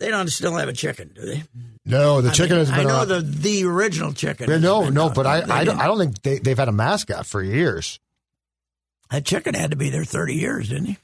they 0.00 0.08
don't 0.10 0.28
still 0.28 0.54
have 0.56 0.68
a 0.68 0.74
chicken, 0.74 1.12
do 1.14 1.22
they? 1.22 1.44
No, 1.86 2.20
the 2.20 2.30
chicken 2.30 2.56
has 2.58 2.68
been. 2.70 2.80
I 2.80 2.82
know 2.84 2.96
around. 2.98 3.08
the 3.08 3.20
the 3.22 3.64
original 3.64 4.12
chicken. 4.12 4.50
Yeah, 4.50 4.58
no, 4.58 4.88
no, 4.90 5.06
out. 5.06 5.14
but 5.14 5.26
I, 5.26 5.42
I, 5.48 5.64
don't, 5.64 5.80
I 5.80 5.86
don't 5.86 5.98
think 5.98 6.20
they, 6.22 6.38
they've 6.38 6.58
had 6.58 6.68
a 6.68 6.72
mascot 6.72 7.26
for 7.26 7.42
years. 7.42 8.00
that 9.10 9.24
chicken 9.24 9.54
had 9.54 9.70
to 9.70 9.76
be 9.76 9.90
there 9.90 10.04
thirty 10.04 10.34
years, 10.34 10.68
didn't 10.68 10.86
he? 10.86 10.96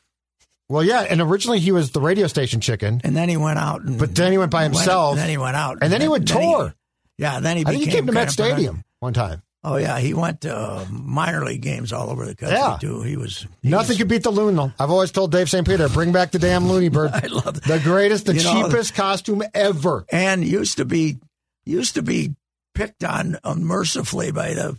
Well, 0.68 0.82
yeah, 0.82 1.00
and 1.02 1.20
originally 1.20 1.58
he 1.60 1.70
was 1.70 1.90
the 1.90 2.00
radio 2.00 2.26
station 2.26 2.60
chicken, 2.60 3.00
And 3.04 3.14
then 3.16 3.28
he 3.28 3.36
went 3.36 3.58
out, 3.58 3.82
and 3.82 3.98
but 3.98 4.14
then 4.14 4.32
he 4.32 4.38
went 4.38 4.50
by 4.50 4.62
went- 4.62 4.74
himself, 4.74 5.16
then 5.16 5.28
he 5.28 5.38
went 5.38 5.56
out, 5.56 5.78
and 5.82 5.92
then 5.92 6.00
he 6.00 6.08
went 6.08 6.26
tour. 6.28 6.74
yeah, 7.18 7.40
then 7.40 7.56
he 7.58 7.64
I 7.66 7.70
think 7.70 7.84
he 7.84 7.90
came 7.90 8.06
to 8.06 8.12
Met 8.12 8.30
Stadium 8.30 8.82
one 9.00 9.12
time. 9.12 9.42
Oh 9.64 9.76
yeah, 9.76 9.98
he 10.00 10.12
went 10.12 10.40
to 10.40 10.56
uh, 10.56 10.84
minor 10.90 11.44
league 11.44 11.62
games 11.62 11.92
all 11.92 12.10
over 12.10 12.26
the 12.26 12.34
country 12.34 12.58
Yeah. 12.58 12.78
too. 12.80 13.02
He 13.02 13.16
was 13.16 13.46
he 13.62 13.68
Nothing 13.68 13.90
was- 13.90 13.98
could 13.98 14.08
beat 14.08 14.22
the 14.24 14.32
loon, 14.32 14.56
though. 14.56 14.72
I've 14.78 14.90
always 14.90 15.12
told 15.12 15.30
Dave 15.30 15.48
St. 15.48 15.66
Peter, 15.66 15.88
bring 15.88 16.10
back 16.10 16.32
the 16.32 16.40
damn 16.40 16.66
loony 16.68 16.88
bird. 16.88 17.10
I 17.14 17.26
love 17.28 17.58
it. 17.58 17.62
The 17.64 17.78
greatest, 17.78 18.26
the 18.26 18.34
You 18.34 18.42
know- 18.42 18.64
cheapest 18.68 18.94
costume 18.94 19.42
ever. 19.54 20.04
and 20.10 20.44
used 20.44 20.78
to 20.78 20.84
be 20.84 21.18
used 21.64 21.94
to 21.94 22.02
be 22.02 22.34
picked 22.74 23.04
on 23.04 23.38
unmercifully 23.44 24.32
by 24.32 24.54
the 24.54 24.78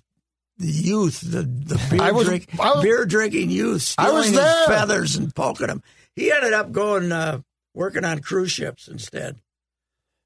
the 0.57 0.67
youth, 0.67 1.21
the 1.21 1.43
the 1.43 1.81
beer, 1.89 2.13
was- 2.13 2.27
drink, 2.27 2.49
was- 2.57 2.83
beer 2.83 3.05
drinking 3.05 3.49
youth, 3.51 3.95
I 3.97 4.11
was 4.11 4.27
stealing 4.27 4.45
his 4.45 4.65
feathers 4.67 5.15
and 5.15 5.33
poking 5.33 5.67
them. 5.67 5.81
He 6.15 6.31
ended 6.31 6.51
up 6.53 6.71
going 6.73 7.11
uh, 7.11 7.39
working 7.73 8.03
on 8.03 8.19
cruise 8.19 8.51
ships 8.51 8.87
instead. 8.89 9.37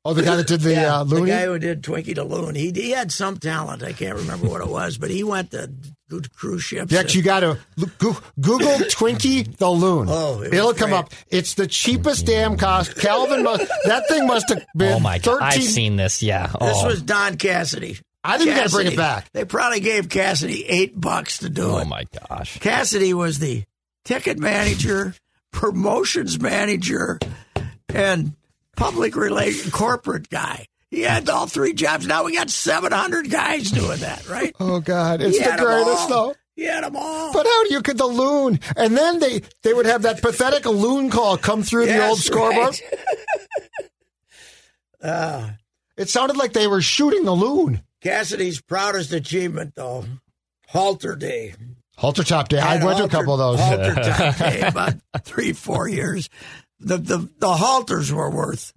Oh, 0.10 0.14
the 0.14 0.24
guy 0.24 0.36
that 0.38 0.48
did 0.48 0.62
the 0.62 0.72
Yeah, 0.72 1.00
uh, 1.00 1.04
loony? 1.04 1.26
the 1.26 1.38
guy 1.38 1.46
who 1.46 1.60
did 1.60 1.84
Twinkie 1.84 2.16
the 2.16 2.24
Loon. 2.24 2.56
He 2.56 2.72
he 2.72 2.92
had 2.92 3.12
some 3.12 3.38
talent. 3.38 3.84
I 3.84 3.92
can't 3.94 4.16
remember 4.16 4.48
what 4.48 4.62
it 4.62 4.68
was, 4.70 4.98
but 4.98 5.10
he 5.10 5.24
went 5.24 5.52
to 5.52 5.70
good 6.10 6.34
cruise 6.34 6.64
ships. 6.64 6.92
Dex, 6.92 7.14
you 7.14 7.22
got 7.22 7.42
to 7.42 7.58
Google 8.40 8.78
Twinkie 8.88 9.58
the 9.58 9.70
Loon. 9.70 10.08
Oh, 10.10 10.42
it 10.42 10.54
It'll 10.54 10.74
come 10.74 10.92
great. 10.92 11.00
up. 11.00 11.14
It's 11.30 11.56
the 11.56 11.68
cheapest 11.68 12.26
damn 12.26 12.56
cost. 12.58 12.96
Calvin, 12.96 13.44
must, 13.44 13.68
that 13.86 14.08
thing 14.08 14.26
must 14.28 14.48
have 14.50 14.66
been 14.76 14.94
Oh 14.94 15.00
my 15.02 15.18
god, 15.20 15.40
13. 15.40 15.46
I've 15.46 15.64
seen 15.64 15.96
this. 15.98 16.24
Yeah. 16.24 16.48
This 16.48 16.56
Oh. 16.62 16.88
was 16.88 17.02
Don 17.02 17.36
Cassidy. 17.36 17.98
I 18.24 18.38
think 18.38 18.50
we 18.52 18.56
gotta 18.56 18.70
bring 18.70 18.88
it 18.88 18.96
back. 18.96 19.30
They 19.34 19.44
probably 19.44 19.82
gave 19.82 20.08
Cassidy 20.08 20.66
eight 20.68 21.00
bucks 21.00 21.40
to 21.40 21.50
do 21.50 21.64
Oh 21.64 21.78
it. 21.80 21.82
Oh 21.82 21.86
my 21.86 22.06
gosh. 22.30 22.60
Cassidy 22.60 23.14
was 23.14 23.40
the 23.40 23.66
ticket 24.06 24.40
manager, 24.40 25.16
promotions 25.52 26.40
manager, 26.40 27.20
and 27.94 28.34
public 28.78 29.16
relation 29.18 29.72
corporate 29.72 30.30
guy. 30.30 30.68
He 30.90 31.02
had 31.02 31.28
all 31.28 31.48
three 31.48 31.74
jobs. 31.74 32.08
Now 32.08 32.24
we 32.24 32.34
got 32.34 32.50
700 32.50 33.30
guys 33.30 33.72
doing 33.72 34.00
that, 34.00 34.26
right? 34.30 34.56
Oh 34.60 34.80
God, 34.80 35.22
it's 35.22 35.38
He 35.38 35.44
the 35.44 35.58
greatest 35.58 36.08
though. 36.08 36.34
He 36.56 36.64
had 36.64 36.84
them 36.86 36.96
all. 36.96 37.34
But 37.34 37.46
how 37.46 37.64
do 37.66 37.74
you 37.74 37.82
get 37.82 37.98
the 37.98 38.06
loon? 38.08 38.60
And 38.78 38.96
then 38.96 39.20
they 39.20 39.42
they 39.64 39.74
would 39.74 39.86
have 39.86 40.04
that 40.04 40.22
pathetic 40.22 40.66
loon 40.66 41.10
call 41.10 41.38
come 41.38 41.62
through 41.62 41.88
the 41.88 42.08
old 42.08 42.20
scoreboard. 42.20 42.80
right. 42.80 42.82
uh, 45.04 45.50
It 45.98 46.10
sounded 46.10 46.38
like 46.38 46.54
they 46.54 46.68
were 46.68 46.82
shooting 46.82 47.26
the 47.26 47.34
loon. 47.34 47.82
Cassidy's 48.02 48.62
proudest 48.62 49.12
achievement, 49.12 49.74
though, 49.76 50.06
halter 50.68 51.16
day. 51.16 51.54
Halter 51.98 52.24
top 52.24 52.48
day. 52.48 52.60
I 52.60 52.84
went 52.84 53.00
to 53.00 53.06
a 53.06 53.10
couple 53.10 53.34
of 53.34 53.40
those. 53.40 53.60
Halter 53.60 53.96
top 53.96 54.38
day, 54.38 54.62
about 54.62 54.94
three, 55.24 55.52
four 55.54 55.88
years. 55.88 56.30
The, 56.80 56.98
the 56.98 57.30
the 57.40 57.56
halters 57.56 58.12
were 58.12 58.30
worth 58.30 58.74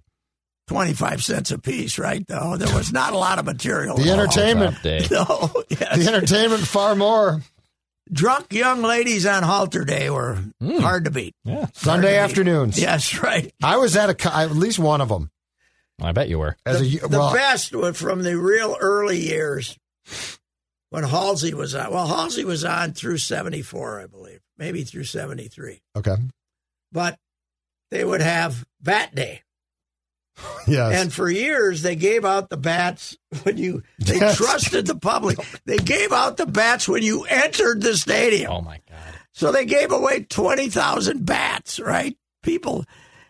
twenty 0.67 0.93
five 0.93 1.23
cents 1.23 1.51
a 1.51 1.59
piece, 1.59 1.99
right? 1.99 2.25
Though 2.27 2.57
there 2.57 2.75
was 2.75 2.91
not 2.91 3.13
a 3.13 3.17
lot 3.17 3.39
of 3.39 3.45
material. 3.45 3.97
The 3.97 4.11
entertainment, 4.11 4.81
day. 4.81 5.07
No, 5.11 5.51
yes. 5.69 5.97
the 5.97 6.13
entertainment, 6.13 6.63
far 6.63 6.95
more. 6.95 7.41
drunk 8.11 8.51
young 8.53 8.81
ladies 8.81 9.25
on 9.25 9.43
halter 9.43 9.85
day 9.85 10.09
were 10.09 10.35
hmm. 10.59 10.79
hard 10.79 11.05
to 11.05 11.11
beat. 11.11 11.35
Yeah. 11.43 11.67
Sunday 11.73 12.17
Hard 12.17 12.31
to 12.31 12.43
beat. 12.43 12.43
afternoons. 12.45 12.79
Yes, 12.79 13.21
right. 13.21 13.53
I 13.63 13.77
was 13.77 13.95
at 13.95 14.09
a 14.09 14.15
co- 14.15 14.31
at 14.31 14.51
least 14.51 14.79
one 14.79 15.01
of 15.01 15.09
them. 15.09 15.29
I 16.01 16.11
bet 16.11 16.29
you 16.29 16.39
were. 16.39 16.57
As 16.65 16.81
the, 16.81 17.05
a 17.05 17.07
the 17.07 17.31
best 17.33 17.75
was 17.75 17.97
from 17.97 18.23
the 18.23 18.37
real 18.37 18.75
early 18.79 19.19
years 19.19 19.77
when 20.89 21.03
Halsey 21.03 21.53
was 21.53 21.75
on. 21.75 21.91
Well, 21.91 22.07
Halsey 22.07 22.45
was 22.45 22.63
on 22.63 22.93
through 22.93 23.17
74, 23.17 24.01
I 24.01 24.05
believe, 24.07 24.41
maybe 24.57 24.83
through 24.83 25.05
73. 25.05 25.81
okay. 25.95 26.15
But 26.91 27.17
they 27.91 28.03
would 28.03 28.21
have 28.21 28.65
bat 28.81 29.13
day. 29.13 29.41
Yes. 30.67 30.95
And 30.95 31.13
for 31.13 31.29
years, 31.29 31.81
they 31.83 31.95
gave 31.95 32.25
out 32.25 32.49
the 32.49 32.57
bats 32.57 33.15
when 33.43 33.57
you, 33.57 33.83
they 33.99 34.15
Yes. 34.17 34.37
trusted 34.37 34.87
the 34.87 34.95
public. 34.95 35.37
They 35.65 35.77
gave 35.77 36.11
out 36.11 36.37
the 36.37 36.45
bats 36.47 36.87
when 36.87 37.03
you 37.03 37.25
entered 37.25 37.81
the 37.81 37.95
stadium. 37.95 38.51
Oh 38.51 38.61
my 38.61 38.79
god. 38.89 38.97
So 39.33 39.51
they 39.51 39.65
gave 39.65 39.91
away 39.91 40.23
20,000 40.23 41.25
bats, 41.25 41.79
right? 41.79 42.17
People, 42.43 42.85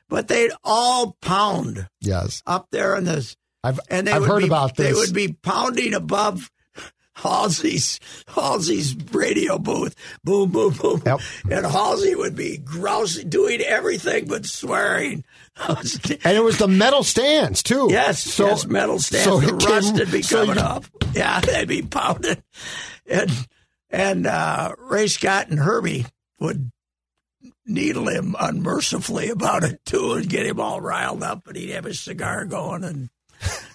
but 0.10 0.28
they'd 0.30 0.52
all 0.64 1.18
pound 1.22 1.88
yes. 2.00 2.42
up 2.48 2.68
there 2.72 2.96
in 2.96 3.04
this. 3.04 3.36
I've 3.64 3.80
and 3.90 4.08
they 4.08 4.12
I've 4.14 4.22
would 4.22 4.30
heard 4.30 4.40
be, 4.42 4.48
about 4.48 4.76
They 4.78 4.92
this. 4.92 4.98
would 4.98 5.14
be 5.14 5.34
pounding 5.34 5.94
above 5.94 6.50
Halsey's 7.16 8.00
Halsey's 8.28 8.96
radio 9.12 9.58
booth, 9.60 9.96
boom, 10.24 10.50
boom, 10.52 10.74
boom, 10.74 11.02
Yep. 11.06 11.20
and 11.52 11.66
Halsey 11.66 12.16
would 12.16 12.36
be 12.36 12.58
grousing, 12.58 13.30
doing 13.30 13.62
everything 13.62 14.26
but 14.28 14.46
swearing. 14.46 15.24
and 15.68 16.38
it 16.38 16.44
was 16.44 16.58
the 16.58 16.68
metal 16.70 17.04
stands 17.04 17.62
too. 17.62 17.88
yes, 17.92 18.22
So 18.22 18.48
yes, 18.48 18.66
metal 18.66 19.00
stands. 19.00 19.26
so 19.26 19.40
the 19.40 19.54
rust 19.54 19.94
would 19.96 20.12
be 20.12 20.22
so 20.22 20.46
coming 20.46 20.56
you- 20.58 20.62
up. 20.64 20.86
Yeah, 21.14 21.40
they'd 21.42 21.68
be 21.68 21.82
pounding, 21.82 22.42
and 23.06 23.30
and 23.90 24.26
uh, 24.26 24.74
Ray 24.78 25.08
Scott 25.08 25.50
and 25.50 25.60
Herbie 25.60 26.06
would 26.40 26.72
needle 27.66 28.08
him 28.08 28.36
unmercifully 28.40 29.30
about 29.30 29.64
it 29.66 29.84
too, 29.86 30.14
and 30.14 30.30
get 30.30 30.46
him 30.46 30.60
all 30.62 30.80
riled 30.80 31.22
up, 31.24 31.46
and 31.48 31.58
he'd 31.58 31.72
have 31.72 31.84
his 31.84 32.00
cigar 32.00 32.46
going, 32.46 32.86
and 32.86 33.10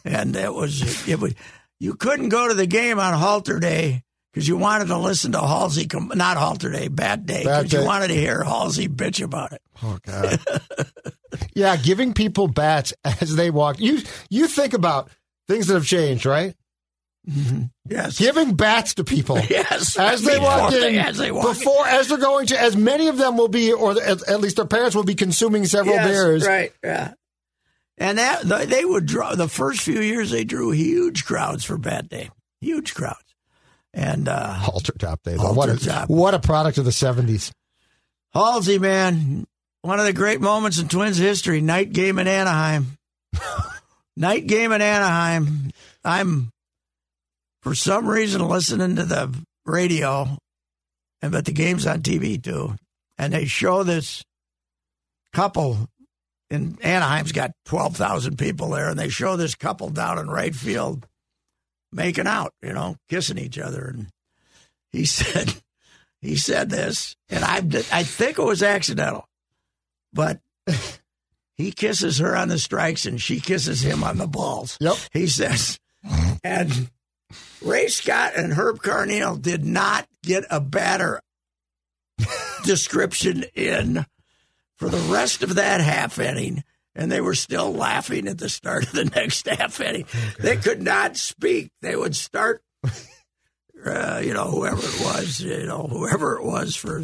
and 0.05 0.35
it 0.35 0.55
was 0.55 1.07
it 1.07 1.21
would 1.21 1.35
you 1.81 1.95
couldn't 1.95 2.29
go 2.31 2.49
to 2.49 2.55
the 2.55 2.67
game 2.67 2.99
on 2.99 3.15
halter 3.15 3.59
day 3.61 4.03
because 4.33 4.47
you 4.49 4.57
wanted 4.57 4.89
to 4.89 4.99
listen 4.99 5.33
to 5.33 5.41
Halsey, 5.41 5.87
com- 5.87 6.13
not 6.15 6.37
halter 6.37 6.71
day, 6.71 6.89
bad 6.89 7.27
day, 7.27 7.41
because 7.41 7.73
you 7.73 7.85
wanted 7.85 8.09
to 8.09 8.15
hear 8.15 8.43
Halsey 8.45 8.89
bitch 8.89 9.23
about 9.23 9.53
it. 9.53 9.63
Oh 9.83 9.99
God. 10.07 10.41
yeah, 11.55 11.77
giving 11.77 12.13
people 12.15 12.49
bats 12.49 12.93
as 13.05 13.35
they 13.37 13.51
walk. 13.51 13.79
You 13.81 14.01
you 14.31 14.47
think 14.49 14.73
about 14.75 15.11
things 15.49 15.67
that 15.69 15.75
have 15.75 15.87
changed, 15.87 16.27
right? 16.27 16.55
Mm-hmm. 17.29 17.63
Yes, 17.89 18.19
Giving 18.21 18.55
bats 18.55 18.95
to 18.95 19.05
people. 19.05 19.39
yes, 19.51 19.99
As 19.99 20.23
they 20.23 20.39
walk 20.39 20.73
in, 20.73 20.81
they- 20.81 20.99
as 20.99 21.19
they 21.19 21.33
walk 21.33 21.45
in. 21.47 21.53
before, 21.55 21.85
as 21.87 22.07
they're 22.09 22.19
going 22.19 22.47
to, 22.47 22.61
as 22.61 22.77
many 22.77 23.09
of 23.09 23.19
them 23.19 23.37
will 23.37 23.49
be, 23.49 23.73
or 23.73 24.01
at, 24.01 24.29
at 24.29 24.41
least 24.41 24.57
their 24.57 24.65
parents 24.65 24.95
will 24.95 25.03
be 25.03 25.17
consuming 25.17 25.65
several 25.67 25.97
Yes, 25.97 26.07
beers. 26.07 26.47
right? 26.47 26.73
Yeah, 26.85 27.15
and 27.99 28.19
that 28.19 28.69
they 28.69 28.85
would 28.85 29.07
draw 29.07 29.35
the 29.35 29.49
first 29.49 29.81
few 29.81 30.01
years. 30.01 30.31
They 30.31 30.45
drew 30.45 30.71
huge 30.71 31.25
crowds 31.25 31.65
for 31.65 31.79
Bad 31.79 32.09
Day, 32.09 32.31
huge 32.61 32.95
crowds, 32.95 33.35
and 33.95 34.29
uh, 34.29 34.53
Halter 34.55 34.93
top 34.93 35.23
day. 35.23 35.37
Halter 35.37 35.55
What 35.55 35.69
a, 35.71 35.77
top. 35.79 36.11
what 36.11 36.35
a 36.35 36.39
product 36.39 36.79
of 36.79 36.85
the 36.85 36.93
seventies. 36.93 37.53
Halsey, 38.35 38.79
man, 38.79 39.47
one 39.81 39.99
of 39.99 40.05
the 40.05 40.13
great 40.13 40.41
moments 40.41 40.79
in 40.79 40.89
Twins 40.89 41.17
history. 41.17 41.61
Night 41.61 41.93
game 41.93 42.19
in 42.19 42.29
Anaheim. 42.29 42.99
night 44.17 44.47
game 44.47 44.73
in 44.73 44.83
Anaheim. 44.83 45.71
I'm, 46.05 46.51
for 47.63 47.75
some 47.75 48.07
reason, 48.07 48.47
listening 48.47 48.97
to 48.97 49.05
the 49.05 49.35
radio, 49.65 50.37
and 51.23 51.33
but 51.33 51.47
the 51.47 51.53
game's 51.53 51.87
on 51.87 52.01
TV 52.03 52.43
too, 52.43 52.75
and 53.17 53.33
they 53.33 53.47
show 53.47 53.83
this 53.83 54.23
couple. 55.33 55.89
In 56.51 56.79
Anaheim's 56.83 57.33
got 57.33 57.53
twelve 57.65 57.97
thousand 57.97 58.39
people 58.39 58.71
there, 58.71 58.89
and 58.89 58.99
they 58.99 59.09
show 59.09 59.37
this 59.37 59.55
couple 59.55 59.91
down 59.91 60.19
in 60.19 60.29
right 60.29 60.55
field 60.55 61.07
making 61.93 62.27
out, 62.27 62.53
you 62.63 62.73
know, 62.73 62.97
kissing 63.09 63.39
each 63.39 63.59
other, 63.59 63.87
and 63.87 64.09
he 64.93 65.05
said 65.05 65.55
he 66.21 66.37
said 66.37 66.71
this, 66.71 67.17
and 67.29 67.45
I 67.45 67.57
I 67.93 68.03
think 68.03 68.39
it 68.39 68.45
was 68.45 68.63
accidental, 68.63 69.29
but 70.13 70.41
he 71.57 71.73
kisses 71.73 72.19
her 72.19 72.37
on 72.37 72.49
the 72.49 72.59
strikes 72.59 73.07
and 73.07 73.21
she 73.21 73.41
kisses 73.41 73.83
him 73.83 74.05
on 74.05 74.19
the 74.19 74.27
balls. 74.27 74.77
Yep. 74.81 74.97
He 75.13 75.27
says, 75.27 75.79
and 76.45 76.91
Ray 77.63 77.89
Scott 77.89 78.33
and 78.37 78.53
Herb 78.53 78.79
Carneal 78.79 79.41
did 79.41 79.65
not 79.65 80.07
get 80.23 80.45
a 80.51 80.61
batter 80.61 81.21
description 82.65 83.45
in 83.55 84.05
for 84.77 84.89
the 84.89 85.13
rest 85.13 85.43
of 85.43 85.57
that 85.57 85.81
half 85.81 86.19
inning, 86.19 86.63
and 86.95 87.11
they 87.11 87.21
were 87.21 87.35
still 87.35 87.73
laughing 87.73 88.29
at 88.29 88.39
the 88.39 88.49
start 88.49 88.85
of 88.85 88.93
the 88.93 89.05
next 89.17 89.49
half 89.49 89.81
inning. 89.81 90.07
They 90.39 90.57
could 90.57 90.83
not 90.83 91.17
speak. 91.17 91.71
They 91.83 91.97
would 91.97 92.17
start, 92.17 92.63
uh, 93.85 94.21
you 94.25 94.35
know, 94.35 94.45
whoever 94.51 94.79
it 94.79 95.01
was, 95.01 95.41
you 95.41 95.67
know, 95.67 95.87
whoever 95.87 96.37
it 96.37 96.45
was 96.45 96.77
for 96.77 97.03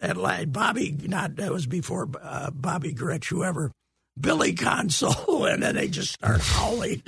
at 0.00 0.16
la- 0.16 0.44
Bobby, 0.44 0.96
not 1.04 1.36
that 1.36 1.52
was 1.52 1.66
before 1.66 2.08
uh, 2.20 2.50
Bobby 2.50 2.92
Grich, 2.92 3.26
whoever. 3.26 3.72
Billy 4.20 4.52
Consolo, 4.54 5.50
and 5.52 5.62
then 5.62 5.74
they 5.74 5.88
just 5.88 6.12
start 6.12 6.42
howling 6.42 7.02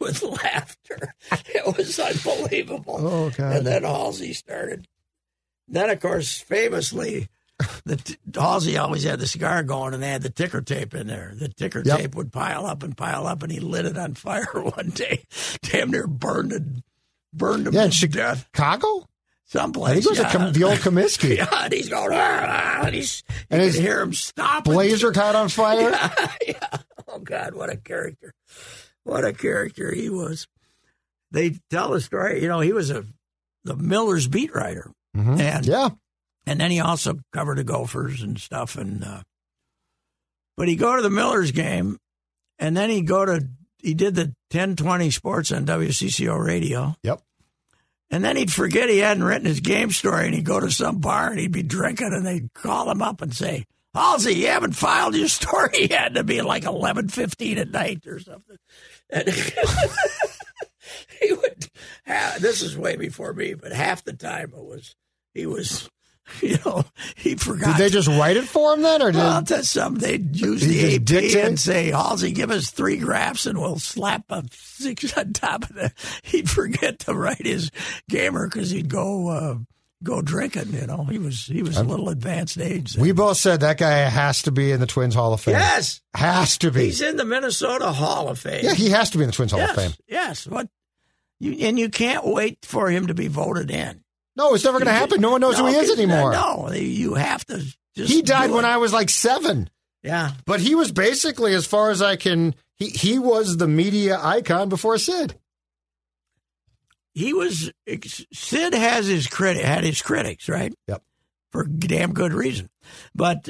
with 0.00 0.22
laughter. 0.24 1.14
It 1.54 1.76
was 1.76 1.98
unbelievable. 2.00 2.96
Oh, 2.98 3.30
God. 3.30 3.56
And 3.58 3.66
then 3.66 3.84
Halsey 3.84 4.32
started. 4.32 4.88
Then, 5.68 5.88
of 5.88 6.00
course, 6.00 6.36
famously, 6.40 7.28
the 7.84 7.96
t- 7.96 8.16
Halsey 8.34 8.76
always 8.78 9.02
had 9.04 9.18
the 9.18 9.26
cigar 9.26 9.62
going, 9.62 9.94
and 9.94 10.02
they 10.02 10.10
had 10.10 10.22
the 10.22 10.30
ticker 10.30 10.60
tape 10.60 10.94
in 10.94 11.06
there. 11.08 11.32
The 11.34 11.48
ticker 11.48 11.82
Yep. 11.84 11.98
tape 11.98 12.14
would 12.14 12.32
pile 12.32 12.66
up 12.66 12.82
and 12.82 12.96
pile 12.96 13.26
up, 13.26 13.42
and 13.42 13.50
he 13.50 13.58
lit 13.60 13.84
it 13.86 13.98
on 13.98 14.14
fire 14.14 14.46
one 14.52 14.90
day. 14.90 15.24
Damn 15.62 15.90
near 15.90 16.06
burned 16.06 16.52
it, 16.52 16.62
burned 17.32 17.66
him 17.66 17.74
Yeah, 17.74 17.88
to 17.88 18.06
death. 18.08 18.48
Chicago? 18.54 19.08
Someplace. 19.46 19.90
I 19.90 19.94
think 19.94 20.04
it 20.06 20.10
was 20.10 20.18
yeah. 20.18 20.32
Com- 20.32 20.52
the 20.52 20.64
old 20.64 20.78
Comiskey. 20.78 21.36
Yeah, 21.38 21.48
and 21.64 21.72
he's 21.72 21.88
going, 21.88 22.10
ah, 22.12 22.82
and 22.84 22.94
he's, 22.94 23.22
you 23.50 23.56
can 23.58 23.72
hear 23.72 24.00
him 24.02 24.12
stop. 24.12 24.64
Blazer 24.64 25.10
caught 25.10 25.34
on 25.34 25.48
fire. 25.48 25.90
yeah. 26.46 26.68
Oh 27.08 27.18
God, 27.18 27.54
what 27.54 27.70
a 27.70 27.76
character! 27.78 28.34
What 29.04 29.24
a 29.24 29.32
character 29.32 29.92
he 29.94 30.10
was. 30.10 30.46
They 31.30 31.56
tell 31.70 31.90
the 31.92 32.00
story. 32.02 32.42
You 32.42 32.48
know, 32.48 32.60
he 32.60 32.72
was 32.74 32.90
a 32.90 33.04
the 33.64 33.74
Miller's 33.74 34.28
beat 34.28 34.54
writer, 34.54 34.92
Mhm. 35.16 35.40
and 35.40 35.66
Yeah. 35.66 35.88
And 36.48 36.58
then 36.58 36.70
he 36.70 36.80
also 36.80 37.20
covered 37.32 37.58
the 37.58 37.64
Gophers 37.64 38.22
and 38.22 38.38
stuff. 38.38 38.76
And 38.76 39.04
uh, 39.04 39.20
but 40.56 40.66
he 40.66 40.76
go 40.76 40.96
to 40.96 41.02
the 41.02 41.10
Millers 41.10 41.52
game, 41.52 41.98
and 42.58 42.74
then 42.74 42.88
he 42.88 43.02
go 43.02 43.26
to 43.26 43.46
he 43.78 43.92
did 43.92 44.14
the 44.14 44.34
ten 44.48 44.74
twenty 44.74 45.10
sports 45.10 45.52
on 45.52 45.66
WCCO 45.66 46.42
radio. 46.42 46.96
Yep. 47.02 47.20
And 48.10 48.24
then 48.24 48.38
he'd 48.38 48.50
forget 48.50 48.88
he 48.88 48.98
hadn't 48.98 49.24
written 49.24 49.44
his 49.44 49.60
game 49.60 49.90
story, 49.90 50.24
and 50.24 50.34
he'd 50.34 50.46
go 50.46 50.58
to 50.58 50.70
some 50.70 50.98
bar 50.98 51.28
and 51.28 51.38
he'd 51.38 51.52
be 51.52 51.62
drinking, 51.62 52.14
and 52.14 52.24
they'd 52.24 52.54
call 52.54 52.90
him 52.90 53.02
up 53.02 53.20
and 53.20 53.34
say, 53.34 53.66
"Halsey, 53.94 54.34
you 54.34 54.46
haven't 54.46 54.72
filed 54.72 55.14
your 55.14 55.28
story 55.28 55.86
yet." 55.90 56.12
It'd 56.12 56.24
be 56.24 56.40
like 56.40 56.64
eleven 56.64 57.10
fifteen 57.10 57.58
at 57.58 57.70
night 57.70 58.06
or 58.06 58.18
something. 58.20 58.56
And 59.10 59.28
he 61.20 61.32
would. 61.32 61.68
Have, 62.04 62.40
this 62.40 62.62
is 62.62 62.74
way 62.74 62.96
before 62.96 63.34
me, 63.34 63.52
but 63.52 63.72
half 63.72 64.02
the 64.02 64.14
time 64.14 64.54
it 64.56 64.64
was 64.64 64.94
he 65.34 65.46
was, 65.46 65.88
you 66.42 66.58
know, 66.64 66.84
he 67.16 67.34
forgot. 67.34 67.76
Did 67.76 67.84
they 67.84 67.90
just 67.90 68.08
write 68.08 68.36
it 68.36 68.44
for 68.44 68.74
him 68.74 68.82
then, 68.82 69.02
or 69.02 69.10
did 69.12 69.18
Well, 69.18 69.42
you 69.48 69.62
something. 69.62 70.00
They'd 70.00 70.36
use 70.36 70.60
the 70.60 70.96
AP 70.96 71.04
dictate? 71.04 71.44
and 71.44 71.58
say, 71.58 71.90
Halsey, 71.90 72.32
give 72.32 72.50
us 72.50 72.70
three 72.70 72.96
graphs 72.98 73.46
and 73.46 73.58
we'll 73.58 73.78
slap 73.78 74.24
a 74.30 74.44
six 74.52 75.12
on 75.16 75.32
top 75.32 75.64
of 75.70 75.76
that. 75.76 75.94
He'd 76.22 76.48
forget 76.50 76.98
to 77.00 77.14
write 77.14 77.46
his 77.46 77.70
gamer 78.08 78.46
because 78.48 78.70
he'd 78.70 78.88
go 78.88 79.28
uh, 79.28 79.54
go 80.02 80.20
drinking. 80.22 80.72
You 80.74 80.86
know, 80.86 81.04
he 81.04 81.18
was 81.18 81.46
he 81.46 81.62
was 81.62 81.76
a 81.76 81.82
little 81.82 82.08
advanced 82.08 82.58
age. 82.58 82.94
then. 82.94 83.02
we 83.02 83.12
both 83.12 83.36
said 83.36 83.60
that 83.60 83.78
guy 83.78 83.90
has 84.08 84.42
to 84.42 84.52
be 84.52 84.70
in 84.72 84.80
the 84.80 84.86
Twins 84.86 85.14
Hall 85.14 85.32
of 85.32 85.40
Fame? 85.40 85.54
yes, 85.54 86.00
Has 86.14 86.58
to 86.58 86.70
be. 86.70 86.84
he's 86.86 87.00
in 87.00 87.16
the 87.16 87.24
Minnesota 87.24 87.90
Hall 87.92 88.28
of 88.28 88.38
Fame. 88.38 88.64
yeah, 88.64 88.74
he 88.74 88.90
has 88.90 89.10
to 89.10 89.18
be 89.18 89.24
in 89.24 89.28
the 89.28 89.34
Twins 89.34 89.50
Hall 89.52 89.60
yes, 89.60 89.70
of 89.70 89.76
Fame. 89.76 89.92
yes. 90.08 90.46
What? 90.46 90.68
You, 91.40 91.52
and 91.66 91.78
you 91.78 91.88
can't 91.88 92.26
wait 92.26 92.64
for 92.64 92.90
him 92.90 93.06
to 93.08 93.14
be 93.14 93.28
voted 93.28 93.70
in. 93.70 94.02
No, 94.38 94.54
it's 94.54 94.64
never 94.64 94.78
going 94.78 94.86
to 94.86 94.92
happen. 94.92 95.20
No 95.20 95.32
one 95.32 95.40
knows 95.40 95.58
No, 95.58 95.66
who 95.66 95.72
he 95.72 95.76
is 95.76 95.90
anymore. 95.90 96.32
No, 96.32 96.70
you 96.72 97.14
have 97.14 97.44
to. 97.46 97.62
Just 97.96 98.12
he 98.12 98.22
died 98.22 98.50
when. 98.52 98.64
I 98.64 98.76
was 98.78 98.92
like 98.92 99.10
seven. 99.10 99.68
Yeah, 100.04 100.30
But 100.46 100.60
he 100.60 100.76
was 100.76 100.92
basically, 100.92 101.54
as 101.54 101.66
far 101.66 101.90
as 101.90 102.00
I 102.00 102.14
can, 102.16 102.54
he, 102.76 102.88
he 102.88 103.18
was 103.18 103.56
the 103.56 103.66
media 103.66 104.16
icon 104.22 104.68
before 104.68 104.96
Sid. 104.96 105.34
he 107.14 107.32
was 107.32 107.72
Sid 108.32 108.74
has 108.74 109.06
his 109.06 109.26
critic 109.26 109.64
had 109.64 109.82
his 109.82 110.00
critics 110.00 110.48
right. 110.48 110.72
Yep. 110.86 111.02
For 111.50 111.64
damn 111.64 112.12
good 112.12 112.32
reason, 112.32 112.68
but 113.14 113.48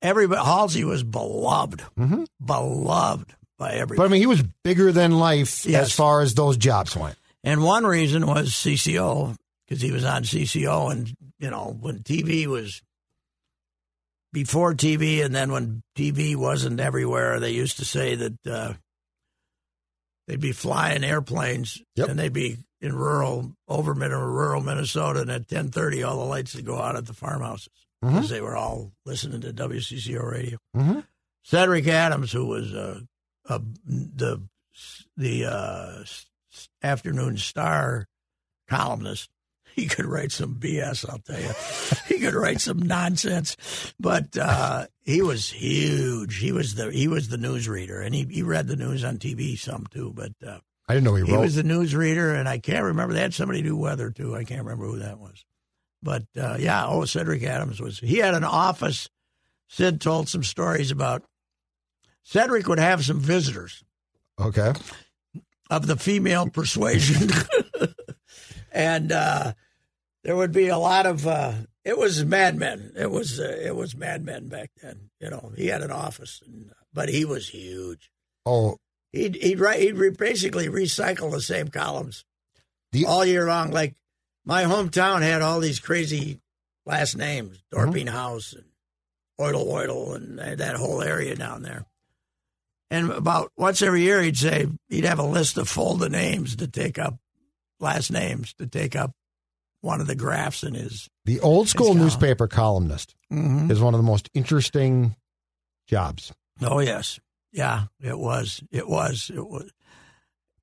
everybody 0.00 0.44
Halsey 0.44 0.84
was 0.84 1.02
beloved, 1.02 1.82
Mhm. 1.98 2.26
beloved 2.44 3.34
by 3.58 3.72
everybody. 3.72 3.96
But 3.96 4.04
I 4.04 4.08
mean, 4.08 4.20
he 4.20 4.26
was 4.26 4.42
bigger 4.62 4.92
than 4.92 5.18
life 5.18 5.66
Yes. 5.66 5.86
as 5.86 5.92
far 5.92 6.20
as 6.20 6.34
those 6.34 6.56
jobs 6.56 6.94
went. 6.96 7.16
and 7.42 7.64
one 7.64 7.84
reason 7.84 8.24
was 8.28 8.54
CCO 8.54 9.36
because 9.72 9.80
he 9.82 9.90
was 9.90 10.04
on 10.04 10.22
CCO, 10.22 10.92
and 10.92 11.10
you 11.38 11.48
know 11.48 11.74
when 11.80 12.00
TV 12.00 12.46
was 12.46 12.82
before 14.30 14.74
TV, 14.74 15.24
and 15.24 15.34
then 15.34 15.50
when 15.50 15.82
TV 15.96 16.36
wasn't 16.36 16.78
everywhere, 16.78 17.40
they 17.40 17.52
used 17.52 17.78
to 17.78 17.84
say 17.86 18.14
that 18.14 18.46
uh, 18.46 18.74
they'd 20.26 20.40
be 20.40 20.52
flying 20.52 21.04
airplanes, 21.04 21.80
Yep. 21.96 22.08
and 22.10 22.18
they'd 22.18 22.34
be 22.34 22.58
in 22.82 22.94
rural 22.94 23.52
over 23.66 23.94
rural 23.94 24.60
Minnesota, 24.62 25.22
and 25.22 25.30
at 25.30 25.48
ten 25.48 25.70
thirty, 25.70 26.02
all 26.02 26.18
the 26.18 26.24
lights 26.24 26.54
would 26.54 26.66
go 26.66 26.78
out 26.78 26.96
at 26.96 27.06
the 27.06 27.14
farmhouses 27.14 27.70
because 28.02 28.28
they 28.28 28.42
were 28.42 28.56
all 28.56 28.92
listening 29.06 29.40
to 29.40 29.54
WCCO 29.54 30.22
radio. 30.30 30.58
Mhm. 30.76 31.06
Cedric 31.44 31.86
Adams, 31.88 32.30
who 32.30 32.44
was 32.44 32.74
uh, 32.74 33.00
uh, 33.48 33.58
the 33.86 34.42
the 35.16 35.46
uh, 35.46 36.04
afternoon 36.82 37.38
star 37.38 38.06
columnist, 38.68 39.30
he 39.76 39.86
could 39.86 40.06
write 40.06 40.32
some 40.32 40.56
BS. 40.56 41.08
I'll 41.08 41.18
tell 41.18 41.40
you, 41.40 41.52
he 42.14 42.20
could 42.20 42.34
write 42.34 42.60
some 42.60 42.78
nonsense. 42.78 43.56
But 43.98 44.36
uh, 44.36 44.86
he 45.02 45.22
was 45.22 45.50
huge. 45.50 46.38
He 46.38 46.52
was 46.52 46.74
the 46.74 46.90
he 46.90 47.08
was 47.08 47.28
the 47.28 47.36
newsreader, 47.36 48.04
and 48.04 48.14
he, 48.14 48.24
he 48.24 48.42
read 48.42 48.68
the 48.68 48.76
news 48.76 49.04
on 49.04 49.18
TV 49.18 49.58
some 49.58 49.86
too. 49.90 50.12
But 50.14 50.32
uh, 50.46 50.58
I 50.88 50.94
didn't 50.94 51.04
know 51.04 51.14
he 51.14 51.24
he 51.24 51.32
wrote. 51.32 51.40
was 51.40 51.54
the 51.54 51.62
newsreader, 51.62 52.38
and 52.38 52.48
I 52.48 52.58
can't 52.58 52.84
remember. 52.84 53.14
They 53.14 53.20
had 53.20 53.34
somebody 53.34 53.62
do 53.62 53.76
weather 53.76 54.10
too. 54.10 54.34
I 54.34 54.44
can't 54.44 54.62
remember 54.62 54.86
who 54.86 54.98
that 54.98 55.18
was. 55.18 55.44
But 56.02 56.24
uh, 56.36 56.56
yeah, 56.58 56.86
oh, 56.86 57.04
Cedric 57.04 57.42
Adams 57.44 57.80
was. 57.80 57.98
He 57.98 58.18
had 58.18 58.34
an 58.34 58.44
office. 58.44 59.08
Sid 59.68 60.00
told 60.00 60.28
some 60.28 60.42
stories 60.42 60.90
about. 60.90 61.22
Cedric 62.24 62.68
would 62.68 62.78
have 62.78 63.04
some 63.04 63.18
visitors 63.18 63.82
okay. 64.40 64.72
of 65.70 65.88
the 65.88 65.96
female 65.96 66.48
persuasion, 66.48 67.30
and 68.72 69.10
uh, 69.10 69.54
there 70.24 70.36
would 70.36 70.52
be 70.52 70.68
a 70.68 70.78
lot 70.78 71.06
of. 71.06 71.26
Uh, 71.26 71.52
it 71.84 71.98
was 71.98 72.24
Mad 72.24 72.56
Men. 72.56 72.92
It 72.96 73.10
was 73.10 73.40
uh, 73.40 73.58
it 73.62 73.74
was 73.74 73.96
Mad 73.96 74.24
Men 74.24 74.48
back 74.48 74.70
then. 74.82 75.10
You 75.20 75.30
know, 75.30 75.52
he 75.56 75.66
had 75.66 75.82
an 75.82 75.90
office, 75.90 76.40
and, 76.46 76.70
but 76.92 77.08
he 77.08 77.24
was 77.24 77.48
huge. 77.48 78.10
Oh, 78.46 78.76
He'd 79.12 79.34
he'd 79.36 79.60
write 79.60 79.80
he'd 79.80 79.96
re- 79.96 80.10
basically 80.10 80.68
recycle 80.68 81.30
the 81.30 81.42
same 81.42 81.68
columns 81.68 82.24
The- 82.92 83.04
all 83.06 83.24
year 83.26 83.46
long. 83.46 83.70
Like 83.70 83.94
my 84.44 84.64
hometown 84.64 85.20
had 85.22 85.42
all 85.42 85.60
these 85.60 85.80
crazy 85.80 86.40
last 86.86 87.16
names: 87.16 87.62
Dorping 87.72 88.08
House 88.08 88.52
and 88.54 88.64
Oidle 89.40 89.66
Oidle, 89.66 90.14
and 90.16 90.38
that 90.38 90.58
that 90.58 90.76
whole 90.76 91.02
area 91.02 91.36
down 91.36 91.62
there. 91.62 91.84
And 92.90 93.10
about 93.10 93.50
once 93.56 93.82
every 93.82 94.02
year, 94.02 94.22
he'd 94.22 94.36
say 94.36 94.66
he'd 94.88 95.04
have 95.04 95.18
a 95.18 95.26
list 95.26 95.56
of 95.58 95.68
folded 95.68 96.12
names 96.12 96.56
to 96.56 96.68
take 96.68 96.98
up, 96.98 97.16
last 97.80 98.10
names 98.10 98.54
to 98.54 98.66
take 98.66 98.94
up 98.96 99.12
one 99.82 100.00
of 100.00 100.06
the 100.06 100.14
graphs 100.16 100.62
in 100.62 100.72
his. 100.74 101.08
the 101.26 101.38
old 101.40 101.68
school 101.68 101.92
newspaper 101.94 102.48
columnist 102.48 103.14
Mm-hmm. 103.32 103.70
is 103.70 103.80
one 103.80 103.94
of 103.94 103.98
the 103.98 104.04
most 104.06 104.28
interesting 104.34 105.14
jobs. 105.88 106.32
Oh 106.60 106.80
yes, 106.80 107.18
yeah, 107.52 107.84
it 108.00 108.18
was. 108.18 108.62
It 108.70 108.88
was. 108.88 109.30
It 109.34 109.46
was. 109.46 109.70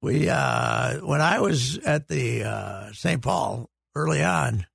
We 0.02 0.30
uh, 0.30 1.00
when 1.00 1.20
I 1.20 1.40
was 1.40 1.78
at 1.80 2.08
the 2.08 2.44
uh, 2.44 2.92
St. 2.94 3.22
Paul 3.22 3.70
early 3.96 4.24
on, 4.24 4.66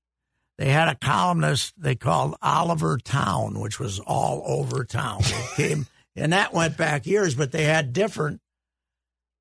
they 0.59 0.71
had 0.71 0.89
a 0.89 0.97
columnist 0.97 1.73
they 1.79 1.95
called 1.95 2.35
Oliver 2.43 2.99
Towne, 2.99 3.59
which 3.61 3.79
was 3.81 4.01
all 4.01 4.43
over 4.45 4.85
town. 4.85 5.23
Came 5.57 5.87
and 6.17 6.33
that 6.33 6.53
went 6.53 6.77
back 6.77 7.07
years, 7.07 7.35
but 7.37 7.53
they 7.53 7.65
had 7.65 7.93
different 7.93 8.41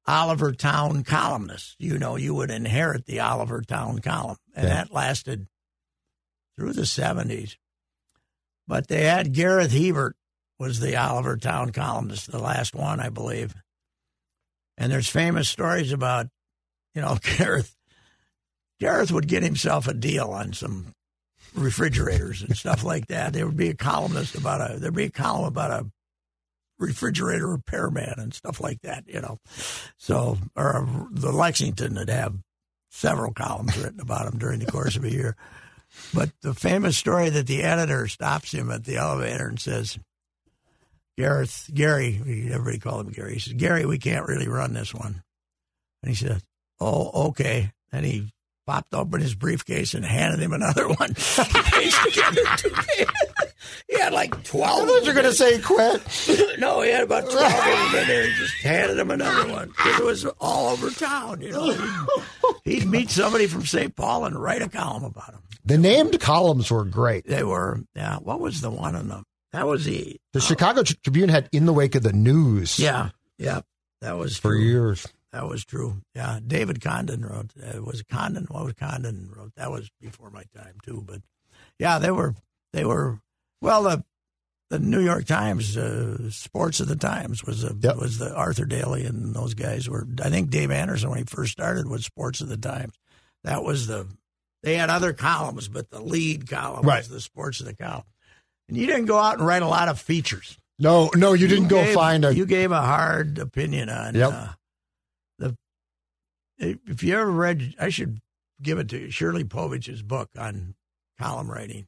Oliver 0.05 0.51
Towne 0.51 1.03
columnists. 1.03 1.75
You 1.79 1.97
know, 1.97 2.15
you 2.17 2.33
would 2.35 2.51
inherit 2.51 3.05
the 3.07 3.19
Oliver 3.21 3.61
Towne 3.61 3.99
column, 3.99 4.37
and 4.53 4.67
Yeah. 4.67 4.73
that 4.75 4.91
lasted 4.91 5.47
through 6.55 6.73
the 6.73 6.85
seventies. 6.85 7.57
But 8.67 8.87
they 8.87 9.03
had 9.03 9.33
Gareth 9.33 9.71
Hiebert 9.73 10.15
was 10.59 10.79
the 10.79 10.95
Oliver 10.95 11.35
Towne 11.37 11.71
columnist, 11.71 12.31
the 12.31 12.39
last 12.39 12.73
one, 12.75 12.99
I 12.99 13.09
believe. 13.09 13.53
And 14.77 14.91
there's 14.91 15.09
famous 15.09 15.49
stories 15.49 15.91
about, 15.91 16.27
you 16.95 17.01
know, 17.01 17.17
Gareth. 17.37 17.75
Gareth 18.79 19.11
would 19.11 19.27
get 19.27 19.43
himself 19.43 19.87
a 19.87 19.93
deal 19.93 20.29
on 20.29 20.53
some 20.53 20.93
refrigerators 21.53 22.41
and 22.41 22.55
stuff 22.55 22.83
like 22.91 23.07
that. 23.07 23.33
There 23.33 23.45
would 23.45 23.57
be 23.57 23.69
a 23.69 23.75
columnist 23.75 24.35
about 24.35 24.71
a 24.71 24.79
there'd 24.79 24.95
be 24.95 25.05
a 25.05 25.09
column 25.11 25.45
about 25.45 25.71
a 25.71 25.89
refrigerator 26.79 27.47
repairman 27.47 28.15
and 28.17 28.33
stuff 28.33 28.59
like 28.61 28.81
that. 28.81 29.03
You 29.07 29.21
know, 29.21 29.39
so 29.97 30.37
or 30.55 30.87
the 31.11 31.31
Lexington 31.31 31.95
would 31.95 32.09
have 32.09 32.35
several 32.93 33.33
columns 33.33 33.77
written 33.77 33.99
about 33.99 34.31
him 34.31 34.39
during 34.39 34.59
the 34.59 34.71
course 34.71 34.95
of 34.95 35.03
a 35.03 35.11
year. 35.11 35.35
But 36.13 36.29
the 36.41 36.53
famous 36.53 36.97
story 36.97 37.29
that 37.29 37.47
the 37.47 37.63
editor 37.63 38.07
stops 38.07 38.53
him 38.53 38.71
at 38.71 38.85
the 38.85 38.97
elevator 38.97 39.47
and 39.47 39.59
says, 39.59 39.99
Gareth, 41.17 41.69
Gary, 41.73 42.49
everybody 42.51 42.79
called 42.79 43.07
him 43.07 43.13
Gary. 43.13 43.33
He 43.33 43.39
says, 43.39 43.53
Gary, 43.53 43.85
we 43.85 43.99
can't 43.99 44.27
really 44.27 44.47
run 44.47 44.73
this 44.73 44.93
one. 44.93 45.23
And 46.01 46.09
he 46.09 46.15
said, 46.15 46.41
Oh, 46.79 47.29
okay. 47.29 47.71
And 47.91 48.05
he 48.05 48.31
popped 48.65 48.93
open 48.93 49.21
his 49.21 49.35
briefcase 49.35 49.93
and 49.93 50.05
handed 50.05 50.39
him 50.39 50.53
another 50.53 50.87
one. 50.87 51.15
he 53.87 53.95
paced 53.95 53.97
together 53.97 53.97
two 53.97 53.97
He 53.97 53.99
had 54.01 54.13
like 54.13 54.43
12. 54.43 54.63
I 54.63 54.85
thought 54.85 55.01
you 55.01 55.07
were 55.07 55.13
going 55.13 55.25
to 55.25 55.33
say 55.33 55.59
quit. 55.61 56.59
no, 56.59 56.81
he 56.81 56.91
had 56.91 57.03
about 57.03 57.29
12 57.29 57.35
of 57.35 57.91
them 57.91 58.01
in 58.01 58.07
there. 58.07 58.27
He 58.27 58.33
just 58.35 58.55
handed 58.55 58.99
him 58.99 59.11
another 59.11 59.51
one. 59.51 59.73
It 59.85 60.03
was 60.03 60.25
all 60.39 60.69
over 60.69 60.89
town, 60.89 61.41
you 61.41 61.51
know. 61.51 61.97
He'd, 62.65 62.85
meet 62.87 63.09
somebody 63.09 63.47
from 63.47 63.65
St. 63.65 63.95
Paul 63.95 64.25
and 64.25 64.35
write 64.35 64.61
a 64.61 64.69
column 64.69 65.03
about 65.03 65.33
him. 65.33 65.39
The 65.65 65.77
named 65.77 66.19
columns 66.19 66.69
were 66.69 66.85
great. 66.85 67.25
They 67.25 67.43
were, 67.43 67.81
yeah. 67.95 68.17
What 68.17 68.39
was 68.39 68.61
the 68.61 68.69
one 68.71 68.95
in 68.95 69.07
the, 69.07 69.23
that 69.51 69.65
was 69.67 69.85
the, 69.85 70.19
The 70.33 70.41
Chicago 70.41 70.83
Tribune 70.83 71.29
had 71.29 71.47
in 71.51 71.65
the 71.65 71.73
wake 71.73 71.95
of 71.95 72.03
the 72.03 72.13
news. 72.13 72.79
yeah, 72.79 73.09
yeah. 73.37 73.61
That 74.01 74.17
was 74.17 74.37
For 74.37 74.51
true. 74.51 74.61
years. 74.61 75.07
That 75.31 75.47
was 75.47 75.63
true. 75.65 76.01
Yeah, 76.13 76.39
David 76.45 76.81
Condon 76.81 77.25
wrote. 77.25 77.51
Uh, 77.57 77.81
was 77.81 78.01
it 78.01 78.07
Condon? 78.09 78.45
What 78.49 78.65
was 78.65 78.73
Condon 78.73 79.31
wrote? 79.35 79.53
That 79.55 79.71
was 79.71 79.89
before 80.01 80.29
my 80.29 80.43
time 80.55 80.75
too. 80.83 81.03
But 81.07 81.21
yeah, 81.79 81.97
they 81.99 82.11
were. 82.11 82.35
They 82.73 82.83
were. 82.85 83.19
Well, 83.63 83.83
the 83.83 84.03
the 84.69 84.79
New 84.79 84.99
York 85.01 85.25
Times, 85.25 85.77
uh, 85.77 86.29
Sports 86.31 86.79
of 86.79 86.87
the 86.87 86.95
Times 86.95 87.43
was 87.43 87.63
a, 87.63 87.75
Yep. 87.79 87.95
was 87.97 88.17
the 88.17 88.33
Arthur 88.35 88.65
Daly 88.65 89.05
and 89.05 89.33
those 89.35 89.53
guys 89.53 89.87
were. 89.87 90.07
I 90.23 90.29
think 90.29 90.49
Dave 90.49 90.71
Anderson 90.71 91.09
when 91.09 91.19
he 91.19 91.25
first 91.25 91.51
started 91.53 91.87
was 91.87 92.03
Sports 92.05 92.41
of 92.41 92.49
the 92.49 92.57
Times. 92.57 92.93
That 93.43 93.63
was 93.63 93.87
the. 93.87 94.07
They 94.63 94.75
had 94.75 94.89
other 94.89 95.13
columns, 95.13 95.67
but 95.67 95.89
the 95.89 96.01
lead 96.01 96.49
column 96.49 96.85
Right. 96.85 96.99
was 96.99 97.09
the 97.09 97.21
Sports 97.21 97.59
of 97.59 97.65
the 97.67 97.75
column. 97.75 98.03
And 98.67 98.77
you 98.77 98.85
didn't 98.87 99.05
go 99.05 99.17
out 99.19 99.37
and 99.37 99.45
write 99.47 99.61
a 99.61 99.67
lot 99.67 99.89
of 99.89 99.99
features. 99.99 100.57
No, 100.79 101.11
no, 101.15 101.33
you 101.33 101.47
didn't 101.47 101.67
go 101.67 101.83
gave- 101.83 101.93
find 101.93 102.25
a. 102.25 102.33
You 102.35 102.45
gave 102.45 102.71
a 102.71 102.81
hard 102.81 103.37
opinion 103.39 103.89
on 103.89 104.15
Yep. 104.15 104.31
uh, 104.33 104.53
the. 105.39 105.57
If 106.57 107.03
you 107.03 107.13
ever 107.15 107.29
read, 107.31 107.75
I 107.79 107.89
should 107.89 108.21
give 108.61 108.77
it 108.79 108.89
to 108.89 108.97
you. 108.99 109.11
Shirley 109.11 109.43
Povich's 109.43 110.01
book 110.01 110.29
on 110.37 110.75
column 111.19 111.51
writing. 111.51 111.87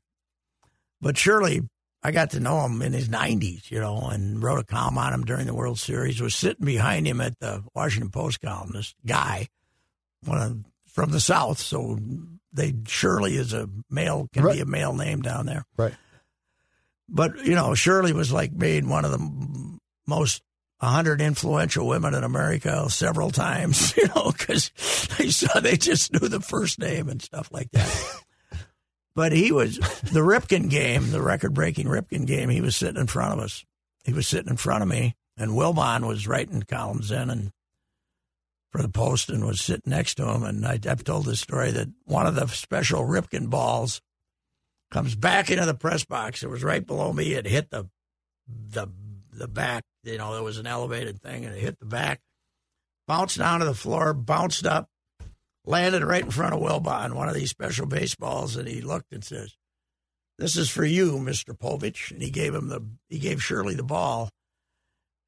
But 1.02 1.18
Shirley, 1.18 1.62
I 2.04 2.12
got 2.12 2.32
to 2.32 2.40
know 2.40 2.62
him 2.66 2.82
in 2.82 2.94
his 2.94 3.10
nineties, 3.10 3.70
you 3.72 3.80
know, 3.80 4.08
and 4.10 4.42
wrote 4.42 4.60
a 4.60 4.64
column 4.64 4.98
on 4.98 5.14
him 5.14 5.24
during 5.26 5.46
the 5.48 5.54
World 5.56 5.80
Series. 5.80 6.22
Was 6.22 6.36
sitting 6.36 6.66
behind 6.66 7.08
him 7.08 7.20
at 7.22 7.40
the 7.40 7.64
Washington 7.74 8.12
Post 8.12 8.42
column. 8.42 8.72
This 8.74 8.94
guy, 9.06 9.48
one 10.26 10.42
of 10.42 10.66
from 10.92 11.12
the 11.12 11.20
South, 11.20 11.58
so 11.60 12.00
they 12.54 12.74
Shirley 12.88 13.36
is 13.36 13.54
a 13.54 13.68
male 13.90 14.30
can 14.34 14.44
Right. 14.44 14.56
be 14.56 14.62
a 14.62 14.66
male 14.66 14.94
name 14.94 15.22
down 15.22 15.46
there 15.46 15.66
right. 15.76 15.94
but 17.10 17.46
you 17.46 17.54
know 17.54 17.76
Shirley 17.76 18.14
was 18.14 18.32
like 18.32 18.58
being 18.58 18.88
one 18.88 19.04
of 19.04 19.12
the 19.12 19.78
most 20.08 20.42
100 20.80 21.20
influential 21.20 21.86
women 21.88 22.14
in 22.14 22.24
America 22.24 22.90
several 22.90 23.30
times, 23.46 23.96
you 23.98 24.08
know, 24.16 24.32
because 24.32 24.72
they 25.18 25.30
saw 25.32 25.60
they 25.60 25.76
just 25.78 26.14
knew 26.14 26.28
the 26.30 26.40
first 26.42 26.80
name 26.80 27.10
and 27.10 27.22
stuff 27.22 27.50
like 27.52 27.72
that. 27.72 27.90
But 29.16 29.32
he 29.32 29.52
was 29.52 29.78
the 29.78 30.20
Ripken 30.20 30.70
game, 30.70 31.12
the 31.12 31.22
record-breaking 31.22 31.88
Ripken 31.88 32.28
game. 32.28 32.50
He 32.50 32.62
was 32.62 32.76
sitting 32.76 33.00
in 33.00 33.08
front 33.08 33.34
of 33.34 33.40
us. 33.40 33.66
He 34.04 34.14
was 34.14 34.28
sitting 34.28 34.50
in 34.50 34.58
front 34.58 34.84
of 34.84 34.90
me, 34.90 35.16
and 35.38 35.52
Wilbon 35.52 36.08
was 36.08 36.28
writing 36.28 36.62
columns 36.64 37.12
in 37.12 37.30
and 37.30 37.52
for 38.72 38.82
the 38.82 38.90
Post 38.90 39.30
and 39.30 39.46
was 39.46 39.62
sitting 39.62 39.90
next 39.90 40.16
to 40.16 40.30
him. 40.30 40.44
And 40.44 40.66
I, 40.66 40.80
I've 40.88 41.04
told 41.04 41.26
this 41.26 41.40
story 41.40 41.72
that 41.72 41.88
one 42.04 42.28
of 42.28 42.36
the 42.36 42.46
special 42.48 43.04
Ripken 43.04 43.50
balls 43.50 44.02
comes 44.92 45.16
back 45.16 45.50
into 45.50 45.66
the 45.66 45.74
press 45.74 46.04
box. 46.04 46.44
It 46.44 46.50
was 46.50 46.64
right 46.64 46.86
below 46.86 47.14
me. 47.14 47.34
It 47.34 47.48
hit 47.48 47.72
the 47.72 47.90
the 48.48 48.88
the 49.32 49.48
back. 49.48 49.84
You 50.04 50.18
know, 50.18 50.34
there 50.34 50.44
was 50.44 50.58
an 50.58 50.68
elevated 50.68 51.22
thing, 51.22 51.46
and 51.46 51.56
it 51.56 51.62
hit 51.62 51.80
the 51.80 51.86
back, 51.86 52.22
bounced 53.08 53.38
down 53.38 53.62
to 53.62 53.66
the 53.66 53.74
floor, 53.74 54.14
bounced 54.14 54.66
up, 54.66 54.90
landed 55.66 56.04
right 56.04 56.24
in 56.24 56.32
front 56.32 56.54
of 56.54 56.62
Wilbon, 56.62 57.14
one 57.14 57.30
of 57.30 57.36
these 57.36 57.50
special 57.50 57.86
baseballs, 57.86 58.56
and 58.56 58.68
he 58.68 58.82
looked 58.82 59.12
and 59.12 59.24
says, 59.24 59.56
"This 60.38 60.56
is 60.58 60.70
for 60.70 60.86
you, 60.86 61.20
Mister 61.20 61.54
Povich." 61.54 62.12
And 62.12 62.22
he 62.22 62.30
gave 62.30 62.54
him 62.54 62.70
the 62.70 62.82
he 63.10 63.20
gave 63.20 63.44
Shirley 63.44 63.76
the 63.76 63.84
ball. 63.84 64.30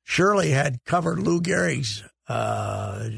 Shirley 0.03 0.51
had 0.51 0.83
covered 0.85 1.19
Lou 1.19 1.41
Gehrig's 1.41 2.03
uh, 2.27 3.09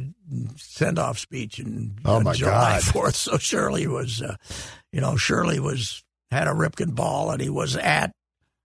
send 0.56 1.00
off 1.00 1.18
speech 1.18 1.60
in 1.60 1.98
Oh, 2.06 2.20
my 2.22 2.34
July 2.34 2.80
God. 2.80 2.84
Fourth. 2.94 3.16
So 3.16 3.38
Shirley 3.38 3.88
was, 3.88 4.22
uh, 4.22 4.36
you 4.92 5.02
know, 5.02 5.16
Shirley 5.16 5.60
was 5.60 6.04
had 6.32 6.48
a 6.48 6.52
Ripken 6.52 6.96
ball, 6.96 7.32
and 7.32 7.42
he 7.42 7.50
was 7.50 7.76
at 7.76 8.12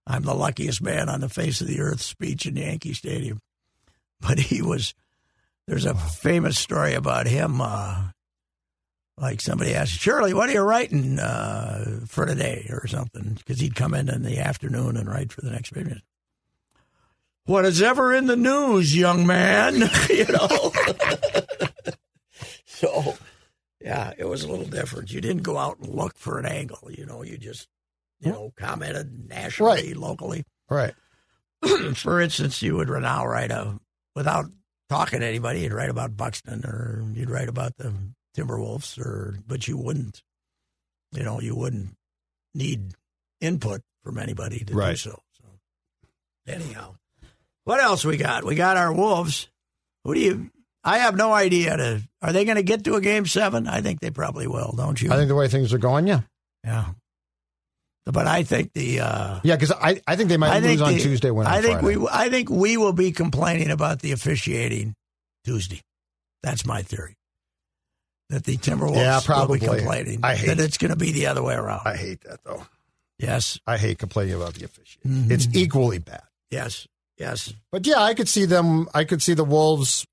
"I'm 0.07 0.22
the 0.22 0.34
luckiest 0.34 0.82
man 0.82 1.09
on 1.09 1.20
the 1.20 1.28
face 1.28 1.61
of 1.61 1.66
the 1.66 1.80
earth" 1.80 2.00
speech 2.02 2.46
in 2.46 2.57
Yankee 2.57 2.94
Stadium. 2.94 3.40
But 4.20 4.38
he 4.38 4.62
was. 4.62 4.94
There's 5.66 5.86
a 5.86 5.94
famous 5.94 6.59
story 6.59 6.92
about 6.92 7.26
him. 7.26 7.61
Uh, 7.61 8.11
like 9.18 9.40
somebody 9.40 9.74
asked 9.74 9.92
Shirley, 9.92 10.34
"What 10.34 10.48
are 10.48 10.52
you 10.52 10.60
writing 10.62 11.18
uh, 11.18 12.00
for 12.06 12.26
today?" 12.26 12.66
or 12.70 12.86
something, 12.86 13.34
because 13.34 13.60
he'd 13.60 13.76
come 13.76 13.94
in 13.94 14.08
in 14.08 14.22
the 14.22 14.38
afternoon 14.38 14.96
and 14.96 15.08
write 15.08 15.32
for 15.32 15.40
the 15.40 15.50
next 15.50 15.72
paper. 15.72 15.98
What 17.46 17.64
is 17.66 17.82
ever 17.82 18.14
in 18.14 18.26
the 18.26 18.36
news, 18.36 18.96
young 18.96 19.26
man? 19.26 19.74
you 20.10 20.24
know. 20.26 20.72
so, 22.64 23.14
yeah, 23.80 24.12
it 24.16 24.24
was 24.24 24.42
a 24.44 24.48
little 24.48 24.64
different. 24.64 25.12
You 25.12 25.20
didn't 25.20 25.42
go 25.42 25.58
out 25.58 25.78
and 25.78 25.94
look 25.94 26.16
for 26.16 26.38
an 26.38 26.46
angle. 26.46 26.90
You 26.90 27.04
know, 27.06 27.22
you 27.22 27.36
just, 27.36 27.68
you 28.20 28.32
know, 28.32 28.52
commented 28.56 29.28
nationally, 29.28 29.88
Right. 29.88 29.96
locally. 29.96 30.44
Right. 30.70 30.94
for 31.94 32.20
instance, 32.20 32.62
you 32.62 32.76
would 32.76 32.88
now 32.88 33.26
write 33.26 33.50
a 33.50 33.78
without 34.16 34.46
talking 34.88 35.20
to 35.20 35.26
anybody. 35.26 35.60
You'd 35.60 35.72
write 35.74 35.90
about 35.90 36.16
Buxton, 36.16 36.64
or 36.64 37.04
you'd 37.12 37.30
write 37.30 37.48
about 37.48 37.76
the 37.76 37.92
Timberwolves, 38.37 38.99
or 38.99 39.39
but 39.47 39.66
you 39.68 39.76
wouldn't, 39.76 40.22
you 41.12 41.22
know, 41.22 41.41
you 41.41 41.55
wouldn't 41.55 41.91
need 42.55 42.95
input 43.41 43.80
from 44.03 44.18
anybody 44.18 44.59
to 44.61 44.64
do 44.64 44.97
so. 44.97 45.18
So, 45.32 45.45
anyhow, 46.47 46.97
what 47.64 47.80
else 47.80 48.05
we 48.05 48.16
got? 48.16 48.45
We 48.45 48.55
got 48.55 48.76
our 48.76 48.93
Wolves. 48.93 49.49
Who 50.05 50.14
do 50.14 50.20
you? 50.20 50.51
I 50.82 50.99
have 50.99 51.16
no 51.16 51.32
idea. 51.32 51.76
To 51.76 52.03
are 52.20 52.32
they 52.32 52.45
going 52.45 52.57
to 52.57 52.62
get 52.62 52.85
to 52.85 52.95
a 52.95 53.01
game 53.01 53.26
seven? 53.26 53.66
I 53.66 53.80
think 53.80 54.01
they 54.01 54.11
probably 54.11 54.47
will. 54.47 54.74
Don't 54.76 55.01
you? 55.01 55.11
I 55.12 55.16
think 55.16 55.28
the 55.28 55.35
way 55.35 55.49
things 55.49 55.72
are 55.72 55.78
going, 55.78 56.07
yeah. 56.07 56.20
yeah. 56.62 56.87
But 58.05 58.26
I 58.26 58.43
think 58.43 58.74
the. 58.74 59.01
Uh, 59.01 59.41
Yeah, 59.45 59.57
because 59.57 59.72
I, 59.72 60.03
I 60.07 60.16
think 60.16 60.28
they 60.28 60.37
might 60.37 60.51
I 60.51 60.59
lose 60.59 60.82
on 60.82 60.93
the- 60.93 61.01
Tuesday, 61.01 61.30
on 61.30 61.47
I 61.47 61.62
think 61.62 61.80
Friday. 61.80 61.97
we 61.97 62.09
I 62.11 62.28
think 62.28 62.51
we 62.51 62.76
will 62.76 62.93
be 62.93 63.12
complaining 63.12 63.70
about 63.70 64.01
the 64.01 64.12
officiating 64.12 64.95
Tuesday. 65.45 65.80
That's 66.43 66.66
my 66.66 66.82
theory. 66.82 67.16
That 68.31 68.45
the 68.45 68.57
Timberwolves 68.57 68.97
Yeah, 68.97 69.16
will 69.16 69.22
probably. 69.22 69.59
be 69.61 69.66
complaining. 69.66 70.20
I 70.22 70.35
hate 70.35 70.47
that 70.49 70.61
it's 70.61 70.79
going 70.79 70.91
to 70.91 70.97
be 70.97 71.12
the 71.12 71.27
other 71.27 71.43
way 71.43 71.55
around. 71.55 71.83
I 71.85 71.97
hate 71.97 72.22
that, 72.22 72.41
though. 72.45 72.64
yes, 73.18 73.59
I 73.66 73.77
hate 73.77 73.99
complaining 73.99 74.35
about 74.35 74.55
the 74.55 74.64
officiating. 74.64 75.25
Mhm. 75.25 75.31
It's 75.31 75.47
equally 75.53 75.99
bad. 75.99 76.22
yes, 76.51 76.87
yes. 77.18 77.53
But 77.70 77.87
yeah, 77.87 78.01
I 78.01 78.14
could 78.14 78.29
see 78.29 78.45
them. 78.47 78.89
I 78.95 79.05
could 79.05 79.22
see 79.22 79.35
the 79.35 79.45
Wolves 79.45 80.07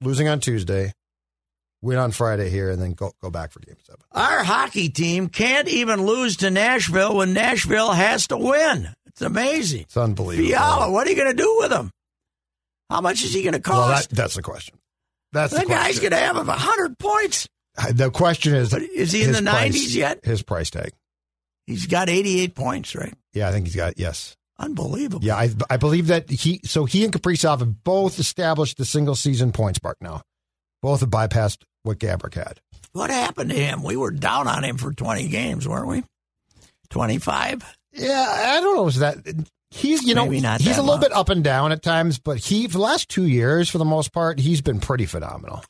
losing 0.00 0.26
on 0.28 0.40
Tuesday, 0.40 0.92
win 1.82 1.98
on 1.98 2.10
Friday 2.10 2.50
here, 2.50 2.70
and 2.70 2.82
then 2.82 2.92
go 2.94 3.12
go 3.22 3.30
back 3.30 3.52
for 3.52 3.60
Game 3.60 3.76
Seven. 3.86 4.00
Our 4.12 4.42
hockey 4.42 4.88
team 4.88 5.28
can't 5.28 5.68
even 5.68 6.04
lose 6.04 6.36
to 6.38 6.50
Nashville 6.50 7.14
when 7.16 7.32
Nashville 7.32 7.92
has 7.92 8.26
to 8.28 8.36
win. 8.36 8.88
It's 9.06 9.22
amazing. 9.22 9.82
It's 9.82 9.96
unbelievable. 9.96 10.48
Fiala, 10.48 10.90
what 10.90 11.06
are 11.06 11.10
you 11.10 11.16
going 11.16 11.30
to 11.36 11.42
do 11.42 11.56
with 11.60 11.70
him? 11.72 11.90
How 12.90 13.00
much 13.00 13.22
is 13.22 13.32
he 13.32 13.42
going 13.44 13.60
to 13.60 13.70
well, 13.70 13.86
that, 13.88 13.94
cost? 13.94 14.10
that's 14.10 14.34
the 14.34 14.42
question. 14.42 14.76
That's 15.32 15.52
that 15.52 15.66
the 15.66 15.68
guy's 15.72 15.98
going 15.98 16.10
to 16.12 16.16
have 16.18 16.36
a 16.36 16.52
hundred 16.52 16.98
points. 16.98 17.46
Uh, 17.78 17.92
the 17.92 18.10
question 18.10 18.54
is, 18.54 18.70
But 18.70 18.82
is 18.82 19.12
he 19.12 19.22
in 19.22 19.32
the 19.32 19.38
90s 19.40 19.94
yet? 19.94 20.24
His 20.24 20.42
price 20.42 20.70
tag. 20.70 20.92
He's 21.66 21.86
got 21.86 22.08
eighty-eight 22.08 22.56
points, 22.56 22.96
right? 22.96 23.14
Yeah, 23.32 23.48
I 23.48 23.52
think 23.52 23.66
he's 23.66 23.76
got 23.76 23.96
yes. 23.96 24.34
Unbelievable. 24.58 25.24
Yeah, 25.24 25.36
I, 25.36 25.50
I 25.70 25.76
believe 25.76 26.08
that 26.08 26.28
he. 26.28 26.60
So 26.64 26.84
he 26.84 27.04
and 27.04 27.12
Kaprizov 27.12 27.60
have 27.60 27.84
both 27.84 28.18
established 28.18 28.76
the 28.76 28.84
single 28.84 29.14
season 29.14 29.52
points 29.52 29.80
mark 29.82 29.96
now. 30.00 30.22
Both 30.82 31.00
have 31.00 31.10
bypassed 31.10 31.58
what 31.84 31.98
Gaborik 31.98 32.34
had. 32.34 32.60
What 32.92 33.10
happened 33.10 33.50
to 33.50 33.56
him? 33.56 33.82
We 33.84 33.96
were 33.96 34.10
down 34.10 34.48
on 34.48 34.64
him 34.64 34.78
for 34.78 34.92
20 34.92 35.28
games, 35.28 35.68
weren't 35.68 35.86
we? 35.86 36.02
25? 36.90 37.76
Yeah, 37.92 38.26
I 38.28 38.60
don't 38.60 38.74
know. 38.76 38.86
Is 38.88 38.98
that 38.98 39.18
he's 39.70 40.02
you 40.04 40.14
know 40.14 40.24
Maybe 40.24 40.40
not 40.40 40.60
he's 40.60 40.76
a 40.78 40.82
little 40.82 40.96
much. 40.98 41.08
bit 41.08 41.12
up 41.12 41.28
and 41.28 41.42
down 41.44 41.72
at 41.72 41.82
times, 41.82 42.18
but 42.18 42.38
he 42.38 42.66
for 42.66 42.72
the 42.74 42.78
last 42.84 43.08
two 43.08 43.26
years, 43.26 43.68
for 43.68 43.78
the 43.78 43.84
most 43.84 44.12
part, 44.12 44.38
he's 44.38 44.60
been 44.60 44.80
pretty 44.80 45.06
phenomenal. 45.06 45.64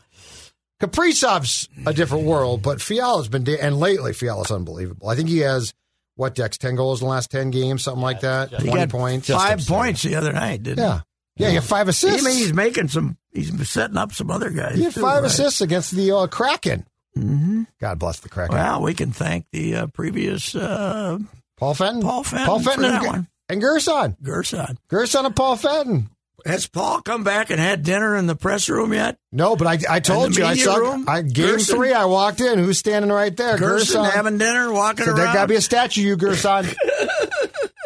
Kaprizov's 0.80 1.68
a 1.86 1.92
different 1.92 2.24
world, 2.24 2.62
but 2.62 2.80
Fiala's 2.80 3.28
been 3.28 3.44
da- 3.44 3.59
and 3.59 3.78
lately 3.78 4.12
Fiala's 4.14 4.51
unbelievable. 4.51 5.09
I 5.09 5.14
think 5.16 5.28
he 5.28 5.38
has 5.38 5.74
what 6.14 6.34
Dex 6.34 6.57
ten 6.57 6.74
goals 6.74 7.01
in 7.03 7.07
the 7.07 7.11
last 7.11 7.30
ten 7.30 7.51
games, 7.51 7.82
something 7.84 8.03
like 8.03 8.20
that. 8.20 8.48
He 8.51 8.57
Twenty 8.68 8.70
got 8.86 8.88
points. 8.88 9.28
Five 9.28 9.55
absurd. 9.59 9.74
points 9.74 10.03
the 10.03 10.14
other 10.16 10.32
night, 10.32 10.62
didn't 10.62 10.78
Yeah, 10.78 11.01
Yeah, 11.36 11.48
you 11.48 11.55
have 11.57 11.64
five 11.66 11.88
assists. 11.88 12.24
I 12.24 12.28
mean, 12.28 12.38
he's 12.38 12.55
making 12.55 12.88
some. 12.88 13.18
He's 13.32 13.68
setting 13.68 13.96
up 13.98 14.12
some 14.14 14.30
other 14.30 14.51
guys. 14.51 14.76
He 14.76 14.84
had 14.84 14.94
too, 14.94 15.01
five 15.03 15.22
right? 15.22 15.30
assists 15.30 15.61
against 15.61 15.90
the 15.92 16.12
uh, 16.12 16.26
Kraken. 16.26 16.86
Mm-hmm. 17.16 17.62
God 17.80 17.98
bless 17.98 18.20
the 18.20 18.28
Kraken. 18.30 18.57
Well, 18.57 18.80
we 18.82 18.94
can 18.94 19.12
thank 19.12 19.46
the 19.53 19.74
uh, 19.76 19.86
previous 19.88 20.55
uh, 20.55 21.18
Paul 21.59 21.74
Fenton. 21.74 22.03
Paul 22.03 22.24
Fenton 22.24 22.46
Paul 22.46 22.59
for 22.61 22.70
Fenton 22.70 22.90
that 22.90 23.07
one. 23.07 23.28
And 23.51 23.61
Gerson. 23.61 24.16
Gerson. 24.22 24.78
Gerson 24.88 25.26
and 25.26 25.36
Paul 25.36 25.57
Fenton. 25.57 26.09
Has 26.46 26.66
Paul 26.66 27.03
come 27.03 27.22
back 27.22 27.51
and 27.51 27.61
had 27.61 27.82
dinner 27.82 28.16
in 28.16 28.26
the 28.26 28.34
press 28.34 28.70
room 28.70 28.94
yet? 28.94 29.18
No, 29.30 29.57
but 29.57 29.66
I, 29.66 29.96
I 29.96 30.01
told 30.01 30.34
you 30.34 30.44
I 30.46 30.55
saw 30.55 30.76
room? 30.76 31.05
I, 31.07 31.20
game 31.20 31.48
Gerson? 31.48 31.76
three. 31.76 31.92
I 31.92 32.07
walked 32.07 32.40
in. 32.40 32.59
Who's 32.59 32.78
standing 32.78 33.11
right 33.12 33.36
there? 33.36 33.59
Gerson 33.59 34.03
having 34.05 34.38
dinner, 34.38 34.72
walking 34.72 35.05
So 35.05 35.11
around. 35.11 35.18
there 35.18 35.34
got 35.34 35.42
to 35.42 35.48
be 35.48 35.57
a 35.57 35.61
statue, 35.61 36.01
you 36.01 36.16
Gerson. 36.16 36.64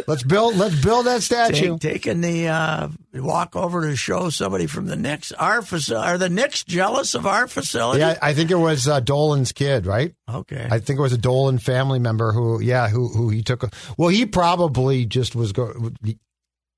let's 0.06 0.22
build. 0.22 0.56
Let's 0.56 0.80
build 0.82 1.06
that 1.06 1.22
statue. 1.22 1.78
Take, 1.78 2.02
taking 2.02 2.20
the 2.20 2.48
uh, 2.48 2.88
walk 3.14 3.56
over 3.56 3.82
to 3.82 3.96
show 3.96 4.30
somebody 4.30 4.66
from 4.66 4.86
the 4.86 4.96
Knicks. 4.96 5.32
Our 5.32 5.62
facility. 5.62 6.08
Are 6.08 6.18
the 6.18 6.28
Knicks 6.28 6.64
jealous 6.64 7.14
of 7.14 7.26
our 7.26 7.46
facility? 7.46 8.00
Yeah, 8.00 8.18
I 8.20 8.34
think 8.34 8.50
it 8.50 8.56
was 8.56 8.88
uh, 8.88 9.00
Dolan's 9.00 9.52
kid, 9.52 9.86
right? 9.86 10.14
Okay. 10.28 10.66
I 10.70 10.78
think 10.78 10.98
it 10.98 11.02
was 11.02 11.12
a 11.12 11.18
Dolan 11.18 11.58
family 11.58 11.98
member 11.98 12.32
who, 12.32 12.60
yeah, 12.60 12.88
who 12.88 13.08
who 13.08 13.28
he 13.28 13.42
took. 13.42 13.62
A, 13.62 13.70
well, 13.96 14.08
he 14.08 14.26
probably 14.26 15.06
just 15.06 15.34
was 15.34 15.52
going. 15.52 15.96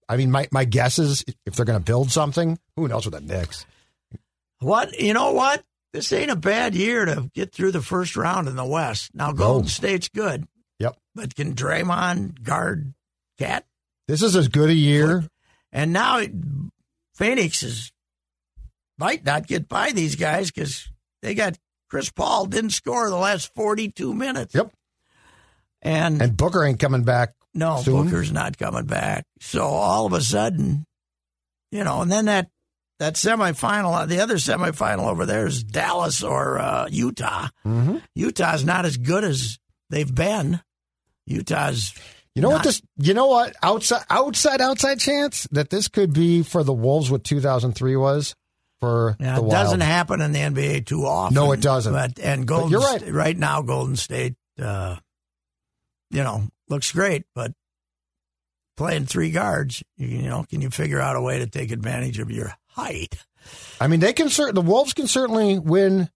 I 0.09 0.16
mean, 0.16 0.31
my 0.31 0.49
my 0.53 0.64
guess 0.64 0.99
is 0.99 1.24
if 1.45 1.55
they're 1.55 1.66
going 1.66 1.79
to 1.79 1.85
build 1.85 2.11
something, 2.11 2.59
who 2.77 2.89
knows 2.89 3.07
with 3.07 3.14
the 3.14 3.20
Knicks? 3.20 3.66
What 4.61 4.99
you 5.01 5.12
know? 5.12 5.33
What 5.33 5.62
this 5.93 6.12
ain't 6.12 6.31
a 6.31 6.37
bad 6.37 6.74
year 6.74 7.05
to 7.05 7.31
get 7.35 7.53
through 7.53 7.72
the 7.72 7.83
first 7.83 8.16
round 8.16 8.49
in 8.49 8.57
the 8.57 8.64
West. 8.64 9.11
Now 9.14 9.33
Golden 9.33 9.62
No. 9.62 9.68
State's 9.68 10.09
good, 10.09 10.47
Yep, 10.79 10.97
but 11.14 11.35
can 11.35 11.55
Draymond 11.55 12.43
guard 12.43 12.95
KAT? 13.39 13.64
this 14.09 14.22
is 14.22 14.37
as 14.37 14.49
good 14.49 14.70
a 14.70 14.74
year. 14.74 15.28
And 15.72 15.93
now 15.93 16.20
Phoenix 17.14 17.62
is 17.62 17.93
might 18.99 19.24
not 19.24 19.47
get 19.47 19.68
by 19.68 19.91
these 19.93 20.16
guys 20.16 20.51
because 20.51 20.89
they 21.22 21.34
got 21.34 21.59
Chris 21.91 22.11
Paul 22.11 22.47
didn't 22.47 22.70
score 22.70 23.09
the 23.11 23.16
last 23.16 23.55
forty 23.55 23.91
two 23.91 24.14
minutes. 24.14 24.55
Yep, 24.55 24.72
and, 25.82 26.20
and 26.22 26.37
Booker 26.37 26.64
ain't 26.64 26.78
coming 26.80 27.03
back. 27.05 27.34
no 27.55 27.80
soon. 27.82 28.05
Booker's 28.05 28.32
not 28.32 28.59
coming 28.59 28.87
back. 28.87 29.24
So 29.41 29.64
all 29.64 30.07
of 30.07 30.12
a 30.12 30.20
sudden, 30.20 30.84
you 31.70 31.84
know, 31.84 32.01
and 32.03 32.11
then 32.11 32.24
that 32.26 32.49
that 32.99 33.14
semifinal, 33.14 34.09
the 34.09 34.20
other 34.20 34.37
semifinal 34.37 35.07
over 35.09 35.26
there 35.26 35.47
is 35.47 35.62
Dallas 35.62 36.22
or 36.22 36.59
uh, 36.59 36.89
Utah. 36.91 37.49
Mhm. 37.66 38.03
Utah's 38.14 38.64
not 38.64 38.87
as 38.87 38.97
good 38.97 39.24
as 39.24 39.59
they've 39.91 40.14
been. 40.14 40.61
Utah's 41.26 41.93
You 42.37 42.43
know 42.43 42.51
what 42.51 42.62
this? 42.64 42.82
You 42.99 43.14
know 43.14 43.26
what? 43.26 43.57
Outside, 43.62 44.05
outside, 44.11 44.61
outside 44.61 45.01
chance 45.01 45.49
that 45.53 45.70
this 45.70 45.89
could 45.89 46.12
be 46.12 46.43
for 46.43 46.62
the 46.62 46.72
Wolves 46.72 47.11
what 47.11 47.24
2003 47.24 47.97
was 47.97 48.34
for 48.78 49.16
Yeah, 49.18 49.37
the 49.37 49.41
it 49.41 49.45
Wild. 49.45 49.51
doesn't 49.53 49.80
happen 49.80 50.20
in 50.20 50.32
the 50.32 50.41
NBA 50.41 50.84
too 50.87 51.07
often. 51.07 51.34
No, 51.34 51.53
it 51.53 51.61
doesn't. 51.62 51.93
But 51.95 52.18
and 52.20 52.47
Golden, 52.47 52.70
you're 52.70 52.80
right. 52.82 53.03
Right 53.11 53.37
now, 53.37 53.62
Golden 53.62 53.97
State, 53.97 54.34
uh, 54.61 54.97
you 56.11 56.22
know, 56.22 56.43
looks 56.68 56.93
great, 56.93 57.24
but 57.34 57.53
playing 58.76 59.07
three 59.07 59.30
guards, 59.30 59.82
you, 59.97 60.07
you 60.09 60.28
know, 60.28 60.45
can 60.49 60.61
you 60.61 60.68
figure 60.70 61.01
out 61.01 61.16
a 61.16 61.22
way 61.22 61.39
to 61.39 61.47
take 61.47 61.70
advantage 61.70 62.18
of 62.18 62.30
your 62.30 62.55
height? 62.68 63.16
I 63.80 63.87
mean, 63.87 64.01
they 64.01 64.12
can 64.12 64.28
cer- 64.28 64.53
the 64.53 64.61
Wolves 64.61 64.93
can 64.93 65.07
certainly 65.07 65.59
win 65.59 66.11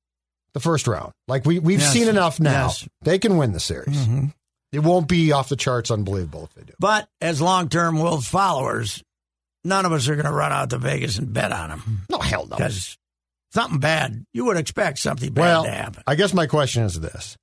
the 0.53 0.61
first 0.61 0.87
round. 0.87 1.13
Like 1.29 1.47
we 1.47 1.59
we've 1.61 1.81
Yes. 1.81 1.93
seen 1.93 2.09
enough 2.09 2.41
now. 2.41 2.67
Yes. 2.67 2.89
They 3.03 3.19
can 3.19 3.37
win 3.39 3.53
the 3.53 3.61
series. 3.61 3.97
Mhm. 3.97 4.35
It 4.73 4.81
won't 4.81 5.09
be 5.09 5.33
off 5.33 5.49
the 5.49 5.57
charts 5.57 5.91
unbelievable 5.91 6.45
if 6.45 6.55
they 6.55 6.63
do. 6.63 6.73
But 6.79 7.09
as 7.21 7.41
long-term 7.41 7.99
Wolves 7.99 8.29
followers, 8.29 9.03
none 9.65 9.85
of 9.85 9.93
us 9.93 10.09
are 10.09 10.15
going 10.15 10.27
to 10.27 10.33
run 10.33 10.53
out 10.53 10.71
to 10.71 10.79
Vegas 10.79 11.19
and 11.19 11.33
bet 11.33 11.51
on 11.53 11.71
them 11.71 12.01
No 12.09 12.19
hell 12.19 12.47
no. 12.47 12.57
because 12.57 12.97
something 13.53 13.81
bad. 13.81 14.25
You 14.33 14.45
would 14.47 14.57
expect 14.57 14.99
something 14.99 15.33
bad 15.33 15.43
Well, 15.43 15.65
to 15.65 15.71
happen. 15.71 16.03
I 16.07 16.15
guess 16.15 16.33
my 16.33 16.47
question 16.47 16.85
is 16.85 17.01
this. 17.01 17.37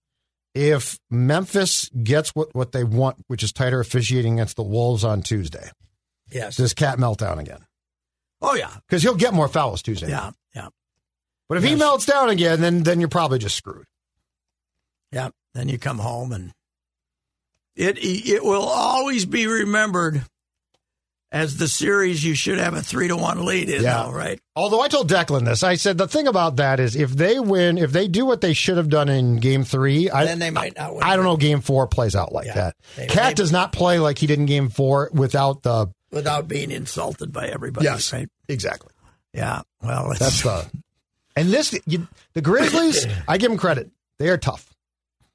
If 0.55 0.97
Memphis 1.11 1.89
gets 1.89 2.29
what, 2.29 2.55
what 2.55 2.71
they 2.71 2.83
want, 2.83 3.17
which 3.27 3.43
is 3.43 3.51
tighter 3.51 3.79
officiating 3.79 4.35
against 4.39 4.55
the 4.55 4.63
Wolves 4.63 5.03
on 5.03 5.21
Tuesday, 5.21 5.69
Yes. 6.31 6.55
does 6.55 6.73
KAT 6.73 6.97
melt 6.97 7.19
down 7.19 7.39
again? 7.39 7.59
oh 8.41 8.55
yeah. 8.55 8.71
Because 8.87 9.03
he'll 9.03 9.15
get 9.15 9.33
more 9.33 9.47
fouls 9.47 9.81
Tuesday. 9.81 10.09
Yeah. 10.09 10.31
Yeah. 10.55 10.69
But 11.49 11.57
if 11.59 11.63
he 11.63 11.75
melts 11.75 12.05
down 12.05 12.29
again, 12.29 12.61
then 12.61 12.83
then 12.83 12.99
you're 12.99 13.09
probably 13.09 13.39
just 13.39 13.55
screwed. 13.55 13.85
Yeah. 15.11 15.29
Then 15.53 15.69
you 15.69 15.77
come 15.79 15.97
home 15.99 16.31
and 16.31 16.51
it 17.77 17.97
it 17.99 18.43
will 18.43 18.63
always 18.63 19.25
be 19.25 19.47
remembered 19.47 20.23
as 21.31 21.57
the 21.57 21.67
series 21.67 22.23
you 22.23 22.33
should 22.35 22.57
have 22.57 22.73
a 22.73 22.81
three 22.81 23.09
to 23.09 23.15
one 23.17 23.45
lead 23.45 23.69
in. 23.69 23.83
Yeah. 23.83 24.03
though, 24.03 24.11
right. 24.11 24.39
Although 24.55 24.79
I 24.81 24.87
told 24.87 25.09
Declan 25.09 25.43
this, 25.45 25.61
I 25.61 25.75
said 25.75 25.97
the 25.97 26.07
thing 26.07 26.25
about 26.27 26.55
that 26.55 26.79
is 26.79 26.95
if 26.95 27.11
they 27.11 27.37
win, 27.39 27.77
if 27.77 27.91
they 27.91 28.07
do 28.07 28.25
what 28.25 28.39
they 28.41 28.53
should 28.53 28.77
have 28.77 28.89
done 28.89 29.09
in 29.09 29.35
Game 29.37 29.63
Three, 29.65 30.09
I, 30.09 30.23
Then 30.25 30.39
they 30.39 30.51
might 30.51 30.77
not 30.77 30.93
win. 30.95 31.03
I 31.03 31.15
don't 31.15 31.25
know. 31.25 31.35
Game 31.37 31.59
Four 31.61 31.87
plays 31.87 32.15
out 32.15 32.31
like 32.31 32.45
Yeah. 32.45 32.53
that. 32.55 32.75
They- 32.95 33.07
KAT 33.07 33.29
they- 33.29 33.33
does 33.35 33.51
not 33.51 33.73
play 33.73 33.99
like 33.99 34.17
he 34.19 34.27
did 34.27 34.39
in 34.39 34.45
Game 34.45 34.69
Four 34.69 35.09
without 35.13 35.63
the 35.63 35.87
without 36.11 36.47
being 36.47 36.71
insulted 36.71 37.33
by 37.33 37.47
everybody. 37.47 37.83
yes, 37.83 38.13
Right. 38.13 38.29
exactly. 38.47 38.93
Yeah. 39.33 39.61
Well, 39.83 40.11
it's, 40.11 40.19
That's 40.21 40.41
the 40.43 40.65
and 41.35 41.49
this 41.49 41.77
you, 41.85 42.07
the 42.33 42.41
Grizzlies. 42.41 43.05
I 43.27 43.37
give 43.37 43.51
them 43.51 43.59
credit; 43.59 43.91
they 44.17 44.29
are 44.29 44.37
tough. 44.37 44.73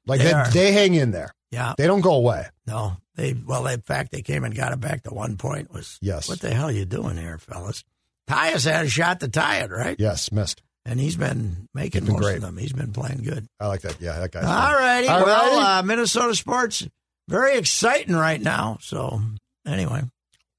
Like 0.07 0.19
They 0.21 0.33
they, 0.33 0.49
they 0.51 0.71
hang 0.71 0.95
in 0.95 1.11
there. 1.11 1.33
Yeah. 1.53 1.73
They 1.77 1.87
don't 1.87 2.01
go 2.01 2.13
away. 2.15 2.47
No, 2.65 2.97
they 3.15 3.33
well, 3.33 3.67
in 3.67 3.81
fact, 3.81 4.11
they 4.11 4.21
came 4.21 4.43
and 4.43 4.55
got 4.55 4.73
it 4.73 4.79
back 4.79 5.03
to 5.03 5.13
one 5.13 5.37
point. 5.37 5.71
Was 5.71 5.99
Yes. 6.01 6.27
What 6.27 6.39
the 6.41 6.53
hell 6.53 6.69
are 6.69 6.71
you 6.71 6.85
doing 6.85 7.17
here, 7.17 7.37
fellas? 7.37 7.83
Tyus 8.27 8.69
had 8.69 8.85
a 8.85 8.89
shot 8.89 9.19
to 9.19 9.27
tie 9.27 9.59
it, 9.59 9.69
right? 9.69 9.95
Yes, 9.99 10.31
missed. 10.31 10.63
And 10.85 10.99
he's 10.99 11.15
been 11.15 11.67
making 11.73 12.01
He's 12.01 12.07
been 12.09 12.13
most 12.15 12.23
great. 12.23 12.35
of 12.37 12.41
them. 12.41 12.57
He's 12.57 12.73
been 12.73 12.91
playing 12.91 13.23
good. 13.23 13.47
I 13.59 13.67
like 13.67 13.81
that. 13.81 14.01
Yeah, 14.01 14.19
that 14.19 14.31
guy. 14.31 14.41
All 14.41 14.77
righty. 14.77 15.07
All 15.07 15.23
well, 15.23 15.57
righty. 15.59 15.65
uh, 15.65 15.83
Minnesota 15.83 16.35
sports 16.35 16.87
very 17.29 17.57
exciting 17.57 18.15
right 18.15 18.41
now. 18.41 18.77
So 18.81 19.21
anyway, 19.65 20.01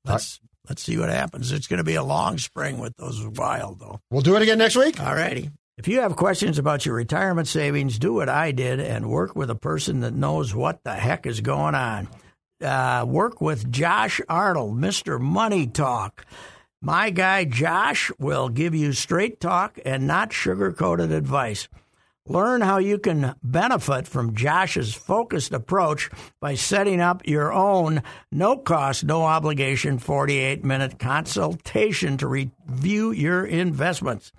let's 0.05 0.41
let's 0.69 0.83
see 0.83 0.97
what 0.97 1.11
happens. 1.11 1.53
It's 1.53 1.67
going 1.67 1.79
to 1.79 1.85
be 1.85 1.97
a 1.97 2.03
long 2.05 2.39
spring 2.39 2.79
with 2.79 2.97
those 2.97 3.23
wild 3.27 3.81
though. 3.81 4.01
We'll 4.11 4.23
do 4.23 4.37
it 4.37 4.43
again 4.43 4.59
next 4.59 4.77
week. 4.77 5.01
All 5.01 5.15
righty. 5.15 5.51
If 5.77 5.89
you 5.89 6.03
have 6.03 6.15
questions 6.15 6.57
about 6.57 6.87
your 6.87 6.95
retirement 6.95 7.49
savings, 7.49 7.99
do 7.99 8.13
what 8.13 8.29
I 8.29 8.53
did 8.53 8.79
and 8.79 9.11
work 9.11 9.35
with 9.35 9.51
a 9.51 9.57
person 9.57 10.01
that 10.01 10.15
knows 10.15 10.55
what 10.55 10.85
the 10.85 10.95
heck 10.95 11.27
is 11.27 11.41
going 11.41 11.75
on. 11.75 12.09
Uh, 12.63 13.05
work 13.05 13.41
with 13.41 13.73
Josh 13.73 14.21
Arnold, 14.29 14.77
Mr. 14.77 15.21
Money 15.21 15.67
Talk. 15.67 16.25
My 16.81 17.11
guy 17.11 17.45
Josh 17.45 18.13
will 18.21 18.49
give 18.51 18.73
you 18.73 18.93
straight 18.93 19.41
talk 19.41 19.81
and 19.85 20.07
not 20.07 20.33
sugar 20.33 20.73
coated 20.73 21.11
advice. 21.11 21.67
Learn 22.25 22.61
how 22.61 22.79
you 22.79 23.01
can 23.01 23.35
benefit 23.43 24.07
from 24.07 24.37
Josh's 24.37 24.95
focused 24.95 25.53
approach 25.53 26.09
by 26.41 26.55
setting 26.55 27.01
up 27.01 27.27
your 27.27 27.53
own 27.53 28.01
no 28.31 28.57
cost, 28.57 29.03
no 29.03 29.25
obligation 29.25 29.99
48 29.99 30.63
minute 30.63 31.01
consultation 31.01 32.17
to 32.19 32.29
review 32.29 33.11
your 33.11 33.45
investments. 33.45 34.31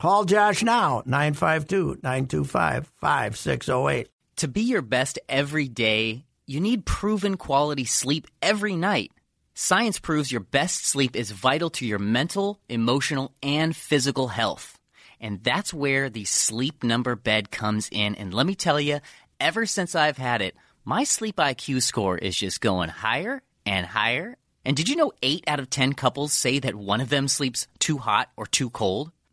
Call 0.00 0.24
Josh 0.24 0.62
now, 0.62 1.02
952 1.06 2.00
925 2.02 2.92
5608. 3.00 4.08
To 4.36 4.48
be 4.48 4.62
your 4.62 4.82
best 4.82 5.18
every 5.28 5.68
day, 5.68 6.24
you 6.46 6.60
need 6.60 6.84
proven 6.84 7.36
quality 7.36 7.84
sleep 7.84 8.26
every 8.42 8.74
night. 8.74 9.12
Science 9.54 10.00
proves 10.00 10.32
your 10.32 10.40
best 10.40 10.84
sleep 10.84 11.14
is 11.14 11.30
vital 11.30 11.70
to 11.70 11.86
your 11.86 12.00
mental, 12.00 12.58
emotional, 12.68 13.32
and 13.40 13.74
physical 13.74 14.28
health. 14.28 14.78
And 15.20 15.42
that's 15.44 15.72
where 15.72 16.10
the 16.10 16.24
sleep 16.24 16.82
number 16.82 17.14
bed 17.14 17.52
comes 17.52 17.88
in. 17.90 18.16
And 18.16 18.34
let 18.34 18.46
me 18.46 18.56
tell 18.56 18.80
you, 18.80 18.98
ever 19.38 19.64
since 19.64 19.94
I've 19.94 20.18
had 20.18 20.42
it, 20.42 20.56
my 20.84 21.04
sleep 21.04 21.36
IQ 21.36 21.82
score 21.82 22.18
is 22.18 22.36
just 22.36 22.60
going 22.60 22.88
higher 22.88 23.42
and 23.64 23.86
higher. 23.86 24.36
And 24.64 24.76
did 24.76 24.88
you 24.88 24.96
know 24.96 25.12
8 25.22 25.44
out 25.46 25.60
of 25.60 25.70
10 25.70 25.92
couples 25.92 26.32
say 26.32 26.58
that 26.58 26.74
one 26.74 27.00
of 27.00 27.10
them 27.10 27.28
sleeps 27.28 27.68
too 27.78 27.98
hot 27.98 28.28
or 28.36 28.46
too 28.46 28.70
cold? 28.70 29.12